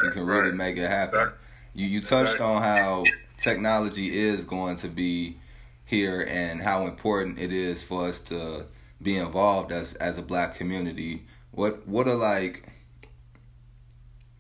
you 0.04 0.12
can 0.12 0.26
really 0.26 0.52
make 0.52 0.78
it 0.78 0.90
happen. 0.90 1.32
You 1.74 1.88
you 1.88 2.02
touched 2.02 2.42
on 2.42 2.62
how 2.62 3.06
technology 3.38 4.18
is 4.18 4.44
going 4.44 4.76
to 4.78 4.88
be 4.88 5.38
here 5.86 6.26
and 6.30 6.62
how 6.62 6.86
important 6.86 7.40
it 7.40 7.54
is 7.54 7.82
for 7.82 8.08
us 8.08 8.20
to 8.22 8.66
be 9.02 9.18
involved 9.18 9.72
as 9.72 9.94
as 9.96 10.18
a 10.18 10.22
black 10.22 10.56
community. 10.56 11.26
What 11.52 11.88
what 11.88 12.08
are 12.08 12.16
like? 12.16 12.70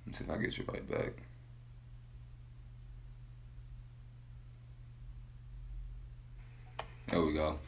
Let's 0.05 0.19
see 0.19 0.25
if 0.25 0.29
I 0.29 0.37
get 0.37 0.57
you 0.57 0.65
right 0.67 0.89
back. 0.89 1.13
There 7.07 7.21
we 7.21 7.33
go. 7.33 7.59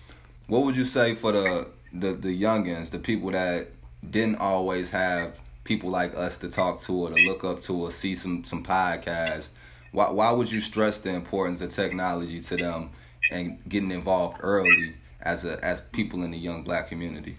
What 0.48 0.66
would 0.66 0.76
you 0.76 0.86
say 0.86 1.14
for 1.16 1.32
the 1.32 1.68
the 1.94 2.14
the 2.14 2.42
youngins, 2.42 2.90
the 2.90 3.00
people 3.00 3.32
that 3.32 3.68
didn't 4.10 4.38
always 4.38 4.90
have 4.92 5.38
people 5.64 5.90
like 5.90 6.16
us 6.16 6.38
to 6.40 6.50
talk 6.50 6.82
to 6.84 6.94
or 6.94 7.10
to 7.10 7.16
look 7.28 7.44
up 7.44 7.62
to 7.64 7.74
or 7.76 7.92
see 7.92 8.16
some 8.16 8.44
some 8.44 8.64
podcasts? 8.64 9.50
Why 9.92 10.10
why 10.12 10.32
would 10.32 10.52
you 10.52 10.62
stress 10.62 11.00
the 11.00 11.14
importance 11.14 11.62
of 11.62 11.74
technology 11.74 12.42
to 12.42 12.58
them 12.58 12.90
and 13.32 13.60
getting 13.68 13.92
involved 13.92 14.38
early 14.42 14.96
as 15.22 15.46
a 15.46 15.64
as 15.64 15.82
people 15.92 16.24
in 16.24 16.32
the 16.32 16.38
young 16.38 16.64
black 16.64 16.88
community? 16.88 17.38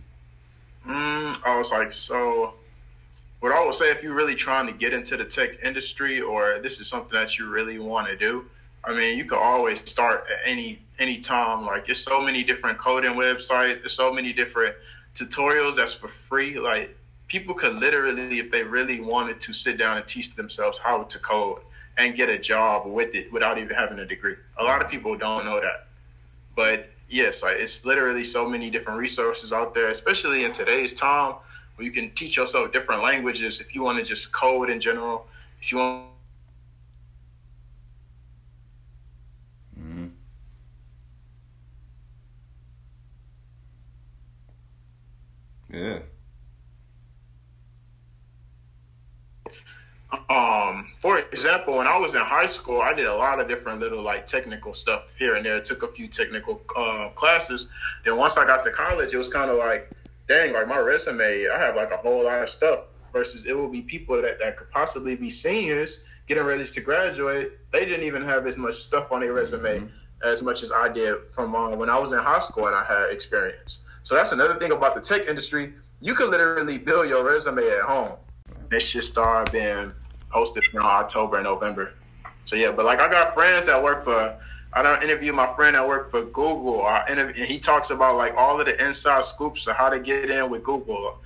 Mm, 0.87 1.39
I 1.45 1.59
was 1.59 1.71
like, 1.71 1.93
so 1.93 2.55
what 3.41 3.53
I 3.53 3.65
would 3.65 3.75
say 3.75 3.91
if 3.91 4.03
you're 4.03 4.15
really 4.15 4.35
trying 4.35 4.67
to 4.67 4.73
get 4.73 4.93
into 4.93 5.17
the 5.17 5.25
tech 5.25 5.63
industry 5.63 6.21
or 6.21 6.59
this 6.63 6.81
is 6.81 6.89
something 6.89 7.13
that 7.13 7.39
you 7.39 7.49
really 7.49 7.79
want 7.79 8.09
to 8.09 8.17
do, 8.17 8.47
I 8.85 8.95
mean, 8.95 9.17
you 9.19 9.25
can 9.25 9.39
always 9.39 9.81
start 9.89 10.25
at 10.33 10.49
any 10.49 10.81
any 10.99 11.19
time. 11.19 11.67
Like, 11.67 11.87
there's 11.87 12.03
so 12.03 12.21
many 12.21 12.43
different 12.43 12.79
coding 12.79 13.13
websites. 13.13 13.81
There's 13.81 13.93
so 13.93 14.13
many 14.13 14.33
different 14.33 14.75
tutorials 15.15 15.77
that's 15.77 15.93
for 15.93 16.09
free. 16.09 16.59
Like 16.59 16.97
people 17.27 17.55
could 17.55 17.75
literally, 17.75 18.39
if 18.39 18.51
they 18.51 18.63
really 18.63 19.01
wanted 19.01 19.41
to, 19.41 19.53
sit 19.53 19.79
down 19.79 19.97
and 19.97 20.07
teach 20.07 20.35
themselves 20.35 20.79
how 20.79 21.03
to 21.05 21.19
code 21.19 21.61
and 21.97 22.15
get 22.15 22.29
a 22.29 22.39
job 22.39 22.87
with 22.87 23.15
it 23.15 23.33
without 23.33 23.59
even 23.59 23.75
having 23.75 23.99
a 23.99 24.07
degree. 24.07 24.37
A 24.59 24.65
lot 24.65 24.83
of 24.83 24.91
people 24.91 25.17
don't 25.17 25.45
know 25.45 25.61
that, 25.61 25.89
but 26.55 26.89
yes, 27.09 27.43
like 27.43 27.57
it's 27.59 27.85
literally 27.85 28.25
so 28.25 28.49
many 28.49 28.71
different 28.71 28.99
resources 28.99 29.53
out 29.53 29.75
there, 29.75 29.89
especially 29.91 30.45
in 30.45 30.53
today's 30.53 30.95
time 30.95 31.35
where 31.77 31.85
you 31.87 31.93
can 31.93 32.11
teach 32.13 32.37
yourself 32.37 32.73
different 32.73 33.03
languages 33.03 33.61
if 33.61 33.75
you 33.75 33.83
want 33.83 33.99
to 33.99 34.05
just 34.05 34.33
code 34.33 34.71
in 34.71 34.81
general. 34.81 35.27
If 35.61 35.73
you 35.73 35.79
want 35.79 36.07
Mm-hmm. 39.81 40.09
Yeah. 45.73 45.99
Um, 50.31 50.93
for 50.97 51.19
example, 51.19 51.77
when 51.77 51.87
I 51.87 51.99
was 51.99 52.15
in 52.15 52.21
high 52.23 52.47
school, 52.47 52.81
I 52.81 52.95
did 52.95 53.07
a 53.07 53.15
lot 53.15 53.41
of 53.41 53.49
different 53.49 53.81
little 53.81 54.03
like 54.03 54.27
technical 54.27 54.73
stuff 54.73 55.05
here 55.19 55.37
and 55.37 55.45
there. 55.45 55.61
Took 55.61 55.83
a 55.83 55.89
few 55.89 56.09
technical 56.09 56.63
uh, 56.77 57.11
classes. 57.11 57.69
Then 58.05 58.17
once 58.17 58.37
I 58.37 58.47
got 58.47 58.63
to 58.63 58.71
college, 58.71 59.13
it 59.13 59.19
was 59.19 59.29
kind 59.29 59.51
of 59.51 59.59
like, 59.59 59.91
dang, 60.27 60.55
like 60.55 60.67
my 60.67 60.79
resume, 60.79 61.47
I 61.53 61.59
have 61.59 61.77
like 61.77 61.91
a 61.91 61.99
whole 61.99 62.25
lot 62.25 62.43
of 62.43 62.49
stuff. 62.49 62.87
Versus, 63.13 63.47
it 63.47 63.57
will 63.57 63.71
be 63.71 63.81
people 63.81 64.21
that, 64.21 64.39
that 64.39 64.59
could 64.59 64.71
possibly 64.71 65.17
be 65.17 65.31
seniors 65.31 66.03
getting 66.27 66.45
ready 66.45 66.65
to 66.67 66.81
graduate. 66.81 67.53
They 67.73 67.87
didn't 67.87 68.05
even 68.05 68.23
have 68.23 68.47
as 68.47 68.57
much 68.57 68.77
stuff 68.77 69.11
on 69.11 69.21
their 69.21 69.33
resume 69.33 69.79
mm-hmm. 69.79 69.89
as 70.23 70.43
much 70.43 70.63
as 70.63 70.71
I 70.71 70.89
did 70.91 71.17
from 71.31 71.55
uh, 71.55 71.75
when 71.75 71.89
I 71.89 71.99
was 71.99 72.13
in 72.13 72.19
high 72.19 72.39
school 72.41 72.67
and 72.67 72.77
I 72.77 72.85
had 72.85 73.11
experience. 73.11 73.81
So 74.03 74.15
that's 74.15 74.33
another 74.33 74.57
thing 74.57 74.73
about 74.73 74.95
the 74.95 75.01
tech 75.01 75.27
industry. 75.27 75.73
You 76.01 76.15
can 76.15 76.31
literally 76.31 76.77
build 76.79 77.09
your 77.09 77.25
resume 77.25 77.67
at 77.67 77.81
home. 77.81 78.19
This 78.69 78.83
should 78.83 79.05
start 79.05 79.53
being 79.53 79.93
posted 80.31 80.65
in 80.73 80.81
October 80.81 81.37
and 81.37 81.45
November. 81.45 81.95
So 82.45 82.57
yeah, 82.57 82.73
but 82.73 82.85
like 82.85 83.01
I 83.01 83.11
got 83.11 83.35
friends 83.35 83.67
that 83.67 83.83
work 83.83 84.05
for. 84.05 84.37
I 84.71 84.83
don't 84.83 85.03
interview 85.03 85.33
my 85.33 85.47
friend 85.47 85.75
that 85.77 85.89
worked 85.89 86.11
for 86.11 86.23
Google. 86.23 86.85
I 86.85 87.07
interview, 87.09 87.43
and 87.43 87.51
he 87.51 87.59
talks 87.59 87.89
about 87.89 88.17
like 88.17 88.35
all 88.37 88.61
of 88.61 88.67
the 88.67 88.87
inside 88.87 89.25
scoops 89.25 89.67
of 89.67 89.77
how 89.77 89.89
to 89.89 89.99
get 89.99 90.31
in 90.31 90.51
with 90.51 90.63
Google, 90.63 91.19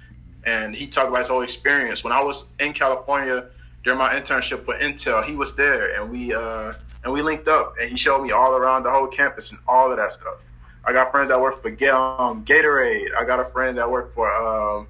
and 0.45 0.75
he 0.75 0.87
talked 0.87 1.09
about 1.09 1.19
his 1.19 1.29
whole 1.29 1.43
experience. 1.43 2.05
When 2.05 2.13
I 2.13 2.23
was 2.23 2.45
in 2.61 2.73
California 2.73 3.47
during 3.83 3.99
my 3.99 4.15
internship 4.15 4.65
with 4.67 4.81
Intel, 4.81 5.25
he 5.25 5.35
was 5.35 5.57
there, 5.57 6.01
and 6.01 6.11
we 6.11 6.33
uh, 6.33 6.73
and 7.03 7.13
we 7.13 7.21
linked 7.21 7.49
up, 7.49 7.75
and 7.81 7.91
he 7.91 7.97
showed 7.97 8.23
me 8.23 8.31
all 8.31 8.53
around 8.53 8.85
the 8.85 8.91
whole 8.91 9.09
campus 9.09 9.51
and 9.51 9.61
all 9.67 9.91
of 9.91 9.97
that 9.97 10.13
stuff. 10.13 10.45
I 10.85 10.93
got 10.93 11.11
friends 11.11 11.29
that 11.29 11.41
work 11.41 11.61
for 11.61 11.69
um, 11.69 12.45
Gatorade. 12.45 13.15
I 13.17 13.25
got 13.25 13.41
a 13.41 13.45
friend 13.45 13.77
that 13.79 13.91
worked 13.91 14.15
for 14.15 14.33
um, 14.33 14.87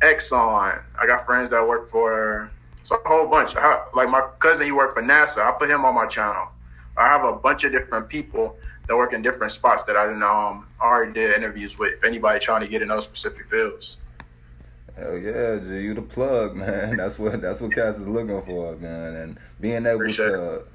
Exxon. 0.00 0.82
I 1.00 1.06
got 1.06 1.24
friends 1.24 1.50
that 1.50 1.66
work 1.66 1.88
for 1.88 2.50
so 2.82 2.96
a 3.04 3.08
whole 3.08 3.26
bunch. 3.26 3.54
Have, 3.54 3.88
like 3.94 4.08
my 4.08 4.28
cousin, 4.38 4.66
he 4.66 4.72
worked 4.72 4.94
for 4.94 5.02
NASA. 5.02 5.38
I 5.38 5.52
put 5.52 5.70
him 5.70 5.84
on 5.84 5.94
my 5.94 6.06
channel. 6.06 6.48
I 6.96 7.08
have 7.08 7.24
a 7.24 7.32
bunch 7.32 7.64
of 7.64 7.72
different 7.72 8.08
people 8.08 8.56
that 8.86 8.96
work 8.96 9.12
in 9.12 9.22
different 9.22 9.52
spots 9.52 9.82
that 9.84 9.96
I 9.96 10.06
didn't 10.06 10.22
um 10.22 10.68
already 10.80 11.12
did 11.12 11.34
interviews 11.34 11.78
with. 11.78 11.94
If 11.94 12.04
anybody 12.04 12.38
trying 12.38 12.60
to 12.60 12.68
get 12.68 12.82
in 12.82 12.88
those 12.88 13.04
specific 13.04 13.46
fields. 13.46 13.98
Hell 14.96 15.18
yeah, 15.18 15.58
G, 15.58 15.80
you 15.82 15.94
the 15.94 16.02
plug, 16.02 16.54
man. 16.56 16.96
That's 16.96 17.18
what 17.18 17.40
that's 17.40 17.60
what 17.60 17.72
Cass 17.72 17.98
is 17.98 18.08
looking 18.08 18.40
for, 18.42 18.76
man. 18.76 19.14
And 19.14 19.38
being 19.60 19.84
able 19.86 20.02
Appreciate 20.02 20.26
to 20.26 20.54
it 20.54 20.68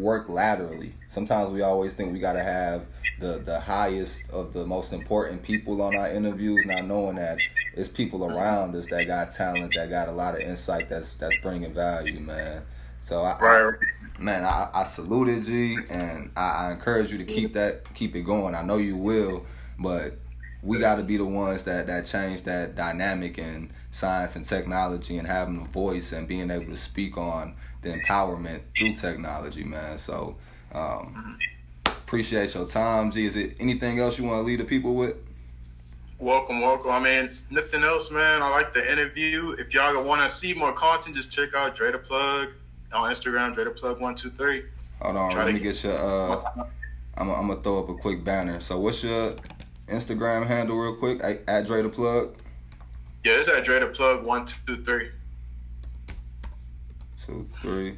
work 0.00 0.28
laterally. 0.28 0.94
Sometimes 1.08 1.50
we 1.50 1.62
always 1.62 1.94
think 1.94 2.12
we 2.12 2.18
got 2.18 2.34
to 2.34 2.42
have 2.42 2.86
the 3.18 3.38
the 3.38 3.60
highest 3.60 4.22
of 4.30 4.52
the 4.52 4.66
most 4.66 4.92
important 4.92 5.42
people 5.42 5.82
on 5.82 5.94
our 5.94 6.10
interviews, 6.10 6.64
not 6.66 6.86
knowing 6.86 7.16
that 7.16 7.38
it's 7.74 7.88
people 7.88 8.24
around 8.24 8.74
us 8.74 8.86
that 8.90 9.06
got 9.06 9.30
talent, 9.30 9.74
that 9.74 9.90
got 9.90 10.08
a 10.08 10.12
lot 10.12 10.34
of 10.34 10.40
insight, 10.40 10.88
that's 10.88 11.16
that's 11.16 11.36
bringing 11.42 11.72
value, 11.72 12.20
man. 12.20 12.62
So 13.02 13.22
I, 13.22 13.38
right. 13.38 13.74
Man, 14.18 14.44
I, 14.44 14.68
I 14.74 14.84
salute 14.84 15.28
it, 15.28 15.42
G, 15.44 15.78
and 15.88 16.30
I, 16.36 16.66
I 16.66 16.72
encourage 16.72 17.10
you 17.10 17.16
to 17.18 17.24
keep 17.24 17.54
that, 17.54 17.94
keep 17.94 18.14
it 18.14 18.22
going. 18.22 18.54
I 18.54 18.60
know 18.60 18.76
you 18.76 18.96
will, 18.96 19.46
but 19.78 20.18
we 20.62 20.78
got 20.78 20.96
to 20.96 21.02
be 21.02 21.16
the 21.16 21.24
ones 21.24 21.64
that 21.64 21.86
that 21.86 22.06
change 22.06 22.42
that 22.42 22.74
dynamic 22.74 23.38
in 23.38 23.70
science 23.90 24.36
and 24.36 24.44
technology 24.44 25.18
and 25.18 25.26
having 25.26 25.60
a 25.60 25.64
voice 25.66 26.12
and 26.12 26.28
being 26.28 26.50
able 26.50 26.66
to 26.66 26.76
speak 26.76 27.16
on 27.16 27.54
the 27.82 27.90
empowerment 27.90 28.60
through 28.76 28.94
technology, 28.94 29.64
man. 29.64 29.96
So 29.96 30.36
um, 30.72 31.38
appreciate 31.86 32.54
your 32.54 32.66
time, 32.66 33.10
G. 33.10 33.24
Is 33.24 33.36
it 33.36 33.56
anything 33.58 33.98
else 33.98 34.18
you 34.18 34.24
want 34.24 34.40
to 34.40 34.42
leave 34.42 34.58
the 34.58 34.64
people 34.64 34.94
with? 34.94 35.16
Welcome, 36.18 36.60
welcome. 36.60 36.90
I 36.90 37.00
mean, 37.00 37.30
nothing 37.48 37.82
else, 37.82 38.10
man. 38.10 38.42
I 38.42 38.50
like 38.50 38.74
the 38.74 38.92
interview. 38.92 39.52
If 39.52 39.72
y'all 39.72 40.02
want 40.02 40.20
to 40.20 40.28
see 40.28 40.52
more 40.52 40.74
content, 40.74 41.16
just 41.16 41.32
check 41.32 41.54
out 41.54 41.74
Dre 41.74 41.92
the 41.92 41.98
Plug 41.98 42.48
on 42.92 43.10
Instagram, 43.10 43.54
Dre 43.54 43.64
the 43.64 43.70
Plug 43.70 44.00
one 44.00 44.14
two 44.14 44.28
three. 44.28 44.64
Hold 45.00 45.16
on, 45.16 45.32
Try 45.32 45.44
let 45.44 45.54
me 45.54 45.60
get, 45.60 45.72
get 45.72 45.84
your. 45.84 45.94
Uh, 45.94 46.66
I'm 47.16 47.28
gonna 47.28 47.56
throw 47.62 47.78
up 47.78 47.88
a 47.88 47.94
quick 47.94 48.22
banner. 48.22 48.60
So, 48.60 48.78
what's 48.78 49.02
your 49.02 49.36
Instagram 49.90 50.46
handle, 50.46 50.76
real 50.76 50.96
quick? 50.96 51.20
At 51.22 51.66
Dre 51.66 51.82
the 51.82 51.88
Plug. 51.88 52.34
Yeah, 53.24 53.34
it's 53.34 53.48
at 53.48 53.64
Dre 53.64 53.80
the 53.80 53.86
Plug 53.88 54.24
one 54.24 54.46
two 54.46 54.82
three 54.82 55.10
two, 57.30 57.48
three. 57.62 57.96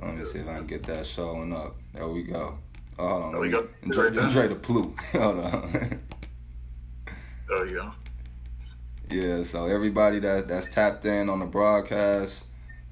Let 0.00 0.16
me 0.16 0.24
see 0.24 0.38
if 0.38 0.48
I 0.48 0.56
can 0.56 0.66
get 0.66 0.82
that 0.84 1.06
showing 1.06 1.52
up. 1.52 1.76
There 1.94 2.08
we 2.08 2.22
go. 2.22 2.58
Oh, 2.98 3.08
hold 3.08 3.22
on. 3.22 3.32
There 3.32 3.40
we 3.40 3.48
go. 3.50 3.68
Enjoy, 3.82 4.06
enjoy 4.06 4.48
the 4.48 4.56
plu. 4.56 4.94
hold 5.12 5.38
on. 5.38 6.00
there 7.48 7.66
you 7.66 7.74
go. 7.74 7.92
Yeah, 9.10 9.42
so 9.42 9.66
everybody 9.66 10.18
that 10.20 10.48
that's 10.48 10.68
tapped 10.68 11.04
in 11.04 11.28
on 11.28 11.40
the 11.40 11.46
broadcast, 11.46 12.44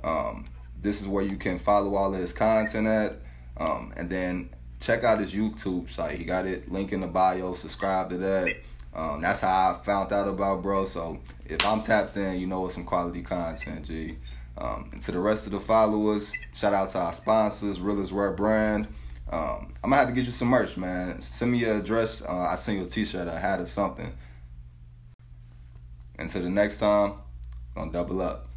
um, 0.04 0.46
this 0.80 1.00
is 1.00 1.08
where 1.08 1.24
you 1.24 1.36
can 1.36 1.58
follow 1.58 1.96
all 1.96 2.14
of 2.14 2.20
his 2.20 2.32
content 2.32 2.86
at. 2.86 3.16
Um, 3.56 3.92
and 3.96 4.08
then 4.08 4.50
check 4.80 5.04
out 5.04 5.20
his 5.20 5.32
YouTube 5.32 5.90
site. 5.90 6.18
He 6.18 6.24
got 6.24 6.46
it 6.46 6.70
link 6.72 6.92
in 6.92 7.00
the 7.00 7.06
bio. 7.06 7.54
Subscribe 7.54 8.10
to 8.10 8.18
that. 8.18 8.56
Um, 8.92 9.20
that's 9.20 9.40
how 9.40 9.78
I 9.80 9.84
found 9.84 10.12
out 10.12 10.26
about 10.26 10.62
bro. 10.62 10.84
So 10.84 11.20
if 11.44 11.64
I'm 11.64 11.82
tapped 11.82 12.16
in, 12.16 12.40
you 12.40 12.46
know 12.46 12.66
it's 12.66 12.74
some 12.74 12.84
quality 12.84 13.22
content, 13.22 13.86
G. 13.86 14.16
Um, 14.58 14.90
and 14.92 15.00
to 15.02 15.12
the 15.12 15.20
rest 15.20 15.46
of 15.46 15.52
the 15.52 15.60
followers, 15.60 16.32
shout 16.54 16.74
out 16.74 16.90
to 16.90 16.98
our 16.98 17.12
sponsors, 17.12 17.80
Realest 17.80 18.12
Rare 18.12 18.32
Brand. 18.32 18.88
Um, 19.30 19.72
I'm 19.84 19.90
gonna 19.90 19.96
have 19.96 20.08
to 20.08 20.14
get 20.14 20.24
you 20.24 20.32
some 20.32 20.48
merch, 20.48 20.76
man. 20.76 21.20
Send 21.20 21.52
me 21.52 21.58
your 21.58 21.78
address. 21.78 22.20
Uh, 22.20 22.48
I 22.50 22.56
send 22.56 22.80
you 22.80 22.86
a 22.86 22.88
T-shirt, 22.88 23.28
a 23.28 23.38
hat, 23.38 23.60
or 23.60 23.66
something. 23.66 24.12
Until 26.18 26.42
the 26.42 26.50
next 26.50 26.78
time, 26.78 27.12
I'm 27.76 27.90
gonna 27.90 27.92
double 27.92 28.20
up. 28.20 28.49